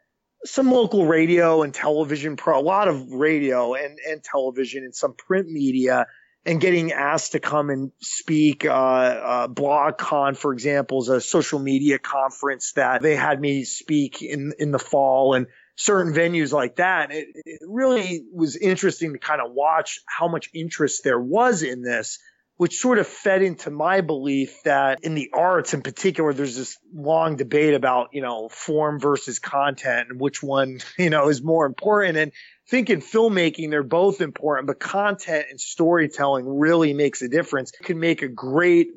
some 0.45 0.71
local 0.71 1.07
radio 1.07 1.63
and 1.63 1.73
television 1.73 2.37
pro, 2.37 2.59
a 2.59 2.63
lot 2.63 2.89
of 2.89 3.13
radio 3.13 3.75
and, 3.75 3.99
and 4.07 4.23
television 4.23 4.85
and 4.85 4.95
some 4.95 5.15
print 5.15 5.49
media 5.49 6.07
and 6.47 6.61
getting 6.61 6.93
asked 6.93 7.33
to 7.33 7.41
come 7.41 7.71
and 7.71 7.91
speak. 8.01 8.65
Uh, 8.67 8.71
uh, 8.71 9.49
BlogCon, 9.49 10.37
for 10.37 10.53
example, 10.53 11.01
is 11.03 11.09
a 11.09 11.21
social 11.21 11.59
media 11.59 11.99
conference 11.99 12.73
that 12.73 13.03
they 13.03 13.17
had 13.17 13.41
me 13.41 13.65
speak 13.65 14.23
in 14.23 14.53
in 14.59 14.71
the 14.71 14.79
fall 14.79 15.35
and 15.35 15.47
certain 15.77 16.13
venues 16.13 16.53
like 16.53 16.77
that. 16.77 17.11
It, 17.11 17.29
it 17.35 17.61
really 17.67 18.25
was 18.33 18.57
interesting 18.57 19.13
to 19.13 19.19
kind 19.19 19.41
of 19.41 19.53
watch 19.53 20.01
how 20.07 20.29
much 20.29 20.51
interest 20.55 21.03
there 21.05 21.21
was 21.21 21.63
in 21.63 21.83
this 21.83 22.19
which 22.57 22.79
sort 22.79 22.99
of 22.99 23.07
fed 23.07 23.43
into 23.43 23.71
my 23.71 24.01
belief 24.01 24.63
that 24.63 25.03
in 25.03 25.15
the 25.15 25.31
arts 25.35 25.75
in 25.75 25.83
particular, 25.83 26.33
there's 26.33 26.57
this 26.57 26.79
long 26.95 27.37
debate 27.37 27.75
about, 27.75 28.11
you 28.13 28.23
know, 28.23 28.49
form 28.49 29.01
versus 29.01 29.41
content 29.41 30.09
and 30.11 30.21
which 30.21 30.43
one, 30.43 30.79
you 30.99 31.11
know, 31.11 31.29
is 31.29 31.43
more 31.43 31.67
important. 31.67 32.17
And 32.17 32.31
I 32.31 32.71
think 32.71 32.91
in 32.91 33.01
filmmaking, 33.01 33.71
they're 33.71 33.83
both 33.83 34.21
important, 34.21 34.69
but 34.69 34.79
content 34.79 35.47
and 35.51 35.61
storytelling 35.61 36.47
really 36.47 36.95
makes 36.95 37.23
a 37.23 37.29
difference. 37.29 37.73
You 37.81 37.85
can 37.85 37.99
make 37.99 38.23
a 38.23 38.29
great, 38.29 38.89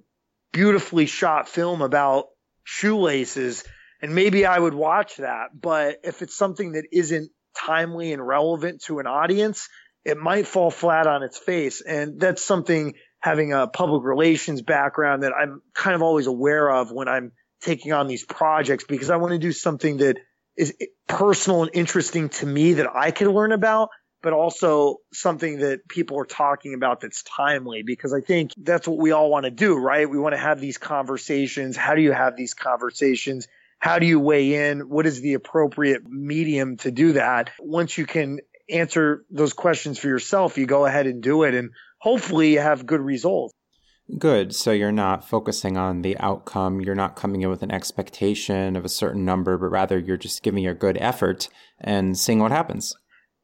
beautifully 0.53 1.07
shot 1.07 1.49
film 1.49 1.81
about 1.81 2.27
shoelaces 2.63 3.63
and 4.01 4.13
maybe 4.13 4.45
I 4.45 4.57
would 4.57 4.73
watch 4.73 5.17
that. 5.17 5.49
But 5.59 5.97
if 6.03 6.21
it's 6.21 6.35
something 6.35 6.73
that 6.73 6.85
isn't 6.91 7.31
timely 7.57 8.13
and 8.13 8.25
relevant 8.25 8.83
to 8.83 8.99
an 8.99 9.07
audience, 9.07 9.69
it 10.05 10.17
might 10.17 10.47
fall 10.47 10.71
flat 10.71 11.07
on 11.07 11.23
its 11.23 11.37
face. 11.37 11.81
And 11.81 12.19
that's 12.19 12.43
something 12.43 12.93
having 13.19 13.53
a 13.53 13.67
public 13.67 14.03
relations 14.03 14.61
background 14.61 15.23
that 15.23 15.33
I'm 15.33 15.61
kind 15.73 15.95
of 15.95 16.01
always 16.01 16.27
aware 16.27 16.69
of 16.69 16.91
when 16.91 17.07
I'm 17.07 17.31
taking 17.61 17.91
on 17.91 18.07
these 18.07 18.23
projects 18.23 18.85
because 18.87 19.09
I 19.09 19.17
want 19.17 19.33
to 19.33 19.39
do 19.39 19.51
something 19.51 19.97
that 19.97 20.17
is 20.55 20.73
personal 21.07 21.63
and 21.63 21.71
interesting 21.73 22.29
to 22.29 22.45
me 22.45 22.73
that 22.73 22.87
I 22.95 23.11
can 23.11 23.29
learn 23.31 23.51
about, 23.51 23.89
but 24.21 24.33
also 24.33 24.97
something 25.13 25.59
that 25.59 25.87
people 25.87 26.19
are 26.19 26.25
talking 26.25 26.73
about 26.73 27.01
that's 27.01 27.23
timely 27.23 27.83
because 27.83 28.13
I 28.13 28.21
think 28.21 28.51
that's 28.57 28.87
what 28.87 28.97
we 28.97 29.11
all 29.11 29.29
want 29.29 29.45
to 29.45 29.51
do, 29.51 29.75
right? 29.75 30.09
We 30.09 30.19
want 30.19 30.33
to 30.33 30.39
have 30.39 30.59
these 30.59 30.77
conversations. 30.77 31.75
How 31.75 31.95
do 31.95 32.01
you 32.01 32.11
have 32.11 32.35
these 32.35 32.53
conversations? 32.53 33.47
How 33.79 33.99
do 33.99 34.05
you 34.05 34.19
weigh 34.19 34.69
in? 34.69 34.89
What 34.89 35.05
is 35.05 35.21
the 35.21 35.33
appropriate 35.33 36.03
medium 36.07 36.77
to 36.77 36.91
do 36.91 37.13
that? 37.13 37.51
Once 37.59 37.97
you 37.97 38.05
can 38.05 38.39
answer 38.69 39.23
those 39.29 39.53
questions 39.53 39.99
for 39.99 40.07
yourself, 40.07 40.57
you 40.57 40.65
go 40.65 40.85
ahead 40.85 41.07
and 41.07 41.21
do 41.21 41.43
it. 41.43 41.53
And 41.53 41.71
hopefully 41.99 42.53
you 42.53 42.59
have 42.59 42.85
good 42.85 43.01
results. 43.01 43.53
Good. 44.17 44.55
So 44.55 44.71
you're 44.71 44.91
not 44.91 45.27
focusing 45.27 45.75
on 45.75 46.01
the 46.01 46.17
outcome. 46.19 46.79
You're 46.79 46.95
not 46.95 47.15
coming 47.15 47.41
in 47.41 47.49
with 47.49 47.61
an 47.61 47.71
expectation 47.71 48.75
of 48.75 48.85
a 48.85 48.89
certain 48.89 49.25
number, 49.25 49.57
but 49.57 49.67
rather 49.67 49.99
you're 49.99 50.17
just 50.17 50.43
giving 50.43 50.63
your 50.63 50.73
good 50.73 50.97
effort 50.99 51.49
and 51.79 52.17
seeing 52.17 52.39
what 52.39 52.51
happens. 52.51 52.95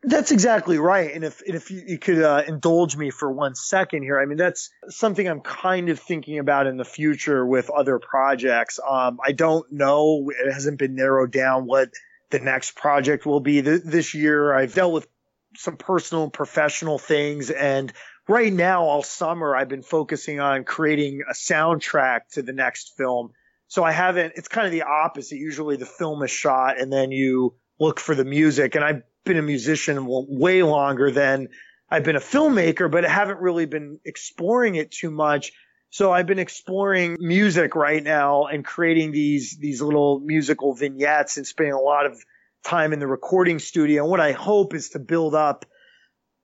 That's 0.06 0.32
exactly 0.32 0.78
right. 0.78 1.14
And 1.14 1.24
if 1.24 1.42
if 1.46 1.72
you, 1.72 1.82
you 1.88 1.98
could 1.98 2.22
uh, 2.22 2.44
indulge 2.46 2.98
me 2.98 3.10
for 3.10 3.32
one 3.32 3.56
second 3.56 4.04
here, 4.04 4.20
I 4.20 4.26
mean 4.26 4.38
that's 4.38 4.70
something 4.90 5.28
I'm 5.28 5.40
kind 5.40 5.90
of 5.90 6.00
thinking 6.00 6.40
about 6.40 6.68
in 6.68 6.76
the 6.78 6.86
future 6.86 7.46
with 7.46 7.70
other 7.70 8.00
projects. 8.00 8.80
Um, 8.86 9.20
I 9.26 9.32
don't 9.32 9.72
know; 9.72 10.30
it 10.30 10.52
hasn't 10.52 10.78
been 10.78 10.96
narrowed 10.96 11.32
down 11.32 11.66
what 11.66 11.90
the 12.32 12.40
next 12.40 12.76
project 12.76 13.26
will 13.26 13.40
be 13.40 13.62
th- 13.62 13.84
this 13.86 14.14
year. 14.14 14.54
I've 14.54 14.74
dealt 14.74 14.94
with 14.94 15.08
some 15.56 15.78
personal 15.78 16.24
and 16.24 16.34
professional 16.34 17.00
things, 17.00 17.50
and 17.50 17.94
right 18.28 18.52
now, 18.52 18.84
all 18.84 19.04
summer, 19.04 19.56
I've 19.56 19.70
been 19.70 19.84
focusing 19.84 20.42
on 20.42 20.66
creating 20.66 21.22
a 21.30 21.34
soundtrack 21.34 22.28
to 22.34 22.42
the 22.42 22.54
next 22.54 22.94
film. 22.98 23.32
So 23.70 23.86
I 23.86 23.92
haven't. 23.92 24.34
It's 24.36 24.50
kind 24.50 24.68
of 24.68 24.74
the 24.74 24.84
opposite. 24.84 25.38
Usually, 25.38 25.78
the 25.78 25.86
film 25.86 26.22
is 26.24 26.32
shot, 26.32 26.78
and 26.78 26.92
then 26.92 27.12
you 27.12 27.56
look 27.80 28.02
for 28.02 28.16
the 28.16 28.26
music, 28.26 28.76
and 28.76 28.84
I've 28.84 29.04
been 29.24 29.38
a 29.38 29.42
musician 29.42 30.06
way 30.08 30.64
longer 30.64 31.12
than 31.12 31.50
I've 31.90 32.04
been 32.04 32.16
a 32.16 32.22
filmmaker, 32.22 32.90
but 32.90 33.06
I 33.06 33.10
haven't 33.10 33.40
really 33.40 33.66
been 33.66 34.00
exploring 34.04 34.76
it 34.76 34.92
too 34.92 35.12
much. 35.12 35.52
So 35.90 36.12
I've 36.12 36.26
been 36.26 36.40
exploring 36.40 37.18
music 37.20 37.76
right 37.76 38.04
now 38.04 38.46
and 38.46 38.66
creating 38.66 39.12
these 39.12 39.58
these 39.58 39.82
little 39.82 40.20
musical 40.20 40.74
vignettes 40.74 41.38
and 41.38 41.46
spending 41.46 41.74
a 41.74 41.80
lot 41.80 42.08
of 42.08 42.18
time 42.64 42.94
in 42.94 43.00
the 43.00 43.08
recording 43.08 43.60
studio. 43.60 44.02
And 44.02 44.10
what 44.10 44.20
I 44.20 44.32
hope 44.32 44.74
is 44.74 44.90
to 44.90 45.00
build 45.00 45.36
up 45.36 45.66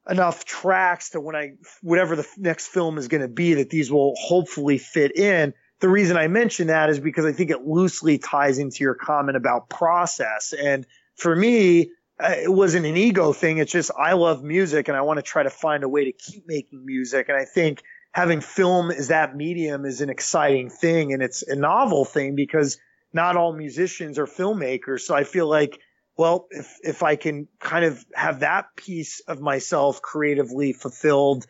enough 0.08 0.46
tracks 0.46 1.12
to 1.12 1.22
when 1.22 1.36
I 1.36 1.54
whatever 1.82 2.15
the 2.15 2.28
next 2.38 2.68
film 2.68 2.98
is 2.98 3.08
going 3.08 3.22
to 3.22 3.28
be 3.28 3.56
that 3.56 3.70
these 3.70 3.92
will 3.92 4.13
hopefully 4.18 4.78
fit 4.78 5.18
in. 5.18 5.54
The 5.80 5.89
reason 5.89 6.18
I 6.18 6.28
mention 6.28 6.68
that 6.68 6.89
is 6.89 7.00
because 7.00 7.26
I 7.26 7.32
think 7.32 7.50
it 7.50 7.65
loosely 7.65 8.18
ties 8.20 8.60
into 8.60 8.84
your 8.84 8.96
comment 8.96 9.38
about 9.38 9.70
process. 9.70 10.54
And 10.54 10.86
for 11.15 11.36
me, 11.36 11.92
Uh, 12.21 12.36
it 12.43 12.51
wasn't 12.51 12.86
an 12.86 12.97
ego 12.97 13.32
thing. 13.32 13.60
It's 13.60 13.71
just 13.71 13.91
I 13.97 14.13
love 14.13 14.43
music 14.43 14.88
and 14.88 14.97
I 14.97 15.01
want 15.01 15.17
to 15.17 15.23
try 15.23 15.43
to 15.43 15.49
find 15.49 15.84
a 15.84 15.89
way 15.89 16.05
to 16.05 16.12
keep 16.12 16.47
making 16.47 16.86
music. 16.86 17.29
And 17.29 17.38
I 17.38 17.45
think 17.45 17.82
having 18.12 18.41
film 18.41 18.91
as 18.91 19.08
that 19.08 19.36
medium 19.36 19.86
is 19.86 20.01
an 20.01 20.10
exciting 20.10 20.69
thing 20.69 21.13
and 21.13 21.21
it's 21.21 21.43
a 21.43 21.55
novel 21.55 22.05
thing 22.05 22.36
because 22.36 22.77
not 23.13 23.38
all 23.38 23.53
musicians 23.53 24.19
are 24.19 24.25
filmmakers. 24.25 25.01
So 25.01 25.15
I 25.15 25.23
feel 25.23 25.47
like, 25.47 25.79
well, 26.17 26.47
if, 26.51 26.77
if 26.84 27.03
I 27.03 27.15
can 27.15 27.47
kind 27.60 27.86
of 27.86 28.05
have 28.13 28.41
that 28.41 28.75
piece 28.75 29.21
of 29.21 29.39
myself 29.39 30.01
creatively 30.01 30.73
fulfilled, 30.73 31.45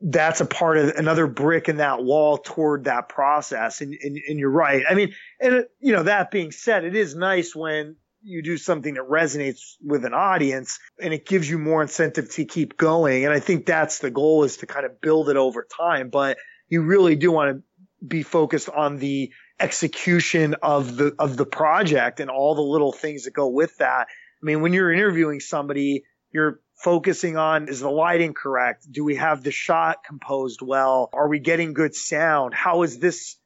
that's 0.00 0.40
a 0.40 0.46
part 0.46 0.78
of 0.78 0.90
another 0.96 1.26
brick 1.26 1.68
in 1.68 1.78
that 1.78 2.02
wall 2.02 2.36
toward 2.36 2.84
that 2.84 3.08
process. 3.08 3.80
And, 3.80 3.94
and, 4.02 4.18
and 4.28 4.38
you're 4.38 4.50
right. 4.50 4.84
I 4.88 4.94
mean, 4.94 5.14
and 5.40 5.66
you 5.80 5.92
know, 5.92 6.02
that 6.02 6.30
being 6.30 6.50
said, 6.50 6.84
it 6.84 6.96
is 6.96 7.14
nice 7.14 7.54
when 7.54 7.96
you 8.22 8.42
do 8.42 8.56
something 8.56 8.94
that 8.94 9.04
resonates 9.08 9.74
with 9.84 10.04
an 10.04 10.14
audience 10.14 10.78
and 11.00 11.14
it 11.14 11.26
gives 11.26 11.48
you 11.48 11.58
more 11.58 11.82
incentive 11.82 12.30
to 12.32 12.44
keep 12.44 12.76
going. 12.76 13.24
And 13.24 13.32
I 13.32 13.40
think 13.40 13.66
that's 13.66 13.98
the 13.98 14.10
goal 14.10 14.44
is 14.44 14.58
to 14.58 14.66
kind 14.66 14.84
of 14.84 15.00
build 15.00 15.28
it 15.28 15.36
over 15.36 15.66
time, 15.76 16.08
but 16.08 16.36
you 16.68 16.82
really 16.82 17.16
do 17.16 17.30
want 17.30 17.56
to 17.56 18.06
be 18.06 18.22
focused 18.22 18.68
on 18.68 18.98
the 18.98 19.32
execution 19.58 20.56
of 20.62 20.96
the, 20.96 21.14
of 21.18 21.36
the 21.36 21.46
project 21.46 22.20
and 22.20 22.30
all 22.30 22.54
the 22.54 22.62
little 22.62 22.92
things 22.92 23.24
that 23.24 23.32
go 23.32 23.48
with 23.48 23.76
that. 23.78 24.08
I 24.08 24.44
mean, 24.44 24.60
when 24.60 24.72
you're 24.72 24.92
interviewing 24.92 25.40
somebody, 25.40 26.04
you're 26.32 26.60
focusing 26.76 27.36
on 27.36 27.68
is 27.68 27.80
the 27.80 27.90
lighting 27.90 28.34
correct? 28.34 28.86
Do 28.90 29.04
we 29.04 29.16
have 29.16 29.42
the 29.42 29.50
shot 29.50 30.04
composed 30.04 30.60
well? 30.60 31.08
Are 31.12 31.28
we 31.28 31.38
getting 31.38 31.72
good 31.72 31.94
sound? 31.94 32.54
How 32.54 32.82
is 32.82 32.98
this 32.98 33.36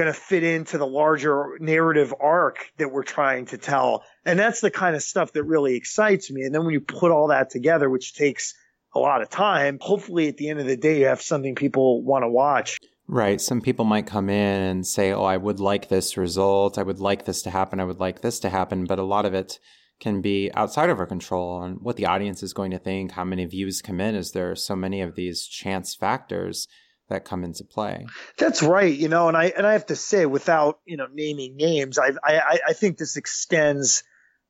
going 0.00 0.12
to 0.12 0.18
fit 0.18 0.42
into 0.42 0.78
the 0.78 0.86
larger 0.86 1.58
narrative 1.60 2.14
arc 2.18 2.72
that 2.78 2.90
we're 2.90 3.02
trying 3.02 3.44
to 3.44 3.58
tell. 3.58 4.02
And 4.24 4.38
that's 4.38 4.62
the 4.62 4.70
kind 4.70 4.96
of 4.96 5.02
stuff 5.02 5.32
that 5.34 5.44
really 5.44 5.74
excites 5.76 6.30
me. 6.30 6.42
And 6.42 6.54
then 6.54 6.64
when 6.64 6.72
you 6.72 6.80
put 6.80 7.10
all 7.10 7.28
that 7.28 7.50
together, 7.50 7.90
which 7.90 8.14
takes 8.14 8.54
a 8.94 8.98
lot 8.98 9.20
of 9.20 9.28
time, 9.28 9.76
hopefully 9.78 10.28
at 10.28 10.38
the 10.38 10.48
end 10.48 10.58
of 10.58 10.66
the 10.66 10.76
day, 10.76 11.00
you 11.00 11.06
have 11.06 11.20
something 11.20 11.54
people 11.54 12.02
want 12.02 12.22
to 12.22 12.28
watch. 12.28 12.78
Right. 13.06 13.38
Some 13.40 13.60
people 13.60 13.84
might 13.84 14.06
come 14.06 14.30
in 14.30 14.62
and 14.62 14.86
say, 14.86 15.12
Oh, 15.12 15.24
I 15.24 15.36
would 15.36 15.60
like 15.60 15.88
this 15.88 16.16
result. 16.16 16.78
I 16.78 16.82
would 16.82 17.00
like 17.00 17.26
this 17.26 17.42
to 17.42 17.50
happen. 17.50 17.78
I 17.78 17.84
would 17.84 18.00
like 18.00 18.22
this 18.22 18.40
to 18.40 18.48
happen. 18.48 18.86
But 18.86 18.98
a 18.98 19.04
lot 19.04 19.26
of 19.26 19.34
it 19.34 19.58
can 20.00 20.22
be 20.22 20.50
outside 20.54 20.88
of 20.88 20.98
our 20.98 21.06
control 21.06 21.50
on 21.50 21.72
what 21.82 21.96
the 21.96 22.06
audience 22.06 22.42
is 22.42 22.54
going 22.54 22.70
to 22.70 22.78
think, 22.78 23.12
how 23.12 23.24
many 23.24 23.44
views 23.44 23.82
come 23.82 24.00
in, 24.00 24.14
as 24.14 24.32
there 24.32 24.50
are 24.50 24.56
so 24.56 24.74
many 24.74 25.02
of 25.02 25.14
these 25.14 25.46
chance 25.46 25.94
factors 25.94 26.66
that 27.10 27.24
come 27.24 27.44
into 27.44 27.64
play. 27.64 28.06
That's 28.38 28.62
right. 28.62 28.92
You 28.92 29.08
know, 29.08 29.28
and 29.28 29.36
I 29.36 29.52
and 29.56 29.66
I 29.66 29.74
have 29.74 29.86
to 29.86 29.96
say, 29.96 30.24
without 30.26 30.80
you 30.86 30.96
know 30.96 31.06
naming 31.12 31.56
names, 31.56 31.98
I 31.98 32.12
I 32.24 32.58
I 32.68 32.72
think 32.72 32.96
this 32.96 33.16
extends 33.16 34.02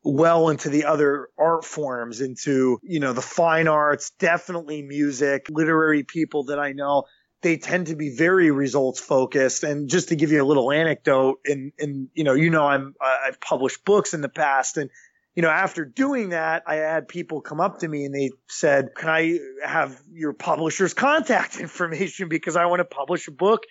well 0.03 0.49
into 0.49 0.68
the 0.68 0.85
other 0.85 1.29
art 1.37 1.64
forms, 1.64 2.20
into 2.20 2.79
you 2.83 3.01
know 3.01 3.12
the 3.12 3.23
fine 3.23 3.68
arts, 3.68 4.11
definitely 4.18 4.83
music, 4.83 5.46
literary 5.51 6.05
people 6.05 6.44
that 6.44 6.59
I 6.59 6.73
know. 6.73 7.05
They 7.42 7.57
tend 7.57 7.87
to 7.87 7.96
be 7.96 8.14
very 8.14 8.51
results 8.51 9.01
focused. 9.01 9.64
And 9.64 9.88
just 9.88 10.11
to 10.11 10.16
give 10.16 10.31
you 10.31 10.42
a 10.42 10.44
little 10.44 10.70
anecdote, 10.70 11.40
and 11.46 11.73
and 11.79 12.09
you 12.14 12.25
know, 12.25 12.35
you 12.35 12.51
know, 12.51 12.66
I'm 12.66 12.94
I've 13.01 13.40
published 13.40 13.85
books 13.85 14.14
in 14.14 14.20
the 14.20 14.29
past, 14.29 14.77
and 14.77 14.90
you 15.35 15.43
know, 15.43 15.51
after 15.51 15.85
doing 15.85 16.31
that, 16.31 16.64
I 16.66 16.77
had 16.77 17.09
people 17.09 17.40
come 17.40 17.61
up 17.61 17.79
to 17.81 17.88
me 17.88 18.05
and 18.05 18.14
they 18.14 18.31
said, 18.49 18.90
Can 18.97 19.09
I 19.09 19.38
have 19.64 20.01
your 20.12 20.33
publisher's 20.33 20.95
contact 20.95 21.57
information 21.61 22.29
because 22.29 22.57
I 22.57 22.66
want 22.66 22.81
to 22.81 22.85
publish 22.85 23.29
a 23.29 23.33
book? 23.33 23.62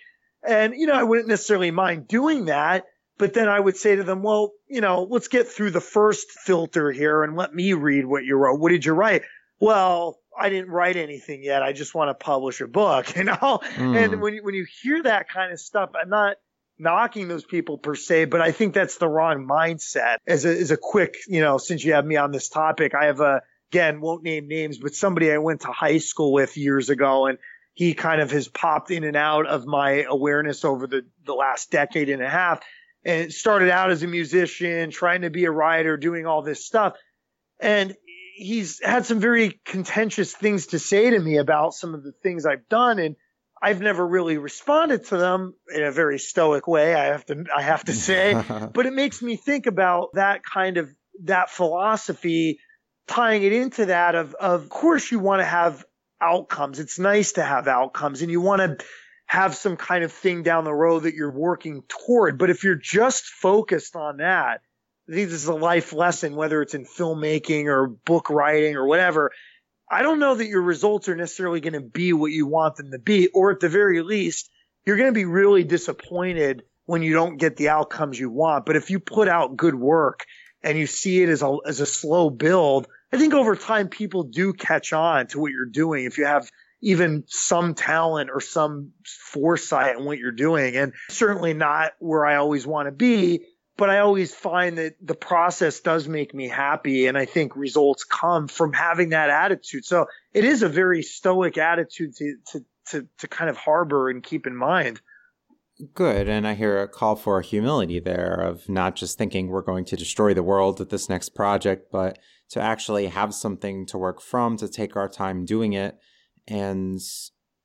And, 0.46 0.74
you 0.74 0.86
know, 0.86 0.94
I 0.94 1.02
wouldn't 1.02 1.28
necessarily 1.28 1.70
mind 1.70 2.08
doing 2.08 2.46
that. 2.46 2.84
But 3.18 3.34
then 3.34 3.50
I 3.50 3.60
would 3.60 3.76
say 3.76 3.96
to 3.96 4.02
them, 4.02 4.22
well, 4.22 4.52
you 4.66 4.80
know, 4.80 5.06
let's 5.10 5.28
get 5.28 5.46
through 5.46 5.72
the 5.72 5.80
first 5.80 6.30
filter 6.30 6.90
here 6.90 7.22
and 7.22 7.36
let 7.36 7.54
me 7.54 7.74
read 7.74 8.06
what 8.06 8.24
you 8.24 8.34
wrote. 8.36 8.58
What 8.58 8.70
did 8.70 8.86
you 8.86 8.94
write? 8.94 9.22
Well, 9.60 10.18
I 10.38 10.48
didn't 10.48 10.70
write 10.70 10.96
anything 10.96 11.44
yet. 11.44 11.62
I 11.62 11.74
just 11.74 11.94
want 11.94 12.08
to 12.08 12.14
publish 12.14 12.62
a 12.62 12.66
book, 12.66 13.14
you 13.16 13.24
know? 13.24 13.36
Mm. 13.36 14.04
And 14.04 14.22
when 14.22 14.34
you, 14.34 14.42
when 14.42 14.54
you 14.54 14.66
hear 14.82 15.02
that 15.02 15.28
kind 15.28 15.52
of 15.52 15.60
stuff, 15.60 15.90
I'm 16.00 16.08
not, 16.08 16.36
knocking 16.80 17.28
those 17.28 17.44
people 17.44 17.78
per 17.78 17.94
se, 17.94 18.26
but 18.26 18.40
I 18.40 18.52
think 18.52 18.74
that's 18.74 18.96
the 18.96 19.08
wrong 19.08 19.46
mindset. 19.46 20.16
As 20.26 20.44
a, 20.44 20.50
as 20.50 20.70
a 20.70 20.76
quick, 20.76 21.16
you 21.28 21.40
know, 21.40 21.58
since 21.58 21.84
you 21.84 21.92
have 21.92 22.06
me 22.06 22.16
on 22.16 22.32
this 22.32 22.48
topic, 22.48 22.94
I 22.94 23.06
have 23.06 23.20
a, 23.20 23.42
again, 23.70 24.00
won't 24.00 24.22
name 24.22 24.48
names, 24.48 24.78
but 24.78 24.94
somebody 24.94 25.30
I 25.30 25.38
went 25.38 25.60
to 25.62 25.68
high 25.68 25.98
school 25.98 26.32
with 26.32 26.56
years 26.56 26.90
ago 26.90 27.26
and 27.26 27.38
he 27.74 27.94
kind 27.94 28.20
of 28.20 28.30
has 28.32 28.48
popped 28.48 28.90
in 28.90 29.04
and 29.04 29.16
out 29.16 29.46
of 29.46 29.66
my 29.66 30.04
awareness 30.08 30.64
over 30.64 30.86
the, 30.86 31.06
the 31.24 31.34
last 31.34 31.70
decade 31.70 32.08
and 32.08 32.22
a 32.22 32.28
half 32.28 32.60
and 33.04 33.32
started 33.32 33.70
out 33.70 33.90
as 33.90 34.02
a 34.02 34.06
musician, 34.06 34.90
trying 34.90 35.22
to 35.22 35.30
be 35.30 35.44
a 35.44 35.50
writer, 35.50 35.96
doing 35.96 36.26
all 36.26 36.42
this 36.42 36.66
stuff. 36.66 36.94
And 37.60 37.94
he's 38.34 38.80
had 38.82 39.06
some 39.06 39.20
very 39.20 39.60
contentious 39.64 40.32
things 40.32 40.68
to 40.68 40.78
say 40.78 41.10
to 41.10 41.18
me 41.18 41.36
about 41.36 41.74
some 41.74 41.94
of 41.94 42.02
the 42.02 42.12
things 42.22 42.46
I've 42.46 42.68
done. 42.68 42.98
And 42.98 43.16
I've 43.62 43.80
never 43.80 44.06
really 44.06 44.38
responded 44.38 45.06
to 45.06 45.16
them 45.16 45.54
in 45.74 45.82
a 45.82 45.92
very 45.92 46.18
stoic 46.18 46.66
way. 46.66 46.94
I 46.94 47.06
have 47.06 47.26
to, 47.26 47.44
I 47.54 47.62
have 47.62 47.84
to 47.84 47.92
say, 47.92 48.34
but 48.72 48.86
it 48.86 48.92
makes 48.92 49.20
me 49.20 49.36
think 49.36 49.66
about 49.66 50.10
that 50.14 50.42
kind 50.42 50.78
of, 50.78 50.90
that 51.24 51.50
philosophy, 51.50 52.58
tying 53.06 53.42
it 53.42 53.52
into 53.52 53.86
that 53.86 54.14
of, 54.14 54.34
of 54.34 54.68
course 54.68 55.10
you 55.10 55.18
want 55.18 55.40
to 55.40 55.44
have 55.44 55.84
outcomes. 56.20 56.78
It's 56.78 56.98
nice 56.98 57.32
to 57.32 57.42
have 57.42 57.68
outcomes 57.68 58.22
and 58.22 58.30
you 58.30 58.40
want 58.40 58.60
to 58.60 58.84
have 59.26 59.54
some 59.54 59.76
kind 59.76 60.04
of 60.04 60.12
thing 60.12 60.42
down 60.42 60.64
the 60.64 60.74
road 60.74 61.04
that 61.04 61.14
you're 61.14 61.30
working 61.30 61.82
toward. 61.88 62.38
But 62.38 62.50
if 62.50 62.64
you're 62.64 62.74
just 62.74 63.26
focused 63.26 63.94
on 63.94 64.18
that, 64.18 64.60
I 65.08 65.12
think 65.12 65.28
this 65.28 65.42
is 65.42 65.46
a 65.46 65.54
life 65.54 65.92
lesson, 65.92 66.36
whether 66.36 66.62
it's 66.62 66.74
in 66.74 66.84
filmmaking 66.84 67.66
or 67.66 67.88
book 67.88 68.30
writing 68.30 68.76
or 68.76 68.86
whatever. 68.86 69.32
I 69.90 70.02
don't 70.02 70.20
know 70.20 70.34
that 70.34 70.46
your 70.46 70.62
results 70.62 71.08
are 71.08 71.16
necessarily 71.16 71.60
going 71.60 71.72
to 71.72 71.80
be 71.80 72.12
what 72.12 72.30
you 72.30 72.46
want 72.46 72.76
them 72.76 72.92
to 72.92 72.98
be, 72.98 73.28
or 73.28 73.50
at 73.50 73.60
the 73.60 73.68
very 73.68 74.02
least, 74.02 74.48
you're 74.86 74.96
going 74.96 75.08
to 75.08 75.12
be 75.12 75.24
really 75.24 75.64
disappointed 75.64 76.62
when 76.86 77.02
you 77.02 77.12
don't 77.12 77.38
get 77.38 77.56
the 77.56 77.68
outcomes 77.68 78.18
you 78.18 78.30
want. 78.30 78.66
But 78.66 78.76
if 78.76 78.90
you 78.90 79.00
put 79.00 79.28
out 79.28 79.56
good 79.56 79.74
work 79.74 80.24
and 80.62 80.78
you 80.78 80.86
see 80.86 81.22
it 81.22 81.28
as 81.28 81.42
a, 81.42 81.56
as 81.66 81.80
a 81.80 81.86
slow 81.86 82.30
build, 82.30 82.86
I 83.12 83.18
think 83.18 83.34
over 83.34 83.56
time 83.56 83.88
people 83.88 84.22
do 84.22 84.52
catch 84.52 84.92
on 84.92 85.26
to 85.28 85.40
what 85.40 85.50
you're 85.50 85.66
doing. 85.66 86.04
If 86.04 86.18
you 86.18 86.26
have 86.26 86.48
even 86.82 87.24
some 87.26 87.74
talent 87.74 88.30
or 88.32 88.40
some 88.40 88.92
foresight 89.04 89.96
in 89.96 90.04
what 90.04 90.18
you're 90.18 90.32
doing 90.32 90.76
and 90.76 90.92
certainly 91.08 91.52
not 91.52 91.92
where 91.98 92.24
I 92.24 92.36
always 92.36 92.66
want 92.66 92.86
to 92.86 92.92
be, 92.92 93.44
but 93.80 93.88
I 93.88 94.00
always 94.00 94.34
find 94.34 94.76
that 94.76 94.94
the 95.00 95.14
process 95.14 95.80
does 95.80 96.06
make 96.06 96.34
me 96.34 96.48
happy. 96.48 97.06
And 97.06 97.16
I 97.16 97.24
think 97.24 97.56
results 97.56 98.04
come 98.04 98.46
from 98.46 98.74
having 98.74 99.08
that 99.08 99.30
attitude. 99.30 99.86
So 99.86 100.04
it 100.34 100.44
is 100.44 100.62
a 100.62 100.68
very 100.68 101.02
stoic 101.02 101.56
attitude 101.56 102.14
to, 102.16 102.36
to, 102.52 102.64
to, 102.90 103.08
to 103.20 103.28
kind 103.28 103.48
of 103.48 103.56
harbor 103.56 104.10
and 104.10 104.22
keep 104.22 104.46
in 104.46 104.54
mind. 104.54 105.00
Good. 105.94 106.28
And 106.28 106.46
I 106.46 106.52
hear 106.52 106.82
a 106.82 106.88
call 106.88 107.16
for 107.16 107.40
humility 107.40 108.00
there 108.00 108.34
of 108.34 108.68
not 108.68 108.96
just 108.96 109.16
thinking 109.16 109.48
we're 109.48 109.62
going 109.62 109.86
to 109.86 109.96
destroy 109.96 110.34
the 110.34 110.42
world 110.42 110.78
with 110.78 110.90
this 110.90 111.08
next 111.08 111.30
project, 111.30 111.90
but 111.90 112.18
to 112.50 112.60
actually 112.60 113.06
have 113.06 113.32
something 113.32 113.86
to 113.86 113.96
work 113.96 114.20
from, 114.20 114.58
to 114.58 114.68
take 114.68 114.94
our 114.94 115.08
time 115.08 115.46
doing 115.46 115.72
it 115.72 115.98
and 116.46 117.00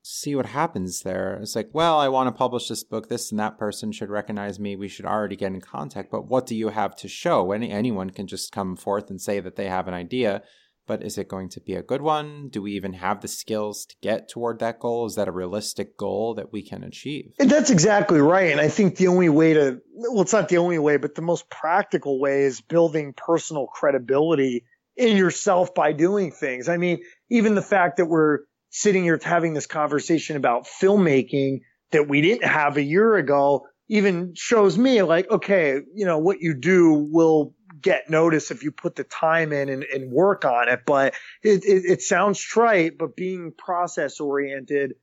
see 0.08 0.36
what 0.36 0.46
happens 0.46 1.02
there. 1.02 1.40
It's 1.42 1.56
like, 1.56 1.70
well, 1.74 2.00
I 2.00 2.10
want 2.10 2.28
to 2.28 2.32
publish 2.32 2.68
this 2.68 2.84
book. 2.84 3.10
This 3.10 3.32
and 3.32 3.40
that 3.40 3.58
person 3.58 3.92
should 3.92 4.12
recognize 4.12 4.60
me. 4.60 4.76
We 4.76 4.88
should 4.88 5.06
already 5.06 5.36
get 5.36 5.52
in 5.52 5.62
contact. 5.62 6.12
But 6.12 6.28
what 6.28 6.46
do 6.46 6.56
you 6.56 6.70
have 6.70 6.96
to 6.98 7.08
show? 7.08 7.52
Any 7.52 7.72
anyone 7.72 8.12
can 8.12 8.28
just 8.28 8.52
come 8.52 8.76
forth 8.76 9.10
and 9.10 9.20
say 9.20 9.40
that 9.40 9.56
they 9.56 9.68
have 9.68 9.88
an 9.88 9.96
idea. 9.96 10.44
But 10.86 11.02
is 11.02 11.18
it 11.18 11.28
going 11.28 11.50
to 11.50 11.60
be 11.60 11.74
a 11.74 11.82
good 11.82 12.04
one? 12.04 12.50
Do 12.50 12.62
we 12.62 12.74
even 12.74 12.94
have 12.94 13.22
the 13.22 13.28
skills 13.28 13.88
to 13.88 13.96
get 14.04 14.30
toward 14.30 14.60
that 14.60 14.80
goal? 14.80 15.08
Is 15.08 15.16
that 15.16 15.28
a 15.28 15.32
realistic 15.32 15.98
goal 15.98 16.36
that 16.36 16.54
we 16.54 16.62
can 16.62 16.84
achieve? 16.84 17.34
And 17.40 17.50
that's 17.50 17.72
exactly 17.72 18.22
right. 18.22 18.52
And 18.52 18.62
I 18.62 18.68
think 18.68 18.98
the 18.98 19.08
only 19.08 19.30
way 19.30 19.56
to, 19.56 19.82
well, 19.92 20.22
it's 20.22 20.34
not 20.34 20.50
the 20.50 20.60
only 20.60 20.78
way, 20.78 20.98
but 20.98 21.16
the 21.16 21.24
most 21.24 21.50
practical 21.50 22.20
way 22.20 22.44
is 22.44 22.62
building 22.62 23.14
personal 23.18 23.66
credibility 23.66 24.66
in 24.96 25.18
yourself 25.18 25.74
by 25.74 25.94
doing 25.94 26.32
things. 26.32 26.70
I 26.70 26.78
mean, 26.78 27.00
even 27.32 27.56
the 27.56 27.64
fact 27.64 27.98
that 27.98 28.06
we're 28.06 28.42
sitting 28.76 29.04
here 29.04 29.18
having 29.24 29.54
this 29.54 29.68
conversation 29.68 30.36
about 30.36 30.66
filmmaking 30.66 31.62
that 31.92 32.10
we 32.10 32.20
didn't 32.20 32.44
have 32.44 32.76
a 32.76 32.82
year 32.82 33.16
ago 33.16 33.66
even 33.88 34.34
shows 34.36 34.78
me 34.78 35.02
like, 35.02 35.32
okay, 35.32 35.80
you 35.94 36.06
know, 36.06 36.18
what 36.18 36.42
you 36.42 36.54
do 36.54 37.08
will 37.10 37.54
get 37.80 38.10
noticed 38.10 38.52
if 38.52 38.64
you 38.64 38.72
put 38.72 38.98
the 38.98 39.06
time 39.06 39.54
in 39.54 39.70
and, 39.70 39.84
and 39.86 40.12
work 40.12 40.44
on 40.44 40.68
it. 40.68 40.82
But 40.86 41.14
it, 41.42 41.64
it, 41.64 41.86
it 41.86 42.02
sounds 42.02 42.38
trite, 42.38 42.98
but 42.98 43.16
being 43.16 43.54
process 43.58 44.20
oriented 44.20 44.96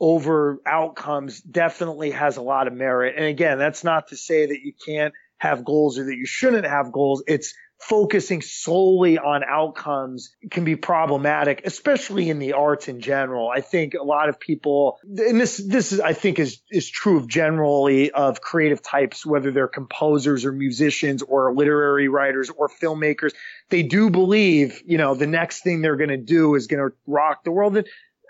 over 0.00 0.58
outcomes 0.66 1.40
definitely 1.40 2.10
has 2.10 2.36
a 2.36 2.42
lot 2.42 2.66
of 2.66 2.72
merit. 2.72 3.14
And 3.16 3.26
again, 3.26 3.58
that's 3.58 3.84
not 3.84 4.08
to 4.08 4.16
say 4.16 4.46
that 4.46 4.60
you 4.60 4.72
can't 4.84 5.14
have 5.38 5.64
goals 5.64 5.98
or 5.98 6.06
that 6.06 6.16
you 6.16 6.26
shouldn't 6.26 6.66
have 6.66 6.90
goals. 6.90 7.22
It's 7.28 7.54
focusing 7.80 8.42
solely 8.42 9.18
on 9.18 9.42
outcomes 9.42 10.36
can 10.50 10.64
be 10.64 10.76
problematic, 10.76 11.62
especially 11.64 12.28
in 12.28 12.38
the 12.38 12.52
arts 12.52 12.88
in 12.88 13.00
general. 13.00 13.48
I 13.48 13.62
think 13.62 13.94
a 13.94 14.02
lot 14.02 14.28
of 14.28 14.38
people, 14.38 14.98
and 15.02 15.40
this, 15.40 15.56
this 15.56 15.90
is, 15.92 15.98
I 15.98 16.12
think 16.12 16.38
is, 16.38 16.60
is 16.70 16.90
true 16.90 17.16
of 17.16 17.26
generally 17.26 18.10
of 18.10 18.42
creative 18.42 18.82
types, 18.82 19.24
whether 19.24 19.50
they're 19.50 19.66
composers 19.66 20.44
or 20.44 20.52
musicians 20.52 21.22
or 21.22 21.54
literary 21.54 22.08
writers 22.08 22.50
or 22.50 22.68
filmmakers, 22.68 23.32
they 23.70 23.82
do 23.82 24.10
believe, 24.10 24.82
you 24.84 24.98
know, 24.98 25.14
the 25.14 25.26
next 25.26 25.62
thing 25.62 25.80
they're 25.80 25.96
going 25.96 26.10
to 26.10 26.18
do 26.18 26.54
is 26.56 26.66
going 26.66 26.86
to 26.86 26.94
rock 27.06 27.44
the 27.44 27.50
world. 27.50 27.78
And 27.78 27.86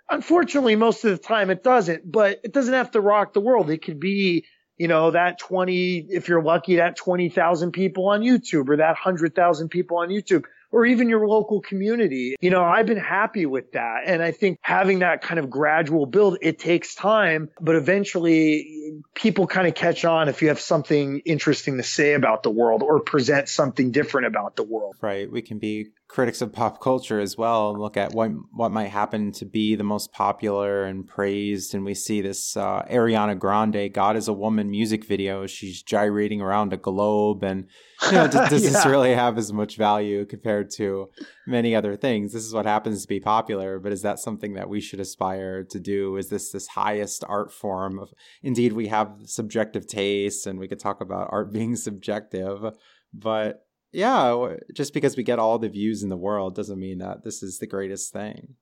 unfortunately, 0.08 0.76
most 0.76 1.04
of 1.04 1.10
the 1.10 1.18
time 1.18 1.50
it 1.50 1.64
doesn't, 1.64 2.10
but 2.10 2.40
it 2.44 2.52
doesn't 2.52 2.74
have 2.74 2.92
to 2.92 3.00
rock 3.00 3.32
the 3.32 3.40
world. 3.40 3.68
It 3.68 3.82
could 3.82 3.98
be 3.98 4.46
you 4.80 4.88
know, 4.88 5.10
that 5.10 5.38
20, 5.38 6.06
if 6.08 6.26
you're 6.26 6.42
lucky, 6.42 6.76
that 6.76 6.96
20,000 6.96 7.70
people 7.70 8.08
on 8.08 8.22
YouTube 8.22 8.70
or 8.70 8.78
that 8.78 8.92
100,000 8.92 9.68
people 9.68 9.98
on 9.98 10.08
YouTube 10.08 10.44
or 10.72 10.86
even 10.86 11.10
your 11.10 11.28
local 11.28 11.60
community. 11.60 12.34
You 12.40 12.48
know, 12.48 12.64
I've 12.64 12.86
been 12.86 12.96
happy 12.96 13.44
with 13.44 13.72
that. 13.72 14.04
And 14.06 14.22
I 14.22 14.30
think 14.32 14.58
having 14.62 15.00
that 15.00 15.20
kind 15.20 15.38
of 15.38 15.50
gradual 15.50 16.06
build, 16.06 16.38
it 16.40 16.58
takes 16.58 16.94
time, 16.94 17.50
but 17.60 17.76
eventually 17.76 19.02
people 19.12 19.46
kind 19.46 19.68
of 19.68 19.74
catch 19.74 20.06
on 20.06 20.30
if 20.30 20.40
you 20.40 20.48
have 20.48 20.60
something 20.60 21.18
interesting 21.26 21.76
to 21.76 21.82
say 21.82 22.14
about 22.14 22.42
the 22.42 22.50
world 22.50 22.82
or 22.82 23.00
present 23.00 23.50
something 23.50 23.90
different 23.90 24.28
about 24.28 24.56
the 24.56 24.62
world. 24.62 24.96
Right. 25.02 25.30
We 25.30 25.42
can 25.42 25.58
be 25.58 25.88
critics 26.10 26.42
of 26.42 26.52
pop 26.52 26.80
culture 26.80 27.20
as 27.20 27.38
well 27.38 27.70
and 27.70 27.78
look 27.78 27.96
at 27.96 28.12
what 28.12 28.32
what 28.52 28.72
might 28.72 28.88
happen 28.88 29.30
to 29.30 29.44
be 29.44 29.76
the 29.76 29.84
most 29.84 30.10
popular 30.12 30.82
and 30.82 31.06
praised. 31.06 31.72
And 31.72 31.84
we 31.84 31.94
see 31.94 32.20
this 32.20 32.56
uh, 32.56 32.82
Ariana 32.90 33.38
Grande 33.38 33.92
God 33.92 34.16
is 34.16 34.26
a 34.26 34.32
woman 34.32 34.70
music 34.70 35.04
video. 35.04 35.46
She's 35.46 35.84
gyrating 35.84 36.40
around 36.40 36.72
a 36.72 36.76
globe 36.76 37.44
and 37.44 37.68
you 38.06 38.12
know 38.12 38.26
does, 38.26 38.50
does 38.50 38.64
yeah. 38.64 38.70
this 38.70 38.86
really 38.86 39.14
have 39.14 39.38
as 39.38 39.52
much 39.52 39.76
value 39.76 40.26
compared 40.26 40.70
to 40.72 41.10
many 41.46 41.76
other 41.76 41.96
things? 41.96 42.32
This 42.32 42.44
is 42.44 42.52
what 42.52 42.66
happens 42.66 43.02
to 43.02 43.08
be 43.08 43.20
popular 43.20 43.78
but 43.78 43.92
is 43.92 44.02
that 44.02 44.18
something 44.18 44.54
that 44.54 44.68
we 44.68 44.80
should 44.80 44.98
aspire 44.98 45.62
to 45.62 45.78
do? 45.78 46.16
Is 46.16 46.28
this 46.28 46.50
this 46.50 46.66
highest 46.66 47.22
art 47.28 47.52
form 47.52 48.00
of 48.00 48.12
indeed 48.42 48.72
we 48.72 48.88
have 48.88 49.12
subjective 49.26 49.86
tastes 49.86 50.44
and 50.44 50.58
we 50.58 50.66
could 50.66 50.80
talk 50.80 51.00
about 51.00 51.28
art 51.30 51.52
being 51.60 51.76
subjective 51.76 52.74
but 53.14 53.64
yeah, 53.92 54.56
just 54.74 54.94
because 54.94 55.16
we 55.16 55.22
get 55.22 55.38
all 55.38 55.58
the 55.58 55.68
views 55.68 56.02
in 56.02 56.08
the 56.08 56.16
world 56.16 56.54
doesn't 56.54 56.78
mean 56.78 56.98
that 56.98 57.24
this 57.24 57.42
is 57.42 57.58
the 57.58 57.66
greatest 57.66 58.12
thing. 58.12 58.54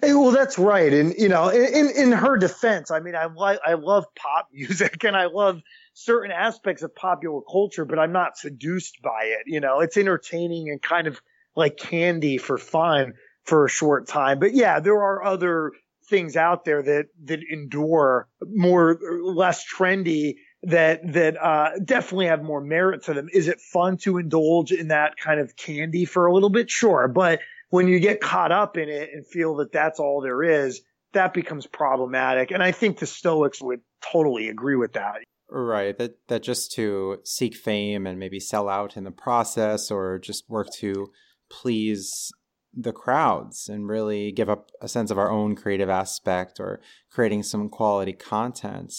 Hey, 0.00 0.14
well, 0.14 0.30
that's 0.30 0.58
right, 0.58 0.92
and 0.92 1.14
you 1.16 1.28
know, 1.28 1.48
in 1.48 1.90
in 1.90 2.12
her 2.12 2.36
defense, 2.36 2.90
I 2.90 3.00
mean, 3.00 3.14
I 3.14 3.26
like 3.26 3.60
I 3.64 3.74
love 3.74 4.06
pop 4.14 4.48
music 4.52 5.04
and 5.04 5.16
I 5.16 5.26
love 5.26 5.60
certain 5.92 6.30
aspects 6.30 6.82
of 6.82 6.94
popular 6.94 7.40
culture, 7.50 7.84
but 7.84 7.98
I'm 7.98 8.12
not 8.12 8.38
seduced 8.38 9.02
by 9.02 9.24
it. 9.24 9.44
You 9.46 9.60
know, 9.60 9.80
it's 9.80 9.96
entertaining 9.96 10.70
and 10.70 10.80
kind 10.80 11.06
of 11.06 11.20
like 11.54 11.76
candy 11.76 12.38
for 12.38 12.58
fun 12.58 13.14
for 13.44 13.64
a 13.64 13.70
short 13.70 14.08
time. 14.08 14.38
But 14.38 14.54
yeah, 14.54 14.80
there 14.80 14.96
are 14.96 15.24
other 15.24 15.72
things 16.08 16.36
out 16.36 16.64
there 16.64 16.82
that 16.82 17.06
that 17.24 17.40
endure 17.50 18.28
more 18.42 18.98
less 19.22 19.64
trendy 19.66 20.36
that 20.62 21.12
that 21.12 21.36
uh, 21.42 21.70
definitely 21.84 22.26
have 22.26 22.42
more 22.42 22.60
merit 22.60 23.04
to 23.04 23.14
them. 23.14 23.28
Is 23.32 23.48
it 23.48 23.60
fun 23.60 23.96
to 23.98 24.18
indulge 24.18 24.72
in 24.72 24.88
that 24.88 25.16
kind 25.16 25.40
of 25.40 25.56
candy 25.56 26.04
for 26.04 26.26
a 26.26 26.34
little 26.34 26.50
bit? 26.50 26.70
Sure, 26.70 27.08
but 27.08 27.40
when 27.70 27.88
you 27.88 27.98
get 28.00 28.20
caught 28.20 28.52
up 28.52 28.76
in 28.76 28.88
it 28.88 29.10
and 29.12 29.26
feel 29.26 29.56
that 29.56 29.72
that's 29.72 29.98
all 29.98 30.20
there 30.20 30.42
is, 30.42 30.80
that 31.12 31.34
becomes 31.34 31.66
problematic. 31.66 32.50
And 32.50 32.62
I 32.62 32.72
think 32.72 32.98
the 32.98 33.06
Stoics 33.06 33.60
would 33.60 33.80
totally 34.12 34.48
agree 34.48 34.76
with 34.76 34.92
that. 34.94 35.16
Right. 35.48 35.96
That 35.96 36.18
that 36.28 36.42
just 36.42 36.72
to 36.72 37.18
seek 37.24 37.54
fame 37.54 38.06
and 38.06 38.18
maybe 38.18 38.40
sell 38.40 38.68
out 38.68 38.96
in 38.96 39.04
the 39.04 39.10
process 39.10 39.90
or 39.90 40.18
just 40.18 40.48
work 40.48 40.68
to 40.78 41.10
please 41.50 42.32
the 42.76 42.92
crowds 42.92 43.68
and 43.68 43.88
really 43.88 44.30
give 44.30 44.50
up 44.50 44.70
a 44.82 44.88
sense 44.88 45.10
of 45.10 45.18
our 45.18 45.30
own 45.30 45.56
creative 45.56 45.88
aspect 45.88 46.60
or 46.60 46.80
creating 47.10 47.42
some 47.42 47.70
quality 47.70 48.12
content 48.12 48.92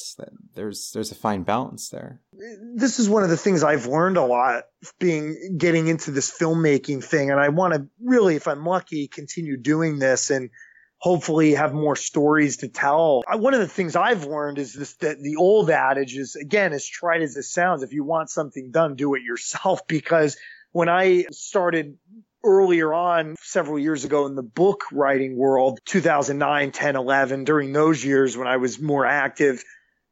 there's 0.56 0.92
there's 0.94 1.12
a 1.12 1.16
fine 1.16 1.44
balance 1.44 1.90
there. 1.90 2.20
This 2.76 2.98
is 2.98 3.08
one 3.08 3.24
of 3.24 3.30
the 3.30 3.38
things 3.38 3.63
i've 3.63 3.86
learned 3.86 4.18
a 4.18 4.26
lot 4.26 4.63
being 5.00 5.56
getting 5.58 5.88
into 5.88 6.12
this 6.12 6.36
filmmaking 6.36 7.04
thing 7.04 7.30
and 7.30 7.40
i 7.40 7.50
want 7.50 7.74
to 7.74 7.88
really 8.04 8.36
if 8.36 8.48
i'm 8.48 8.66
lucky 8.66 9.08
continue 9.08 9.58
doing 9.58 10.00
this 10.00 10.32
and 10.32 10.50
hopefully 11.00 11.54
have 11.54 11.74
more 11.74 11.96
stories 11.96 12.58
to 12.58 12.68
tell. 12.68 13.24
One 13.32 13.54
of 13.54 13.60
the 13.60 13.68
things 13.68 13.96
i've 13.96 14.26
learned 14.26 14.58
is 14.58 14.74
this 14.74 14.96
that 14.98 15.22
the 15.22 15.36
old 15.36 15.70
adage 15.70 16.18
is 16.18 16.36
again 16.36 16.74
as 16.74 16.86
trite 16.88 17.22
as 17.22 17.38
it 17.38 17.44
sounds 17.44 17.84
if 17.84 17.94
you 17.94 18.04
want 18.04 18.30
something 18.30 18.72
done 18.72 18.96
do 18.96 19.13
it 19.16 19.22
yourself. 19.24 19.82
Because 19.88 20.38
when 20.72 20.90
I 20.90 21.26
started 21.32 21.98
earlier 22.47 22.93
on 22.93 23.36
several 23.41 23.77
years 23.77 24.05
ago 24.05 24.25
in 24.25 24.36
the 24.36 24.41
book 24.41 24.86
writing 24.93 25.36
world 25.36 25.79
2009 25.86 26.71
10 26.71 26.95
11 26.95 27.43
during 27.43 27.73
those 27.73 28.03
years 28.03 28.38
when 28.38 28.47
i 28.47 28.55
was 28.55 28.79
more 28.79 29.05
active 29.05 29.62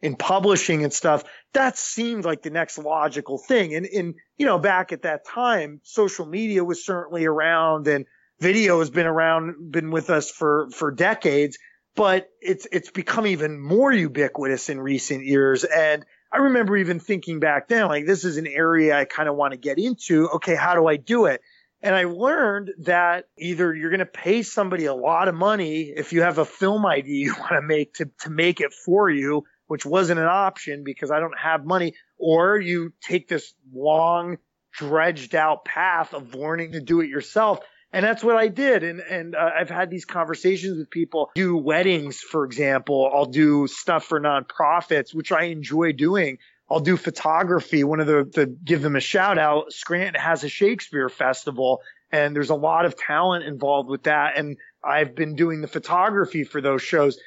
in 0.01 0.15
publishing 0.17 0.83
and 0.83 0.91
stuff 0.91 1.23
that 1.53 1.77
seemed 1.77 2.25
like 2.25 2.41
the 2.41 2.49
next 2.49 2.77
logical 2.77 3.37
thing 3.37 3.73
and 3.73 4.15
you 4.37 4.45
know 4.45 4.59
back 4.59 4.91
at 4.91 5.03
that 5.03 5.25
time 5.25 5.79
social 5.83 6.25
media 6.25 6.63
was 6.63 6.85
certainly 6.85 7.25
around 7.25 7.87
and 7.87 8.05
video 8.41 8.79
has 8.79 8.89
been 8.89 9.07
around 9.07 9.71
been 9.71 9.89
with 9.89 10.09
us 10.09 10.29
for 10.29 10.67
for 10.71 10.91
decades 10.91 11.57
but 11.95 12.27
it's 12.41 12.67
it's 12.69 12.91
become 12.91 13.25
even 13.25 13.57
more 13.57 13.93
ubiquitous 13.93 14.67
in 14.67 14.77
recent 14.79 15.25
years 15.25 15.63
and 15.63 16.05
I 16.33 16.39
remember 16.39 16.75
even 16.75 16.99
thinking 16.99 17.39
back 17.39 17.69
then, 17.69 17.87
like, 17.87 18.05
this 18.05 18.25
is 18.25 18.35
an 18.35 18.45
area 18.45 18.99
I 18.99 19.05
kind 19.05 19.29
of 19.29 19.37
want 19.37 19.53
to 19.53 19.57
get 19.57 19.77
into. 19.77 20.27
Okay, 20.31 20.53
how 20.53 20.75
do 20.75 20.85
I 20.85 20.97
do 20.97 21.27
it? 21.27 21.39
And 21.85 21.93
I 21.93 22.05
learned 22.05 22.71
that 22.79 23.25
either 23.37 23.71
you're 23.71 23.91
going 23.91 23.99
to 23.99 24.07
pay 24.07 24.41
somebody 24.41 24.85
a 24.85 24.93
lot 24.95 25.27
of 25.27 25.35
money 25.35 25.93
if 25.95 26.13
you 26.13 26.23
have 26.23 26.39
a 26.39 26.45
film 26.45 26.83
idea 26.83 27.25
you 27.25 27.35
want 27.39 27.51
to 27.51 27.61
make 27.61 27.93
to, 27.95 28.09
to 28.21 28.31
make 28.31 28.59
it 28.59 28.73
for 28.73 29.07
you, 29.07 29.43
which 29.67 29.85
wasn't 29.85 30.19
an 30.19 30.25
option 30.25 30.83
because 30.83 31.11
I 31.11 31.19
don't 31.19 31.37
have 31.37 31.63
money, 31.63 31.93
or 32.17 32.59
you 32.59 32.91
take 33.01 33.27
this 33.27 33.53
long, 33.71 34.39
dredged 34.73 35.35
out 35.35 35.63
path 35.63 36.15
of 36.15 36.33
learning 36.33 36.71
to 36.71 36.81
do 36.81 37.01
it 37.01 37.07
yourself. 37.07 37.59
And 37.93 38.03
that's 38.03 38.23
what 38.23 38.35
I 38.35 38.47
did. 38.47 38.83
And, 38.83 38.99
and 38.99 39.35
uh, 39.35 39.51
I've 39.55 39.69
had 39.69 39.91
these 39.91 40.05
conversations 40.05 40.79
with 40.79 40.89
people, 40.89 41.29
do 41.35 41.55
weddings, 41.55 42.19
for 42.19 42.45
example. 42.45 43.11
I'll 43.13 43.25
do 43.25 43.67
stuff 43.67 44.05
for 44.05 44.19
nonprofits, 44.19 45.13
which 45.13 45.31
I 45.31 45.43
enjoy 45.43 45.91
doing. 45.91 46.39
I'll 46.69 46.79
do 46.79 46.97
photography. 46.97 47.83
One 47.83 47.99
of 47.99 48.07
the, 48.07 48.25
to 48.35 48.45
give 48.45 48.81
them 48.81 48.95
a 48.95 48.99
shout 48.99 49.37
out, 49.37 49.71
Scranton 49.71 50.19
has 50.19 50.43
a 50.43 50.49
Shakespeare 50.49 51.09
festival 51.09 51.81
and 52.11 52.35
there's 52.35 52.49
a 52.49 52.55
lot 52.55 52.85
of 52.85 52.95
talent 52.97 53.45
involved 53.45 53.89
with 53.89 54.03
that. 54.03 54.37
And 54.37 54.57
I've 54.83 55.15
been 55.15 55.35
doing 55.35 55.61
the 55.61 55.67
photography 55.67 56.43
for 56.43 56.61
those 56.61 56.81
shows. 56.81 57.19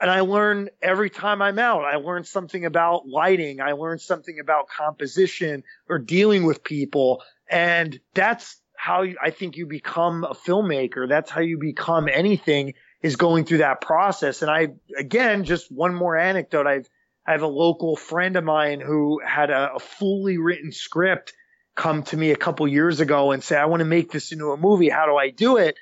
And 0.00 0.10
I 0.10 0.20
learn 0.20 0.68
every 0.82 1.10
time 1.10 1.40
I'm 1.40 1.58
out. 1.58 1.84
I 1.84 1.96
learn 1.96 2.24
something 2.24 2.64
about 2.64 3.08
lighting. 3.08 3.60
I 3.60 3.72
learn 3.72 3.98
something 3.98 4.38
about 4.38 4.68
composition 4.68 5.62
or 5.88 5.98
dealing 5.98 6.44
with 6.44 6.62
people. 6.62 7.22
And 7.48 7.98
that's 8.14 8.60
how 8.76 9.02
you, 9.02 9.16
I 9.22 9.30
think 9.30 9.56
you 9.56 9.66
become 9.66 10.24
a 10.24 10.34
filmmaker. 10.34 11.08
That's 11.08 11.30
how 11.30 11.40
you 11.40 11.58
become 11.58 12.08
anything 12.08 12.74
is 13.02 13.16
going 13.16 13.44
through 13.44 13.58
that 13.58 13.80
process. 13.80 14.42
And 14.42 14.50
I, 14.50 14.68
again, 14.98 15.44
just 15.44 15.72
one 15.72 15.94
more 15.94 16.16
anecdote. 16.16 16.66
I've 16.66 16.88
I 17.26 17.32
have 17.32 17.42
a 17.42 17.48
local 17.48 17.96
friend 17.96 18.36
of 18.36 18.44
mine 18.44 18.80
who 18.80 19.20
had 19.24 19.50
a, 19.50 19.74
a 19.74 19.78
fully 19.78 20.38
written 20.38 20.72
script 20.72 21.32
come 21.74 22.02
to 22.04 22.16
me 22.16 22.30
a 22.30 22.36
couple 22.36 22.66
years 22.68 23.00
ago 23.00 23.32
and 23.32 23.42
say, 23.42 23.56
I 23.56 23.66
want 23.66 23.80
to 23.80 23.86
make 23.86 24.10
this 24.10 24.32
into 24.32 24.52
a 24.52 24.56
movie. 24.56 24.88
How 24.88 25.06
do 25.06 25.16
I 25.16 25.30
do 25.30 25.56
it? 25.56 25.76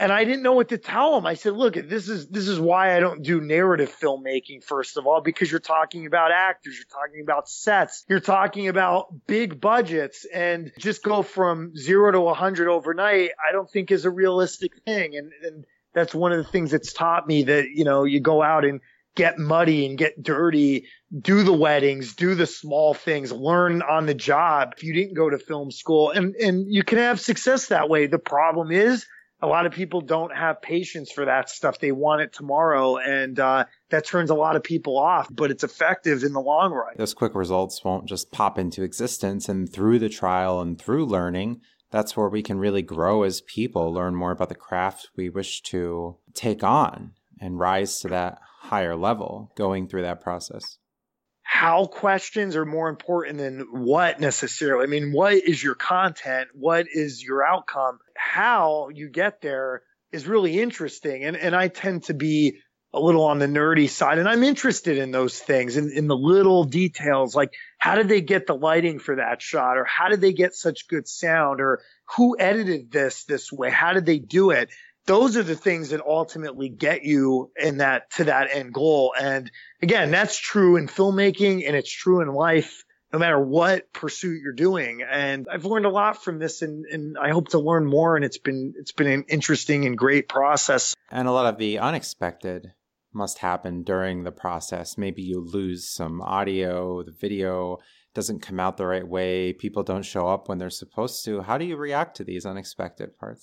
and 0.00 0.10
I 0.10 0.24
didn't 0.24 0.42
know 0.42 0.52
what 0.52 0.70
to 0.70 0.78
tell 0.78 1.18
him. 1.18 1.26
I 1.26 1.34
said, 1.34 1.52
look, 1.52 1.74
this 1.74 2.08
is, 2.08 2.26
this 2.28 2.48
is 2.48 2.58
why 2.58 2.96
I 2.96 3.00
don't 3.00 3.22
do 3.22 3.38
narrative 3.38 3.94
filmmaking, 4.00 4.64
first 4.64 4.96
of 4.96 5.06
all, 5.06 5.20
because 5.20 5.50
you're 5.50 5.60
talking 5.60 6.06
about 6.06 6.32
actors, 6.32 6.76
you're 6.76 6.86
talking 6.86 7.20
about 7.22 7.50
sets, 7.50 8.06
you're 8.08 8.18
talking 8.18 8.68
about 8.68 9.08
big 9.26 9.60
budgets 9.60 10.24
and 10.32 10.72
just 10.78 11.02
go 11.02 11.20
from 11.20 11.76
zero 11.76 12.12
to 12.12 12.28
a 12.28 12.34
hundred 12.34 12.68
overnight. 12.68 13.32
I 13.46 13.52
don't 13.52 13.70
think 13.70 13.90
is 13.90 14.06
a 14.06 14.10
realistic 14.10 14.72
thing. 14.86 15.16
And, 15.16 15.32
and 15.44 15.64
that's 15.92 16.14
one 16.14 16.32
of 16.32 16.38
the 16.38 16.50
things 16.50 16.70
that's 16.70 16.94
taught 16.94 17.26
me 17.26 17.42
that, 17.44 17.66
you 17.68 17.84
know, 17.84 18.04
you 18.04 18.20
go 18.20 18.42
out 18.42 18.64
and 18.64 18.80
get 19.16 19.38
muddy 19.38 19.86
and 19.86 19.98
get 19.98 20.22
dirty, 20.22 20.86
do 21.20 21.42
the 21.42 21.52
weddings, 21.52 22.14
do 22.14 22.34
the 22.34 22.46
small 22.46 22.94
things, 22.94 23.32
learn 23.32 23.82
on 23.82 24.06
the 24.06 24.14
job. 24.14 24.74
If 24.76 24.84
you 24.84 24.94
didn't 24.94 25.14
go 25.14 25.28
to 25.28 25.38
film 25.38 25.70
school 25.70 26.10
and, 26.10 26.34
and 26.36 26.72
you 26.72 26.84
can 26.84 26.98
have 26.98 27.20
success 27.20 27.66
that 27.66 27.88
way. 27.88 28.06
The 28.06 28.18
problem 28.18 28.70
is 28.70 29.06
a 29.42 29.46
lot 29.46 29.66
of 29.66 29.72
people 29.72 30.00
don't 30.00 30.34
have 30.36 30.62
patience 30.62 31.10
for 31.10 31.24
that 31.24 31.48
stuff. 31.48 31.78
They 31.78 31.92
want 31.92 32.20
it 32.20 32.32
tomorrow. 32.32 32.98
And, 32.98 33.40
uh, 33.40 33.64
that 33.88 34.06
turns 34.06 34.30
a 34.30 34.34
lot 34.34 34.54
of 34.54 34.62
people 34.62 34.98
off, 34.98 35.28
but 35.30 35.50
it's 35.50 35.64
effective 35.64 36.22
in 36.22 36.32
the 36.32 36.40
long 36.40 36.72
run. 36.72 36.94
Those 36.96 37.14
quick 37.14 37.34
results 37.34 37.82
won't 37.82 38.06
just 38.06 38.30
pop 38.30 38.58
into 38.58 38.82
existence. 38.82 39.48
And 39.48 39.70
through 39.70 39.98
the 39.98 40.08
trial 40.08 40.60
and 40.60 40.78
through 40.78 41.06
learning, 41.06 41.62
that's 41.90 42.16
where 42.16 42.28
we 42.28 42.42
can 42.42 42.58
really 42.58 42.82
grow 42.82 43.24
as 43.24 43.40
people, 43.40 43.92
learn 43.92 44.14
more 44.14 44.30
about 44.30 44.48
the 44.50 44.54
craft 44.54 45.08
we 45.16 45.28
wish 45.28 45.62
to 45.62 46.16
take 46.34 46.62
on 46.62 47.12
and 47.40 47.58
rise 47.58 47.98
to 48.00 48.08
that 48.08 48.38
higher 48.70 48.94
level 48.94 49.52
going 49.56 49.88
through 49.88 50.02
that 50.02 50.20
process 50.20 50.78
how 51.42 51.84
questions 51.86 52.54
are 52.54 52.64
more 52.64 52.88
important 52.88 53.38
than 53.38 53.66
what 53.72 54.20
necessarily. 54.20 54.84
I 54.84 54.86
mean, 54.86 55.10
what 55.12 55.34
is 55.34 55.60
your 55.60 55.74
content? 55.74 56.48
What 56.54 56.86
is 56.88 57.20
your 57.20 57.44
outcome? 57.44 57.98
How 58.16 58.88
you 58.94 59.08
get 59.10 59.40
there 59.40 59.82
is 60.12 60.28
really 60.28 60.60
interesting. 60.60 61.24
And, 61.24 61.36
and 61.36 61.54
I 61.56 61.66
tend 61.66 62.04
to 62.04 62.14
be 62.14 62.58
a 62.94 63.00
little 63.00 63.24
on 63.24 63.40
the 63.40 63.46
nerdy 63.46 63.90
side 63.90 64.18
and 64.18 64.28
I'm 64.28 64.44
interested 64.44 64.96
in 64.96 65.10
those 65.10 65.38
things 65.38 65.76
in, 65.76 65.90
in 65.90 66.06
the 66.06 66.16
little 66.16 66.62
details, 66.64 67.34
like 67.34 67.50
how 67.78 67.96
did 67.96 68.08
they 68.08 68.20
get 68.20 68.46
the 68.46 68.54
lighting 68.54 69.00
for 69.00 69.16
that 69.16 69.42
shot 69.42 69.76
or 69.76 69.84
how 69.84 70.08
did 70.08 70.20
they 70.20 70.32
get 70.32 70.54
such 70.54 70.86
good 70.86 71.08
sound 71.08 71.60
or 71.60 71.82
who 72.16 72.36
edited 72.38 72.92
this 72.92 73.24
this 73.24 73.52
way? 73.52 73.70
How 73.70 73.92
did 73.92 74.06
they 74.06 74.20
do 74.20 74.50
it? 74.50 74.70
Those 75.06 75.36
are 75.36 75.42
the 75.42 75.56
things 75.56 75.90
that 75.90 76.00
ultimately 76.00 76.68
get 76.68 77.04
you 77.04 77.50
in 77.56 77.78
that 77.78 78.10
to 78.12 78.24
that 78.24 78.48
end 78.52 78.72
goal. 78.72 79.14
And 79.18 79.50
again, 79.82 80.10
that's 80.10 80.38
true 80.38 80.76
in 80.76 80.86
filmmaking 80.86 81.66
and 81.66 81.76
it's 81.76 81.90
true 81.90 82.20
in 82.20 82.28
life, 82.28 82.84
no 83.12 83.18
matter 83.18 83.40
what 83.40 83.92
pursuit 83.92 84.40
you're 84.42 84.52
doing. 84.52 85.02
And 85.08 85.46
I've 85.50 85.64
learned 85.64 85.86
a 85.86 85.90
lot 85.90 86.22
from 86.22 86.38
this 86.38 86.62
and, 86.62 86.84
and 86.86 87.16
I 87.18 87.30
hope 87.30 87.48
to 87.48 87.58
learn 87.58 87.86
more. 87.86 88.16
And 88.16 88.24
it's 88.24 88.38
been, 88.38 88.74
it's 88.76 88.92
been 88.92 89.08
an 89.08 89.24
interesting 89.28 89.84
and 89.86 89.96
great 89.96 90.28
process. 90.28 90.94
And 91.10 91.26
a 91.26 91.32
lot 91.32 91.52
of 91.52 91.58
the 91.58 91.78
unexpected 91.78 92.72
must 93.12 93.38
happen 93.38 93.82
during 93.82 94.22
the 94.22 94.32
process. 94.32 94.96
Maybe 94.96 95.22
you 95.22 95.40
lose 95.40 95.88
some 95.88 96.20
audio, 96.20 97.02
the 97.02 97.10
video 97.12 97.78
doesn't 98.14 98.40
come 98.40 98.60
out 98.60 98.76
the 98.76 98.86
right 98.86 99.06
way, 99.06 99.52
people 99.52 99.82
don't 99.82 100.04
show 100.04 100.28
up 100.28 100.48
when 100.48 100.58
they're 100.58 100.70
supposed 100.70 101.24
to. 101.24 101.42
How 101.42 101.58
do 101.58 101.64
you 101.64 101.76
react 101.76 102.16
to 102.16 102.24
these 102.24 102.46
unexpected 102.46 103.18
parts? 103.18 103.42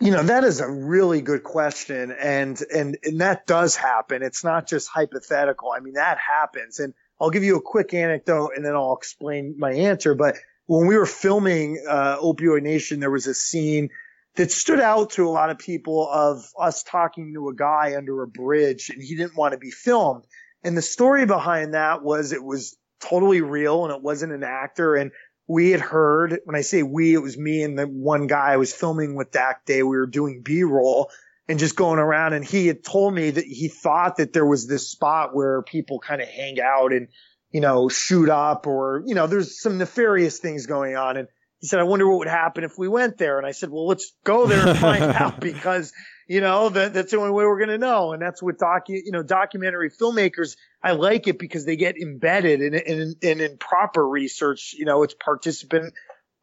You 0.00 0.12
know, 0.12 0.22
that 0.22 0.44
is 0.44 0.60
a 0.60 0.70
really 0.70 1.20
good 1.20 1.42
question. 1.42 2.12
And, 2.12 2.60
and, 2.72 2.96
and 3.02 3.20
that 3.20 3.46
does 3.46 3.74
happen. 3.74 4.22
It's 4.22 4.44
not 4.44 4.68
just 4.68 4.88
hypothetical. 4.88 5.72
I 5.76 5.80
mean, 5.80 5.94
that 5.94 6.18
happens. 6.18 6.78
And 6.78 6.94
I'll 7.20 7.30
give 7.30 7.42
you 7.42 7.56
a 7.56 7.62
quick 7.62 7.92
anecdote 7.94 8.52
and 8.54 8.64
then 8.64 8.76
I'll 8.76 8.96
explain 8.96 9.56
my 9.58 9.72
answer. 9.72 10.14
But 10.14 10.36
when 10.66 10.86
we 10.86 10.96
were 10.96 11.06
filming, 11.06 11.82
uh, 11.88 12.18
Opioid 12.18 12.62
Nation, 12.62 13.00
there 13.00 13.10
was 13.10 13.26
a 13.26 13.34
scene 13.34 13.88
that 14.36 14.52
stood 14.52 14.78
out 14.78 15.10
to 15.10 15.26
a 15.26 15.30
lot 15.30 15.50
of 15.50 15.58
people 15.58 16.08
of 16.08 16.44
us 16.56 16.84
talking 16.84 17.34
to 17.34 17.48
a 17.48 17.54
guy 17.54 17.96
under 17.96 18.22
a 18.22 18.28
bridge 18.28 18.90
and 18.90 19.02
he 19.02 19.16
didn't 19.16 19.36
want 19.36 19.52
to 19.52 19.58
be 19.58 19.72
filmed. 19.72 20.24
And 20.62 20.76
the 20.76 20.82
story 20.82 21.26
behind 21.26 21.74
that 21.74 22.04
was 22.04 22.32
it 22.32 22.44
was 22.44 22.76
totally 23.00 23.40
real 23.40 23.84
and 23.84 23.92
it 23.92 24.02
wasn't 24.02 24.32
an 24.32 24.44
actor. 24.44 24.94
And 24.94 25.10
we 25.48 25.70
had 25.70 25.80
heard, 25.80 26.40
when 26.44 26.54
I 26.54 26.60
say 26.60 26.82
we, 26.82 27.14
it 27.14 27.22
was 27.22 27.38
me 27.38 27.62
and 27.62 27.78
the 27.78 27.86
one 27.86 28.26
guy 28.26 28.52
I 28.52 28.58
was 28.58 28.72
filming 28.72 29.14
with 29.14 29.32
that 29.32 29.64
day. 29.64 29.82
We 29.82 29.96
were 29.96 30.06
doing 30.06 30.42
B 30.42 30.62
roll 30.62 31.10
and 31.48 31.58
just 31.58 31.74
going 31.74 31.98
around 31.98 32.34
and 32.34 32.44
he 32.44 32.66
had 32.66 32.84
told 32.84 33.14
me 33.14 33.30
that 33.30 33.44
he 33.44 33.68
thought 33.68 34.18
that 34.18 34.34
there 34.34 34.44
was 34.44 34.66
this 34.66 34.88
spot 34.88 35.34
where 35.34 35.62
people 35.62 36.00
kind 36.00 36.20
of 36.20 36.28
hang 36.28 36.60
out 36.60 36.92
and, 36.92 37.08
you 37.50 37.62
know, 37.62 37.88
shoot 37.88 38.28
up 38.28 38.66
or, 38.66 39.02
you 39.06 39.14
know, 39.14 39.26
there's 39.26 39.58
some 39.58 39.78
nefarious 39.78 40.38
things 40.38 40.66
going 40.66 40.96
on. 40.96 41.16
And 41.16 41.28
he 41.60 41.66
said, 41.66 41.80
I 41.80 41.84
wonder 41.84 42.06
what 42.06 42.18
would 42.18 42.28
happen 42.28 42.62
if 42.62 42.76
we 42.76 42.86
went 42.86 43.16
there. 43.16 43.38
And 43.38 43.46
I 43.46 43.52
said, 43.52 43.70
well, 43.70 43.86
let's 43.86 44.12
go 44.24 44.46
there 44.46 44.68
and 44.68 44.78
find 44.78 45.02
out 45.04 45.40
because 45.40 45.94
you 46.28 46.42
know, 46.42 46.68
that, 46.68 46.92
that's 46.92 47.10
the 47.10 47.16
only 47.18 47.30
way 47.30 47.44
we're 47.44 47.58
going 47.58 47.70
to 47.70 47.78
know. 47.78 48.12
And 48.12 48.20
that's 48.20 48.42
what 48.42 48.58
docu, 48.58 49.00
you 49.02 49.12
know, 49.12 49.22
documentary 49.22 49.90
filmmakers, 49.90 50.56
I 50.82 50.92
like 50.92 51.26
it 51.26 51.38
because 51.38 51.64
they 51.64 51.76
get 51.76 51.96
embedded 51.96 52.60
in, 52.60 52.74
in, 52.74 53.14
in, 53.22 53.40
in 53.40 53.56
proper 53.56 54.06
research. 54.06 54.74
You 54.76 54.84
know, 54.84 55.02
it's 55.02 55.14
participant 55.14 55.94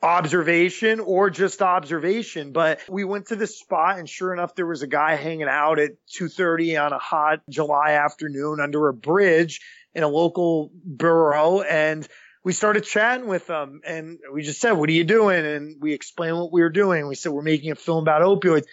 observation 0.01 0.99
or 0.99 1.29
just 1.29 1.61
observation. 1.61 2.51
But 2.51 2.81
we 2.89 3.03
went 3.03 3.27
to 3.27 3.35
this 3.35 3.59
spot 3.59 3.99
and 3.99 4.09
sure 4.09 4.33
enough, 4.33 4.55
there 4.55 4.65
was 4.65 4.81
a 4.81 4.87
guy 4.87 5.15
hanging 5.15 5.47
out 5.47 5.77
at 5.77 5.91
2.30 6.19 6.83
on 6.83 6.91
a 6.91 6.99
hot 6.99 7.41
July 7.47 7.91
afternoon 7.91 8.59
under 8.59 8.87
a 8.87 8.93
bridge 8.93 9.61
in 9.93 10.01
a 10.01 10.07
local 10.07 10.71
borough. 10.83 11.61
And 11.61 12.07
we 12.43 12.53
started 12.53 12.85
chatting 12.85 13.27
with 13.27 13.47
him 13.47 13.81
and 13.85 14.17
we 14.33 14.41
just 14.41 14.61
said, 14.61 14.73
what 14.73 14.89
are 14.89 14.93
you 14.93 15.03
doing? 15.03 15.45
And 15.45 15.77
we 15.79 15.93
explained 15.93 16.37
what 16.37 16.51
we 16.51 16.61
were 16.61 16.69
doing. 16.69 17.07
We 17.07 17.15
said, 17.15 17.31
we're 17.31 17.43
making 17.43 17.71
a 17.71 17.75
film 17.75 18.03
about 18.03 18.23
opioids. 18.23 18.65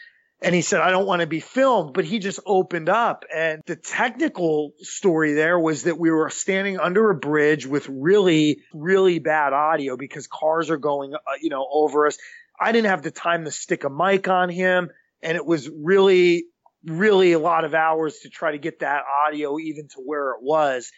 And 0.43 0.55
he 0.55 0.63
said, 0.63 0.81
I 0.81 0.91
don't 0.91 1.07
want 1.07 1.21
to 1.21 1.27
be 1.27 1.41
filmed, 1.41 1.95
but 1.95 2.05
he 2.05 2.19
just 2.19 2.41
opened 2.45 2.89
up. 2.89 3.25
And 3.35 3.63
the 3.67 3.77
technical 3.77 4.73
story 4.79 5.35
there 5.35 5.59
was 5.59 5.85
that 5.85 5.99
we 5.99 6.11
were 6.11 6.31
standing 6.31 6.81
under 6.81 7.11
a 7.11 7.15
bridge 7.15 7.67
with 7.67 7.89
really, 7.89 8.63
really 8.75 9.21
bad 9.21 9.53
audio 9.53 9.97
because 9.97 10.27
cars 10.27 10.69
are 10.69 10.79
going, 10.79 11.15
uh, 11.15 11.19
you 11.41 11.49
know, 11.49 11.67
over 11.71 12.07
us. 12.07 12.19
I 12.61 12.73
didn't 12.73 12.89
have 12.89 13.03
the 13.03 13.13
time 13.13 13.45
to 13.45 13.51
stick 13.53 13.85
a 13.85 13.91
mic 13.91 14.29
on 14.29 14.49
him. 14.49 14.91
And 15.23 15.37
it 15.37 15.47
was 15.47 15.71
really, 15.71 16.47
really 16.85 17.33
a 17.33 17.39
lot 17.39 17.65
of 17.65 17.75
hours 17.75 18.19
to 18.21 18.29
try 18.29 18.51
to 18.51 18.59
get 18.59 18.81
that 18.81 19.05
audio 19.27 19.59
even 19.61 19.87
to 19.89 20.01
where 20.05 20.33
it 20.33 20.43
was 20.43 20.91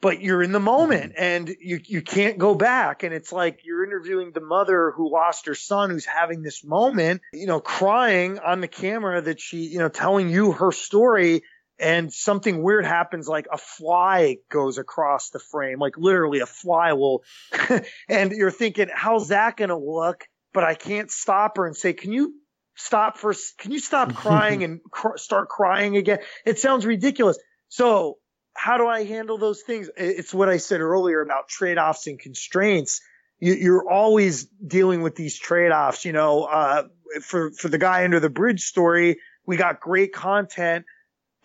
but 0.00 0.20
you're 0.20 0.42
in 0.42 0.52
the 0.52 0.60
moment 0.60 1.14
mm-hmm. 1.14 1.22
and 1.22 1.48
you, 1.60 1.80
you 1.84 2.02
can't 2.02 2.38
go 2.38 2.54
back. 2.54 3.02
And 3.02 3.14
it's 3.14 3.32
like 3.32 3.60
you're 3.64 3.84
interviewing 3.84 4.32
the 4.32 4.40
mother 4.40 4.92
who 4.92 5.12
lost 5.12 5.46
her 5.46 5.54
son 5.54 5.90
who's 5.90 6.04
having 6.04 6.42
this 6.42 6.64
moment, 6.64 7.22
you 7.32 7.46
know, 7.46 7.60
crying 7.60 8.38
on 8.38 8.60
the 8.60 8.68
camera 8.68 9.20
that 9.22 9.40
she, 9.40 9.58
you 9.66 9.78
know, 9.78 9.88
telling 9.88 10.28
you 10.28 10.52
her 10.52 10.72
story 10.72 11.42
and 11.78 12.12
something 12.12 12.62
weird 12.62 12.86
happens 12.86 13.28
like 13.28 13.46
a 13.52 13.58
fly 13.58 14.38
goes 14.50 14.78
across 14.78 15.30
the 15.30 15.38
frame, 15.38 15.78
like 15.78 15.98
literally 15.98 16.40
a 16.40 16.46
fly 16.46 16.94
will, 16.94 17.22
and 18.08 18.32
you're 18.32 18.50
thinking, 18.50 18.88
how's 18.92 19.28
that 19.28 19.56
going 19.56 19.68
to 19.68 19.76
look? 19.76 20.26
But 20.54 20.64
I 20.64 20.74
can't 20.74 21.10
stop 21.10 21.58
her 21.58 21.66
and 21.66 21.76
say, 21.76 21.92
can 21.92 22.12
you 22.12 22.34
stop 22.76 23.18
for, 23.18 23.34
can 23.58 23.72
you 23.72 23.78
stop 23.78 24.14
crying 24.14 24.64
and 24.64 24.80
cr- 24.90 25.16
start 25.16 25.48
crying 25.48 25.96
again? 25.96 26.20
It 26.46 26.58
sounds 26.58 26.86
ridiculous. 26.86 27.38
So 27.68 28.16
how 28.56 28.78
do 28.78 28.86
I 28.86 29.04
handle 29.04 29.38
those 29.38 29.62
things? 29.62 29.90
It's 29.96 30.32
what 30.34 30.48
I 30.48 30.56
said 30.56 30.80
earlier 30.80 31.20
about 31.20 31.48
trade-offs 31.48 32.06
and 32.06 32.18
constraints. 32.18 33.00
You're 33.38 33.88
always 33.88 34.44
dealing 34.44 35.02
with 35.02 35.14
these 35.14 35.38
trade-offs. 35.38 36.04
You 36.04 36.12
know, 36.12 36.44
uh, 36.44 36.84
for 37.22 37.50
for 37.52 37.68
the 37.68 37.78
guy 37.78 38.04
under 38.04 38.20
the 38.20 38.30
bridge 38.30 38.62
story, 38.62 39.18
we 39.46 39.56
got 39.56 39.80
great 39.80 40.12
content. 40.12 40.86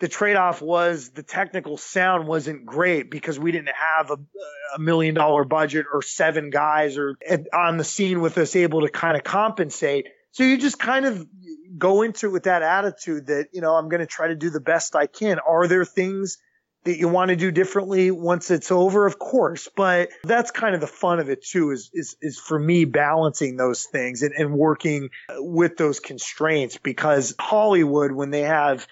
The 0.00 0.08
trade-off 0.08 0.60
was 0.60 1.10
the 1.10 1.22
technical 1.22 1.76
sound 1.76 2.26
wasn't 2.26 2.66
great 2.66 3.08
because 3.10 3.38
we 3.38 3.52
didn't 3.52 3.68
have 3.68 4.10
a, 4.10 4.18
a 4.74 4.78
million 4.80 5.14
dollar 5.14 5.44
budget 5.44 5.86
or 5.92 6.02
seven 6.02 6.50
guys 6.50 6.98
or 6.98 7.16
on 7.54 7.76
the 7.76 7.84
scene 7.84 8.20
with 8.20 8.36
us 8.38 8.56
able 8.56 8.80
to 8.80 8.88
kind 8.88 9.16
of 9.16 9.22
compensate. 9.22 10.06
So 10.32 10.42
you 10.42 10.56
just 10.58 10.78
kind 10.78 11.04
of 11.04 11.24
go 11.78 12.02
into 12.02 12.26
it 12.26 12.30
with 12.30 12.44
that 12.44 12.62
attitude 12.62 13.26
that, 13.26 13.48
you 13.52 13.60
know, 13.60 13.74
I'm 13.74 13.88
going 13.88 14.00
to 14.00 14.06
try 14.06 14.28
to 14.28 14.34
do 14.34 14.50
the 14.50 14.60
best 14.60 14.96
I 14.96 15.06
can. 15.06 15.38
Are 15.38 15.68
there 15.68 15.84
things 15.84 16.38
that 16.84 16.98
you 16.98 17.08
want 17.08 17.28
to 17.28 17.36
do 17.36 17.50
differently 17.50 18.10
once 18.10 18.50
it's 18.50 18.72
over, 18.72 19.06
of 19.06 19.18
course. 19.18 19.68
But 19.74 20.10
that's 20.24 20.50
kind 20.50 20.74
of 20.74 20.80
the 20.80 20.86
fun 20.86 21.20
of 21.20 21.28
it 21.28 21.44
too, 21.44 21.70
is, 21.70 21.90
is, 21.92 22.16
is 22.20 22.38
for 22.38 22.58
me 22.58 22.84
balancing 22.84 23.56
those 23.56 23.84
things 23.84 24.22
and, 24.22 24.34
and 24.34 24.52
working 24.52 25.10
uh, 25.28 25.36
with 25.38 25.76
those 25.76 26.00
constraints 26.00 26.78
because 26.78 27.34
Hollywood, 27.38 28.12
when 28.12 28.30
they 28.30 28.42
have 28.42 28.86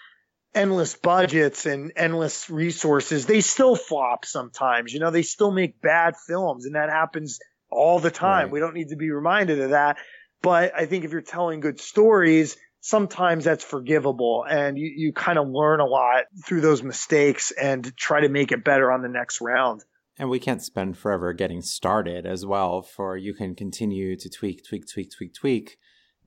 endless 0.55 0.95
budgets 0.97 1.66
and 1.66 1.93
endless 1.97 2.49
resources, 2.49 3.26
they 3.26 3.41
still 3.41 3.76
flop 3.76 4.24
sometimes. 4.24 4.93
You 4.93 5.01
know, 5.01 5.11
they 5.11 5.22
still 5.22 5.51
make 5.51 5.80
bad 5.80 6.16
films 6.16 6.66
and 6.66 6.76
that 6.76 6.91
happens 6.91 7.41
all 7.70 7.99
the 7.99 8.11
time. 8.11 8.45
Right. 8.45 8.53
We 8.53 8.61
don't 8.61 8.74
need 8.74 8.91
to 8.91 8.97
be 8.97 9.11
reminded 9.11 9.61
of 9.61 9.70
that. 9.70 9.97
But 10.43 10.74
I 10.74 10.86
think 10.86 11.05
if 11.05 11.12
you're 11.12 11.20
telling 11.20 11.61
good 11.61 11.80
stories, 11.80 12.57
sometimes 12.81 13.45
that's 13.45 13.64
forgivable 13.64 14.45
and 14.49 14.78
you, 14.78 14.93
you 14.95 15.12
kind 15.12 15.39
of 15.39 15.49
learn 15.49 15.81
a 15.81 15.87
lot 15.87 16.24
through 16.47 16.61
those 16.61 16.83
mistakes 16.83 17.53
and 17.53 17.95
try 17.97 18.20
to 18.20 18.28
make 18.28 18.53
it 18.53 18.64
better 18.64 18.91
on 18.91 19.03
the 19.03 19.09
next 19.09 19.41
round. 19.41 19.85
And 20.18 20.28
we 20.28 20.39
can't 20.39 20.62
spend 20.62 20.99
forever 20.99 21.33
getting 21.33 21.62
started 21.62 22.26
as 22.26 22.45
well, 22.45 22.83
for 22.83 23.16
you 23.16 23.33
can 23.33 23.55
continue 23.55 24.16
to 24.16 24.28
tweak, 24.28 24.66
tweak, 24.66 24.85
tweak, 24.87 25.11
tweak, 25.16 25.35
tweak. 25.35 25.78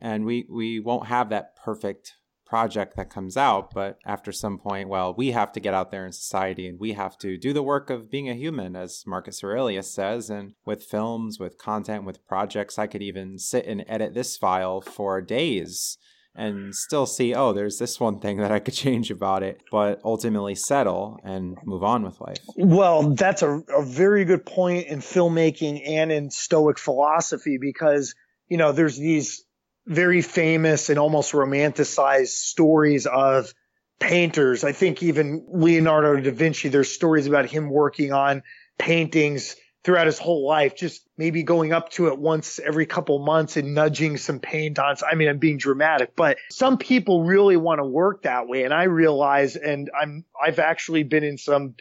and 0.01 0.26
we 0.26 0.47
we 0.49 0.80
won't 0.80 1.08
have 1.08 1.30
that 1.30 1.56
perfect 1.56 2.14
project 2.45 2.95
that 2.95 3.10
comes 3.10 3.36
out 3.36 3.72
but 3.74 3.97
after 4.06 4.32
some 4.32 4.60
point 4.60 4.88
well 4.88 5.12
we 5.18 5.32
have 5.32 5.51
to 5.51 5.60
get 5.60 5.74
out 5.74 5.89
there 5.89 6.06
in 6.06 6.12
society 6.12 6.68
and 6.68 6.80
we 6.80 6.93
have 6.93 7.18
to 7.18 7.36
do 7.36 7.51
the 7.51 7.64
work 7.64 7.89
of 7.89 8.12
being 8.12 8.30
a 8.30 8.36
human 8.36 8.76
as 8.76 9.04
marcus 9.08 9.43
aurelius 9.43 9.89
says 9.89 10.30
and 10.30 10.54
with 10.64 10.84
films 10.84 11.39
with 11.39 11.58
content 11.58 12.04
with 12.04 12.24
projects 12.28 12.78
i 12.78 12.86
could 12.86 13.01
even 13.01 13.39
sit 13.39 13.66
and 13.66 13.84
edit 13.88 14.14
this 14.14 14.38
file 14.38 14.82
for 14.82 15.20
days 15.20 15.97
and 16.36 16.74
still 16.74 17.06
see, 17.06 17.34
oh, 17.36 17.54
there's 17.54 17.78
this 17.78 18.00
one 18.00 18.20
thing 18.20 18.38
that 18.38 18.52
I 18.52 18.60
could 18.60 18.74
change 18.74 19.12
about 19.12 19.44
it, 19.44 19.62
but 19.72 20.02
ultimately 20.04 20.56
settle 20.56 21.20
and 21.24 21.58
move 21.64 21.84
on 21.84 22.04
with 22.04 22.20
life. 22.20 22.40
Well, 22.56 23.14
that's 23.14 23.42
a, 23.42 23.62
a 23.76 23.86
very 23.86 24.26
good 24.26 24.46
point 24.46 24.88
in 24.88 25.00
filmmaking 25.00 25.88
and 25.88 26.12
in 26.12 26.32
Stoic 26.32 26.80
philosophy 26.80 27.58
because, 27.60 28.16
you 28.48 28.58
know, 28.58 28.72
there's 28.72 28.98
these 28.98 29.46
very 29.86 30.22
famous 30.22 30.90
and 30.90 30.98
almost 30.98 31.34
romanticized 31.34 32.28
stories 32.28 33.06
of 33.06 33.54
painters. 34.00 34.64
I 34.64 34.72
think 34.72 35.04
even 35.04 35.46
Leonardo 35.50 36.20
da 36.20 36.32
Vinci, 36.32 36.70
there's 36.70 36.92
stories 36.92 37.28
about 37.28 37.46
him 37.46 37.70
working 37.70 38.12
on 38.12 38.44
paintings 38.80 39.56
throughout 39.84 40.06
his 40.06 40.18
whole 40.18 40.48
life, 40.48 40.76
just 40.76 41.06
maybe 41.18 41.44
going 41.44 41.74
up 41.74 41.90
to 41.92 42.08
it 42.08 42.18
once 42.18 42.60
every 42.60 42.86
couple 42.86 43.20
months 43.20 43.58
and 43.58 43.74
nudging 43.74 44.18
some 44.18 44.40
paint 44.40 44.80
on. 44.80 44.96
I 45.10 45.16
mean, 45.16 45.28
I'm 45.28 45.40
being 45.40 45.58
dramatic, 45.58 46.16
but 46.16 46.38
some 46.50 46.78
people 46.78 47.24
really 47.24 47.58
want 47.58 47.80
to 47.80 47.86
work 47.86 48.24
that 48.24 48.48
way. 48.48 48.64
And 48.64 48.74
I 48.74 48.84
realize, 48.84 49.56
and 49.56 49.92
I'm, 50.00 50.24
I've 50.42 50.60
actually 50.60 51.04
been 51.04 51.24
in 51.24 51.38
some 51.38 51.76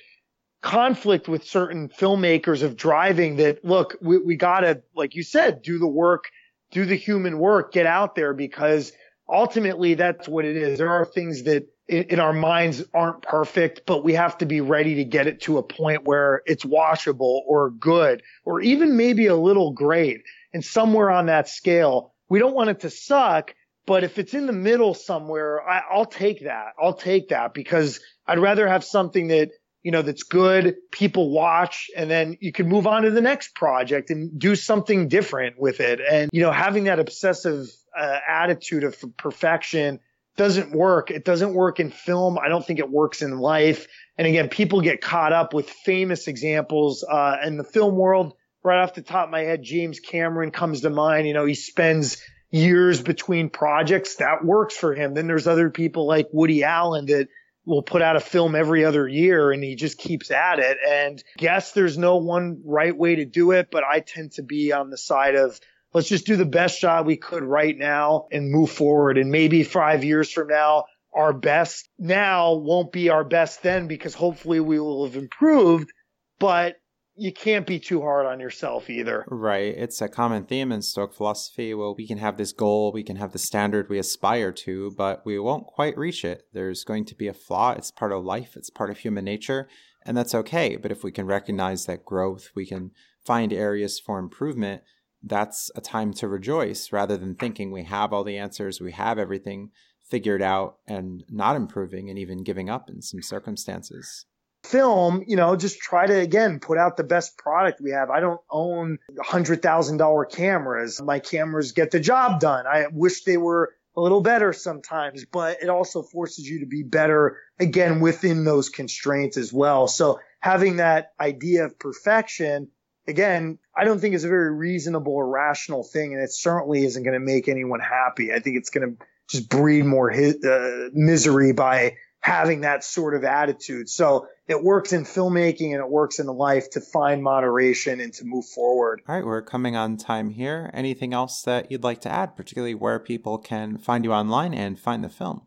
conflict 0.62 1.28
with 1.28 1.44
certain 1.44 1.88
filmmakers 1.88 2.62
of 2.62 2.76
driving 2.76 3.36
that, 3.36 3.64
look, 3.64 3.96
we, 4.00 4.18
we 4.18 4.36
gotta, 4.36 4.82
like 4.94 5.14
you 5.14 5.22
said, 5.22 5.62
do 5.62 5.78
the 5.78 5.86
work, 5.86 6.24
do 6.72 6.84
the 6.84 6.96
human 6.96 7.38
work, 7.38 7.72
get 7.72 7.86
out 7.86 8.14
there 8.14 8.34
because 8.34 8.92
ultimately 9.28 9.94
that's 9.94 10.28
what 10.28 10.44
it 10.44 10.56
is. 10.56 10.78
There 10.78 10.90
are 10.90 11.04
things 11.04 11.44
that 11.44 11.68
in, 11.88 12.04
in, 12.04 12.20
our 12.20 12.32
minds 12.32 12.84
aren't 12.94 13.22
perfect, 13.22 13.82
but 13.86 14.04
we 14.04 14.14
have 14.14 14.38
to 14.38 14.46
be 14.46 14.60
ready 14.60 14.96
to 14.96 15.04
get 15.04 15.26
it 15.26 15.42
to 15.42 15.58
a 15.58 15.62
point 15.62 16.04
where 16.04 16.42
it's 16.46 16.64
washable 16.64 17.42
or 17.46 17.70
good 17.70 18.22
or 18.44 18.60
even 18.60 18.96
maybe 18.96 19.26
a 19.26 19.36
little 19.36 19.72
great. 19.72 20.22
And 20.52 20.64
somewhere 20.64 21.10
on 21.10 21.26
that 21.26 21.48
scale, 21.48 22.14
we 22.28 22.38
don't 22.38 22.54
want 22.54 22.70
it 22.70 22.80
to 22.80 22.90
suck, 22.90 23.54
but 23.86 24.04
if 24.04 24.18
it's 24.18 24.34
in 24.34 24.46
the 24.46 24.52
middle 24.52 24.94
somewhere, 24.94 25.66
I, 25.68 25.82
I'll 25.90 26.06
take 26.06 26.44
that. 26.44 26.72
I'll 26.80 26.94
take 26.94 27.28
that 27.30 27.52
because 27.52 28.00
I'd 28.26 28.38
rather 28.38 28.68
have 28.68 28.84
something 28.84 29.28
that 29.28 29.50
you 29.82 29.90
know, 29.90 30.02
that's 30.02 30.22
good, 30.22 30.76
people 30.90 31.30
watch, 31.30 31.90
and 31.96 32.10
then 32.10 32.36
you 32.40 32.52
can 32.52 32.68
move 32.68 32.86
on 32.86 33.02
to 33.02 33.10
the 33.10 33.20
next 33.20 33.54
project 33.54 34.10
and 34.10 34.38
do 34.38 34.54
something 34.54 35.08
different 35.08 35.58
with 35.58 35.80
it. 35.80 36.00
And, 36.00 36.30
you 36.32 36.40
know, 36.40 36.52
having 36.52 36.84
that 36.84 37.00
obsessive 37.00 37.66
uh, 37.98 38.18
attitude 38.28 38.84
of 38.84 38.96
perfection 39.16 40.00
doesn't 40.36 40.72
work. 40.72 41.10
It 41.10 41.24
doesn't 41.24 41.52
work 41.52 41.78
in 41.80 41.90
film. 41.90 42.38
I 42.38 42.48
don't 42.48 42.64
think 42.64 42.78
it 42.78 42.90
works 42.90 43.22
in 43.22 43.38
life. 43.38 43.86
And 44.16 44.26
again, 44.26 44.48
people 44.48 44.80
get 44.80 45.00
caught 45.00 45.32
up 45.32 45.52
with 45.52 45.68
famous 45.68 46.26
examples 46.26 47.04
uh, 47.04 47.36
in 47.44 47.56
the 47.56 47.64
film 47.64 47.96
world. 47.96 48.34
Right 48.64 48.80
off 48.80 48.94
the 48.94 49.02
top 49.02 49.26
of 49.26 49.30
my 49.30 49.40
head, 49.40 49.62
James 49.62 49.98
Cameron 49.98 50.52
comes 50.52 50.82
to 50.82 50.90
mind. 50.90 51.26
You 51.26 51.34
know, 51.34 51.44
he 51.44 51.54
spends 51.54 52.22
years 52.50 53.02
between 53.02 53.50
projects. 53.50 54.16
That 54.16 54.44
works 54.44 54.76
for 54.76 54.94
him. 54.94 55.14
Then 55.14 55.26
there's 55.26 55.48
other 55.48 55.68
people 55.70 56.06
like 56.06 56.28
Woody 56.32 56.62
Allen 56.62 57.06
that 57.06 57.28
will 57.64 57.82
put 57.82 58.02
out 58.02 58.16
a 58.16 58.20
film 58.20 58.54
every 58.54 58.84
other 58.84 59.06
year 59.06 59.52
and 59.52 59.62
he 59.62 59.76
just 59.76 59.98
keeps 59.98 60.30
at 60.30 60.58
it. 60.58 60.78
And 60.86 61.22
guess 61.38 61.72
there's 61.72 61.96
no 61.96 62.16
one 62.16 62.62
right 62.64 62.96
way 62.96 63.16
to 63.16 63.24
do 63.24 63.52
it, 63.52 63.68
but 63.70 63.84
I 63.84 64.00
tend 64.00 64.32
to 64.32 64.42
be 64.42 64.72
on 64.72 64.90
the 64.90 64.98
side 64.98 65.34
of 65.36 65.60
let's 65.92 66.08
just 66.08 66.26
do 66.26 66.36
the 66.36 66.44
best 66.44 66.80
job 66.80 67.06
we 67.06 67.16
could 67.16 67.44
right 67.44 67.76
now 67.76 68.26
and 68.32 68.50
move 68.50 68.70
forward. 68.70 69.18
And 69.18 69.30
maybe 69.30 69.62
five 69.62 70.04
years 70.04 70.30
from 70.30 70.48
now, 70.48 70.84
our 71.14 71.32
best 71.32 71.88
now 71.98 72.54
won't 72.54 72.90
be 72.90 73.10
our 73.10 73.24
best 73.24 73.62
then 73.62 73.86
because 73.86 74.14
hopefully 74.14 74.60
we 74.60 74.80
will 74.80 75.04
have 75.04 75.16
improved, 75.16 75.92
but 76.38 76.76
you 77.14 77.32
can't 77.32 77.66
be 77.66 77.78
too 77.78 78.00
hard 78.00 78.26
on 78.26 78.40
yourself 78.40 78.88
either. 78.88 79.24
Right. 79.28 79.74
It's 79.76 80.00
a 80.00 80.08
common 80.08 80.44
theme 80.44 80.72
in 80.72 80.82
Stoic 80.82 81.12
philosophy. 81.12 81.74
Well, 81.74 81.94
we 81.94 82.06
can 82.06 82.18
have 82.18 82.36
this 82.36 82.52
goal, 82.52 82.92
we 82.92 83.02
can 83.02 83.16
have 83.16 83.32
the 83.32 83.38
standard 83.38 83.88
we 83.88 83.98
aspire 83.98 84.52
to, 84.52 84.92
but 84.96 85.24
we 85.24 85.38
won't 85.38 85.66
quite 85.66 85.96
reach 85.96 86.24
it. 86.24 86.44
There's 86.52 86.84
going 86.84 87.04
to 87.06 87.14
be 87.14 87.28
a 87.28 87.34
flaw. 87.34 87.72
It's 87.72 87.90
part 87.90 88.12
of 88.12 88.24
life, 88.24 88.56
it's 88.56 88.70
part 88.70 88.90
of 88.90 88.98
human 88.98 89.24
nature, 89.24 89.68
and 90.04 90.16
that's 90.16 90.34
okay. 90.34 90.76
But 90.76 90.92
if 90.92 91.04
we 91.04 91.12
can 91.12 91.26
recognize 91.26 91.86
that 91.86 92.04
growth, 92.04 92.50
we 92.54 92.66
can 92.66 92.92
find 93.24 93.52
areas 93.52 94.00
for 94.00 94.18
improvement 94.18 94.82
that's 95.22 95.70
a 95.76 95.80
time 95.80 96.12
to 96.12 96.28
rejoice 96.28 96.92
rather 96.92 97.16
than 97.16 97.34
thinking 97.34 97.70
we 97.70 97.84
have 97.84 98.12
all 98.12 98.24
the 98.24 98.38
answers, 98.38 98.80
we 98.80 98.92
have 98.92 99.18
everything 99.18 99.70
figured 100.02 100.42
out 100.42 100.78
and 100.86 101.24
not 101.30 101.56
improving 101.56 102.10
and 102.10 102.18
even 102.18 102.42
giving 102.42 102.68
up 102.68 102.90
in 102.90 103.00
some 103.00 103.22
circumstances. 103.22 104.26
Film, 104.64 105.24
you 105.26 105.36
know, 105.36 105.56
just 105.56 105.80
try 105.80 106.06
to 106.06 106.14
again 106.14 106.60
put 106.60 106.78
out 106.78 106.96
the 106.96 107.04
best 107.04 107.36
product 107.36 107.80
we 107.80 107.90
have. 107.90 108.10
I 108.10 108.20
don't 108.20 108.40
own 108.50 108.98
$100,000 109.18 110.30
cameras. 110.30 111.02
My 111.02 111.18
cameras 111.18 111.72
get 111.72 111.90
the 111.90 112.00
job 112.00 112.40
done. 112.40 112.66
I 112.66 112.86
wish 112.92 113.24
they 113.24 113.36
were 113.36 113.74
a 113.96 114.00
little 114.00 114.20
better 114.20 114.52
sometimes, 114.52 115.24
but 115.24 115.58
it 115.62 115.68
also 115.68 116.02
forces 116.02 116.48
you 116.48 116.60
to 116.60 116.66
be 116.66 116.82
better 116.82 117.38
again 117.58 118.00
within 118.00 118.44
those 118.44 118.68
constraints 118.68 119.36
as 119.36 119.52
well. 119.52 119.88
So 119.88 120.20
having 120.40 120.76
that 120.76 121.12
idea 121.20 121.64
of 121.64 121.78
perfection 121.78 122.68
again, 123.06 123.58
I 123.76 123.84
don't 123.84 124.00
think 124.00 124.14
is 124.14 124.24
a 124.24 124.28
very 124.28 124.54
reasonable 124.54 125.12
or 125.12 125.28
rational 125.28 125.84
thing, 125.84 126.14
and 126.14 126.22
it 126.22 126.32
certainly 126.32 126.84
isn't 126.84 127.02
going 127.02 127.18
to 127.18 127.24
make 127.24 127.48
anyone 127.48 127.80
happy. 127.80 128.32
I 128.32 128.38
think 128.38 128.56
it's 128.56 128.70
going 128.70 128.96
to 128.96 129.04
just 129.28 129.48
breed 129.48 129.84
more 129.84 130.12
uh, 130.12 130.88
misery 130.92 131.52
by 131.52 131.96
having 132.22 132.60
that 132.62 132.84
sort 132.84 133.14
of 133.14 133.24
attitude. 133.24 133.88
So 133.88 134.28
it 134.46 134.62
works 134.62 134.92
in 134.92 135.04
filmmaking 135.04 135.72
and 135.72 135.80
it 135.80 135.88
works 135.88 136.18
in 136.18 136.26
life 136.26 136.70
to 136.70 136.80
find 136.80 137.22
moderation 137.22 138.00
and 138.00 138.12
to 138.14 138.24
move 138.24 138.46
forward. 138.46 139.02
All 139.08 139.14
right, 139.14 139.24
we're 139.24 139.42
coming 139.42 139.76
on 139.76 139.96
time 139.96 140.30
here. 140.30 140.70
Anything 140.72 141.12
else 141.12 141.42
that 141.42 141.70
you'd 141.70 141.84
like 141.84 142.00
to 142.02 142.08
add, 142.08 142.36
particularly 142.36 142.74
where 142.74 142.98
people 142.98 143.38
can 143.38 143.76
find 143.76 144.04
you 144.04 144.12
online 144.12 144.54
and 144.54 144.78
find 144.78 145.02
the 145.02 145.08
film? 145.08 145.42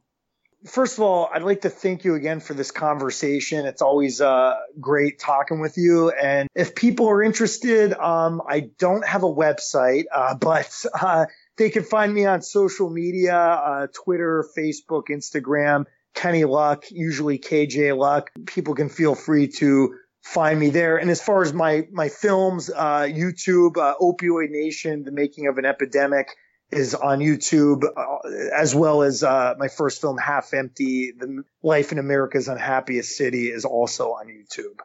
first 0.65 0.97
of 0.97 1.03
all, 1.03 1.30
I'd 1.32 1.43
like 1.43 1.61
to 1.61 1.69
thank 1.69 2.03
you 2.03 2.15
again 2.15 2.39
for 2.39 2.53
this 2.53 2.71
conversation. 2.71 3.65
It's 3.65 3.82
always 3.82 4.19
uh, 4.19 4.55
great 4.80 5.19
talking 5.19 5.59
with 5.59 5.78
you. 5.78 6.09
And 6.09 6.49
if 6.55 6.76
people 6.76 7.07
are 7.09 7.21
interested, 7.21 7.93
um, 7.93 8.41
I 8.47 8.71
don't 8.80 9.05
have 9.05 9.23
a 9.23 9.32
website, 9.32 10.05
uh, 10.13 10.36
but 10.39 10.86
uh, 10.93 11.26
they 11.57 11.69
can 11.69 11.84
find 11.84 12.13
me 12.13 12.26
on 12.26 12.41
social 12.41 12.89
media, 12.89 13.38
uh, 13.38 13.88
Twitter, 13.93 14.45
Facebook, 14.57 15.05
Instagram, 15.09 15.86
Kenny 16.16 16.45
Luck, 16.45 16.86
usually 16.89 17.38
KJ 17.38 17.95
Luck. 17.95 18.32
People 18.47 18.74
can 18.74 18.89
feel 18.89 19.13
free 19.13 19.47
to 19.59 19.95
find 20.24 20.59
me 20.59 20.70
there. 20.72 20.97
And 20.97 21.11
as 21.11 21.22
far 21.22 21.43
as 21.43 21.53
my 21.53 21.88
my 21.91 22.09
films, 22.09 22.72
uh, 22.76 23.01
YouTube, 23.01 23.78
uh, 23.78 23.95
Opioid 24.01 24.49
Nation, 24.49 25.03
The 25.03 25.11
Making 25.11 25.47
of 25.47 25.57
an 25.57 25.66
Epidemic 25.66 26.36
is 26.72 26.95
on 26.95 27.20
YouTube, 27.20 27.84
uh, 27.84 28.57
as 28.57 28.74
well 28.74 29.03
as 29.03 29.24
uh, 29.24 29.53
my 29.59 29.68
first 29.68 30.01
film, 30.01 30.18
Half 30.18 30.53
Empty, 30.53 31.11
The 31.11 31.43
Life 31.61 31.91
in 31.91 31.99
America's 31.99 32.47
Unhappiest 32.47 33.16
City, 33.16 33.49
is 33.49 33.66
also 33.66 34.13
on 34.13 34.28
YouTube. 34.28 34.80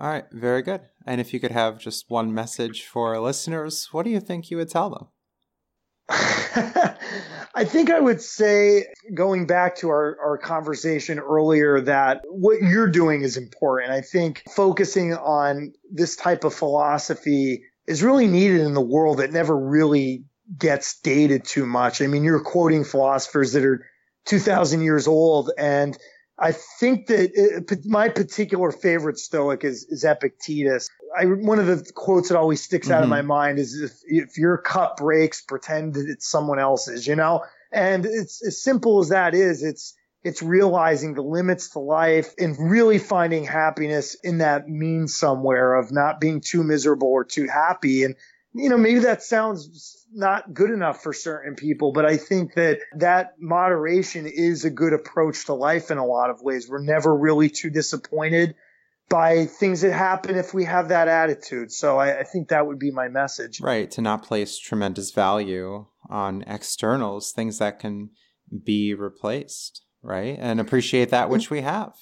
All 0.00 0.08
right, 0.08 0.24
very 0.32 0.62
good. 0.62 0.80
And 1.06 1.20
if 1.20 1.32
you 1.32 1.40
could 1.40 1.50
have 1.52 1.78
just 1.78 2.06
one 2.08 2.34
message 2.34 2.84
for 2.84 3.14
our 3.14 3.20
listeners, 3.20 3.88
what 3.92 4.04
do 4.04 4.10
you 4.10 4.20
think 4.20 4.50
you 4.50 4.56
would 4.56 4.70
tell 4.70 4.90
them? 4.90 5.06
I 7.54 7.64
think 7.64 7.90
I 7.90 7.98
would 7.98 8.20
say, 8.20 8.86
going 9.14 9.46
back 9.46 9.76
to 9.76 9.88
our, 9.88 10.18
our 10.22 10.38
conversation 10.38 11.18
earlier, 11.18 11.80
that 11.80 12.20
what 12.28 12.60
you're 12.60 12.90
doing 12.90 13.22
is 13.22 13.36
important. 13.36 13.90
I 13.90 14.00
think 14.00 14.42
focusing 14.54 15.14
on 15.14 15.72
this 15.90 16.16
type 16.16 16.44
of 16.44 16.54
philosophy 16.54 17.64
is 17.86 18.02
really 18.02 18.26
needed 18.26 18.60
in 18.60 18.74
the 18.74 18.80
world 18.80 19.18
that 19.18 19.32
never 19.32 19.56
really 19.56 20.24
gets 20.58 21.00
dated 21.00 21.44
too 21.44 21.66
much. 21.66 22.00
I 22.00 22.06
mean, 22.06 22.24
you're 22.24 22.42
quoting 22.42 22.84
philosophers 22.84 23.52
that 23.52 23.64
are 23.64 23.84
2000 24.26 24.82
years 24.82 25.08
old. 25.08 25.50
And 25.58 25.96
I 26.40 26.52
think 26.52 27.08
that 27.08 27.30
it, 27.34 27.84
my 27.84 28.08
particular 28.08 28.70
favorite 28.70 29.18
Stoic 29.18 29.64
is, 29.64 29.84
is 29.84 30.04
Epictetus. 30.04 30.88
I, 31.18 31.24
one 31.24 31.58
of 31.58 31.66
the 31.66 31.90
quotes 31.94 32.28
that 32.28 32.38
always 32.38 32.62
sticks 32.62 32.90
out 32.90 33.02
of 33.02 33.10
mm-hmm. 33.10 33.10
my 33.10 33.22
mind 33.22 33.58
is 33.58 33.80
if, 33.80 33.92
if 34.06 34.38
your 34.38 34.58
cup 34.58 34.98
breaks, 34.98 35.40
pretend 35.40 35.94
that 35.94 36.08
it's 36.08 36.28
someone 36.28 36.58
else's, 36.58 37.06
you 37.06 37.16
know? 37.16 37.44
And 37.72 38.06
it's 38.06 38.46
as 38.46 38.62
simple 38.62 39.00
as 39.00 39.08
that 39.08 39.34
is. 39.34 39.64
It's, 39.64 39.94
it's 40.22 40.42
realizing 40.42 41.14
the 41.14 41.22
limits 41.22 41.70
to 41.70 41.80
life 41.80 42.34
and 42.38 42.56
really 42.58 42.98
finding 42.98 43.44
happiness 43.44 44.14
in 44.22 44.38
that 44.38 44.68
mean 44.68 45.08
somewhere 45.08 45.74
of 45.74 45.90
not 45.90 46.20
being 46.20 46.40
too 46.40 46.62
miserable 46.62 47.08
or 47.08 47.24
too 47.24 47.46
happy. 47.46 48.04
And 48.04 48.14
you 48.58 48.68
know, 48.68 48.78
maybe 48.78 49.00
that 49.00 49.22
sounds 49.22 50.06
not 50.12 50.54
good 50.54 50.70
enough 50.70 51.02
for 51.02 51.12
certain 51.12 51.54
people, 51.54 51.92
but 51.92 52.04
I 52.04 52.16
think 52.16 52.54
that 52.54 52.80
that 52.96 53.34
moderation 53.38 54.26
is 54.26 54.64
a 54.64 54.70
good 54.70 54.92
approach 54.92 55.46
to 55.46 55.54
life 55.54 55.90
in 55.90 55.98
a 55.98 56.06
lot 56.06 56.30
of 56.30 56.42
ways. 56.42 56.68
We're 56.68 56.82
never 56.82 57.14
really 57.14 57.50
too 57.50 57.70
disappointed 57.70 58.54
by 59.08 59.46
things 59.46 59.80
that 59.80 59.92
happen 59.92 60.36
if 60.36 60.52
we 60.52 60.64
have 60.64 60.88
that 60.88 61.08
attitude. 61.08 61.72
So 61.72 61.98
I, 61.98 62.20
I 62.20 62.22
think 62.24 62.48
that 62.48 62.66
would 62.66 62.78
be 62.78 62.90
my 62.90 63.08
message. 63.08 63.60
Right. 63.60 63.90
To 63.92 64.00
not 64.00 64.22
place 64.22 64.58
tremendous 64.58 65.10
value 65.10 65.86
on 66.10 66.42
externals, 66.42 67.32
things 67.32 67.58
that 67.58 67.78
can 67.78 68.10
be 68.64 68.94
replaced, 68.94 69.84
right? 70.02 70.36
And 70.38 70.60
appreciate 70.60 71.10
that 71.10 71.24
mm-hmm. 71.24 71.32
which 71.32 71.50
we 71.50 71.62
have. 71.62 71.94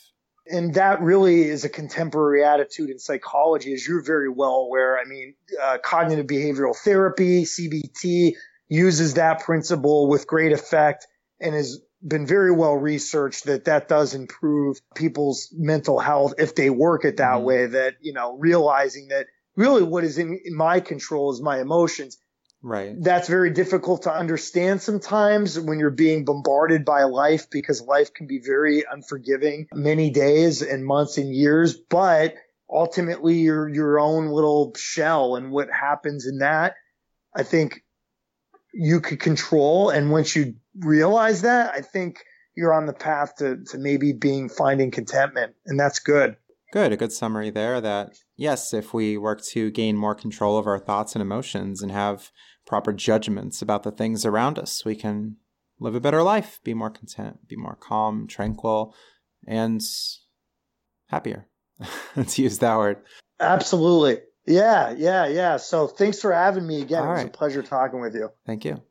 And 0.51 0.75
that 0.75 1.01
really 1.01 1.43
is 1.43 1.65
a 1.65 1.69
contemporary 1.69 2.45
attitude 2.45 2.91
in 2.91 2.99
psychology, 2.99 3.75
as 3.75 3.87
you're 3.87 4.03
very 4.03 4.29
well 4.29 4.57
aware. 4.67 4.99
I 4.99 5.05
mean, 5.05 5.35
uh, 5.61 5.79
cognitive 5.83 6.27
behavioral 6.27 6.77
therapy, 6.77 7.45
CBT, 7.45 8.35
uses 8.69 9.15
that 9.15 9.41
principle 9.41 10.09
with 10.09 10.27
great 10.27 10.53
effect 10.53 11.07
and 11.41 11.55
has 11.55 11.81
been 12.07 12.27
very 12.27 12.53
well 12.53 12.75
researched 12.75 13.45
that 13.45 13.65
that 13.65 13.89
does 13.89 14.15
improve 14.15 14.79
people's 14.95 15.49
mental 15.57 15.99
health 15.99 16.35
if 16.39 16.55
they 16.55 16.71
work 16.71 17.05
it 17.05 17.17
that 17.17 17.37
mm-hmm. 17.37 17.45
way. 17.45 17.67
That, 17.67 17.95
you 18.01 18.13
know, 18.13 18.37
realizing 18.39 19.09
that 19.09 19.27
really 19.57 19.83
what 19.83 20.05
is 20.05 20.19
in, 20.19 20.39
in 20.45 20.55
my 20.55 20.81
control 20.81 21.33
is 21.33 21.41
my 21.41 21.61
emotions. 21.61 22.19
Right. 22.67 22.97
That's 23.01 23.29
very 23.29 23.51
difficult 23.51 24.03
to 24.03 24.13
understand 24.13 24.83
sometimes 24.83 25.57
when 25.57 25.79
you're 25.79 25.91
being 25.91 26.25
bombarded 26.25 26.85
by 26.85 27.05
life 27.05 27.49
because 27.49 27.81
life 27.81 28.13
can 28.13 28.27
be 28.27 28.41
very 28.41 28.83
unforgiving 28.91 29.69
many 29.73 30.11
days 30.11 30.63
and 30.63 30.85
months 30.85 31.17
and 31.17 31.33
years, 31.33 31.77
but 31.77 32.35
ultimately 32.69 33.35
you're 33.35 33.69
your 33.69 34.01
own 34.01 34.27
little 34.27 34.75
shell 34.75 35.37
and 35.37 35.53
what 35.53 35.71
happens 35.71 36.27
in 36.27 36.39
that, 36.39 36.75
I 37.37 37.45
think 37.45 37.85
you 38.75 39.01
could 39.01 39.21
control. 39.21 39.91
And 39.91 40.11
once 40.11 40.35
you 40.35 40.57
realize 40.77 41.43
that, 41.43 41.73
I 41.73 41.83
think 41.83 42.25
you're 42.57 42.75
on 42.75 42.87
the 42.87 42.93
path 42.93 43.37
to, 43.37 43.63
to 43.71 43.79
maybe 43.79 44.13
being 44.13 44.49
finding 44.49 44.91
contentment 44.91 45.55
and 45.67 45.79
that's 45.79 46.01
good. 46.01 46.37
Good. 46.73 46.93
A 46.93 46.97
good 46.97 47.13
summary 47.13 47.51
there 47.51 47.81
that 47.81 48.17
yes, 48.37 48.75
if 48.75 48.93
we 48.93 49.17
work 49.17 49.41
to 49.53 49.71
gain 49.71 49.97
more 49.97 50.17
control 50.17 50.59
of 50.59 50.67
our 50.67 50.81
thoughts 50.81 51.15
and 51.15 51.23
emotions 51.23 51.81
and 51.81 51.93
have 51.93 52.33
proper 52.67 52.93
judgments 52.93 53.63
about 53.63 53.85
the 53.85 53.93
things 53.93 54.27
around 54.27 54.59
us, 54.59 54.85
we 54.85 54.95
can 54.95 55.37
live 55.79 55.95
a 55.95 56.01
better 56.01 56.23
life, 56.23 56.61
be 56.65 56.75
more 56.75 56.91
content, 56.91 57.49
be 57.49 57.57
more 57.57 57.77
calm, 57.77 58.27
tranquil, 58.27 58.95
and 59.47 59.81
happier. 61.09 61.47
Let's 62.17 62.39
use 62.39 62.59
that 62.59 62.77
word. 62.77 62.99
Absolutely. 63.41 64.19
Yeah, 64.47 64.95
yeah, 64.97 65.27
yeah. 65.27 65.57
So 65.57 65.87
thanks 65.87 66.21
for 66.21 66.33
having 66.33 66.67
me 66.67 66.83
again. 66.83 67.03
All 67.03 67.09
it 67.09 67.11
was 67.11 67.19
right. 67.19 67.29
a 67.29 67.37
pleasure 67.37 67.63
talking 67.63 68.01
with 68.01 68.15
you. 68.15 68.31
Thank 68.47 68.65
you. 68.65 68.83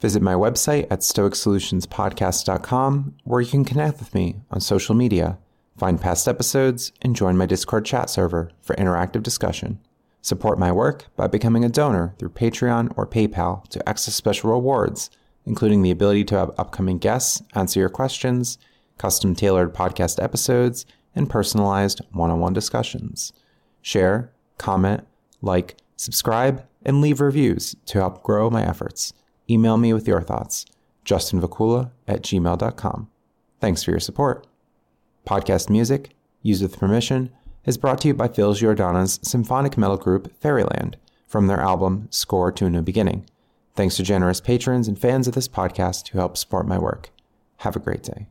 Visit 0.00 0.22
my 0.22 0.34
website 0.34 0.86
at 0.90 1.00
stoicsolutionspodcast.com 1.00 3.16
where 3.24 3.40
you 3.40 3.50
can 3.50 3.64
connect 3.64 3.98
with 3.98 4.14
me 4.14 4.36
on 4.50 4.60
social 4.60 4.94
media, 4.94 5.38
find 5.78 5.98
past 6.00 6.28
episodes, 6.28 6.92
and 7.00 7.16
join 7.16 7.38
my 7.38 7.46
Discord 7.46 7.86
chat 7.86 8.10
server 8.10 8.50
for 8.60 8.76
interactive 8.76 9.22
discussion. 9.22 9.80
Support 10.26 10.58
my 10.58 10.72
work 10.72 11.04
by 11.14 11.28
becoming 11.28 11.64
a 11.64 11.68
donor 11.68 12.16
through 12.18 12.30
Patreon 12.30 12.92
or 12.96 13.06
PayPal 13.06 13.62
to 13.68 13.88
access 13.88 14.16
special 14.16 14.50
rewards, 14.50 15.08
including 15.44 15.82
the 15.82 15.92
ability 15.92 16.24
to 16.24 16.36
have 16.36 16.50
upcoming 16.58 16.98
guests 16.98 17.44
answer 17.54 17.78
your 17.78 17.88
questions, 17.88 18.58
custom 18.98 19.36
tailored 19.36 19.72
podcast 19.72 20.20
episodes, 20.20 20.84
and 21.14 21.30
personalized 21.30 22.00
one 22.10 22.32
on 22.32 22.40
one 22.40 22.52
discussions. 22.52 23.32
Share, 23.82 24.32
comment, 24.58 25.06
like, 25.42 25.76
subscribe, 25.94 26.66
and 26.84 27.00
leave 27.00 27.20
reviews 27.20 27.76
to 27.86 28.00
help 28.00 28.24
grow 28.24 28.50
my 28.50 28.66
efforts. 28.66 29.12
Email 29.48 29.76
me 29.76 29.92
with 29.92 30.08
your 30.08 30.22
thoughts, 30.22 30.66
justinvacula 31.04 31.92
at 32.08 32.22
gmail.com. 32.22 33.08
Thanks 33.60 33.84
for 33.84 33.92
your 33.92 34.00
support. 34.00 34.44
Podcast 35.24 35.70
music, 35.70 36.16
used 36.42 36.62
with 36.62 36.80
permission, 36.80 37.30
is 37.66 37.76
brought 37.76 38.00
to 38.00 38.08
you 38.08 38.14
by 38.14 38.28
Phil 38.28 38.54
Giordana's 38.54 39.18
symphonic 39.22 39.76
metal 39.76 39.96
group 39.96 40.32
Fairyland 40.40 40.96
from 41.26 41.48
their 41.48 41.60
album 41.60 42.08
Score 42.10 42.52
to 42.52 42.66
a 42.66 42.70
New 42.70 42.82
Beginning. 42.82 43.26
Thanks 43.74 43.96
to 43.96 44.02
generous 44.02 44.40
patrons 44.40 44.88
and 44.88 44.98
fans 44.98 45.28
of 45.28 45.34
this 45.34 45.48
podcast 45.48 46.08
who 46.08 46.18
help 46.18 46.36
support 46.36 46.66
my 46.66 46.78
work. 46.78 47.10
Have 47.58 47.76
a 47.76 47.80
great 47.80 48.02
day. 48.02 48.28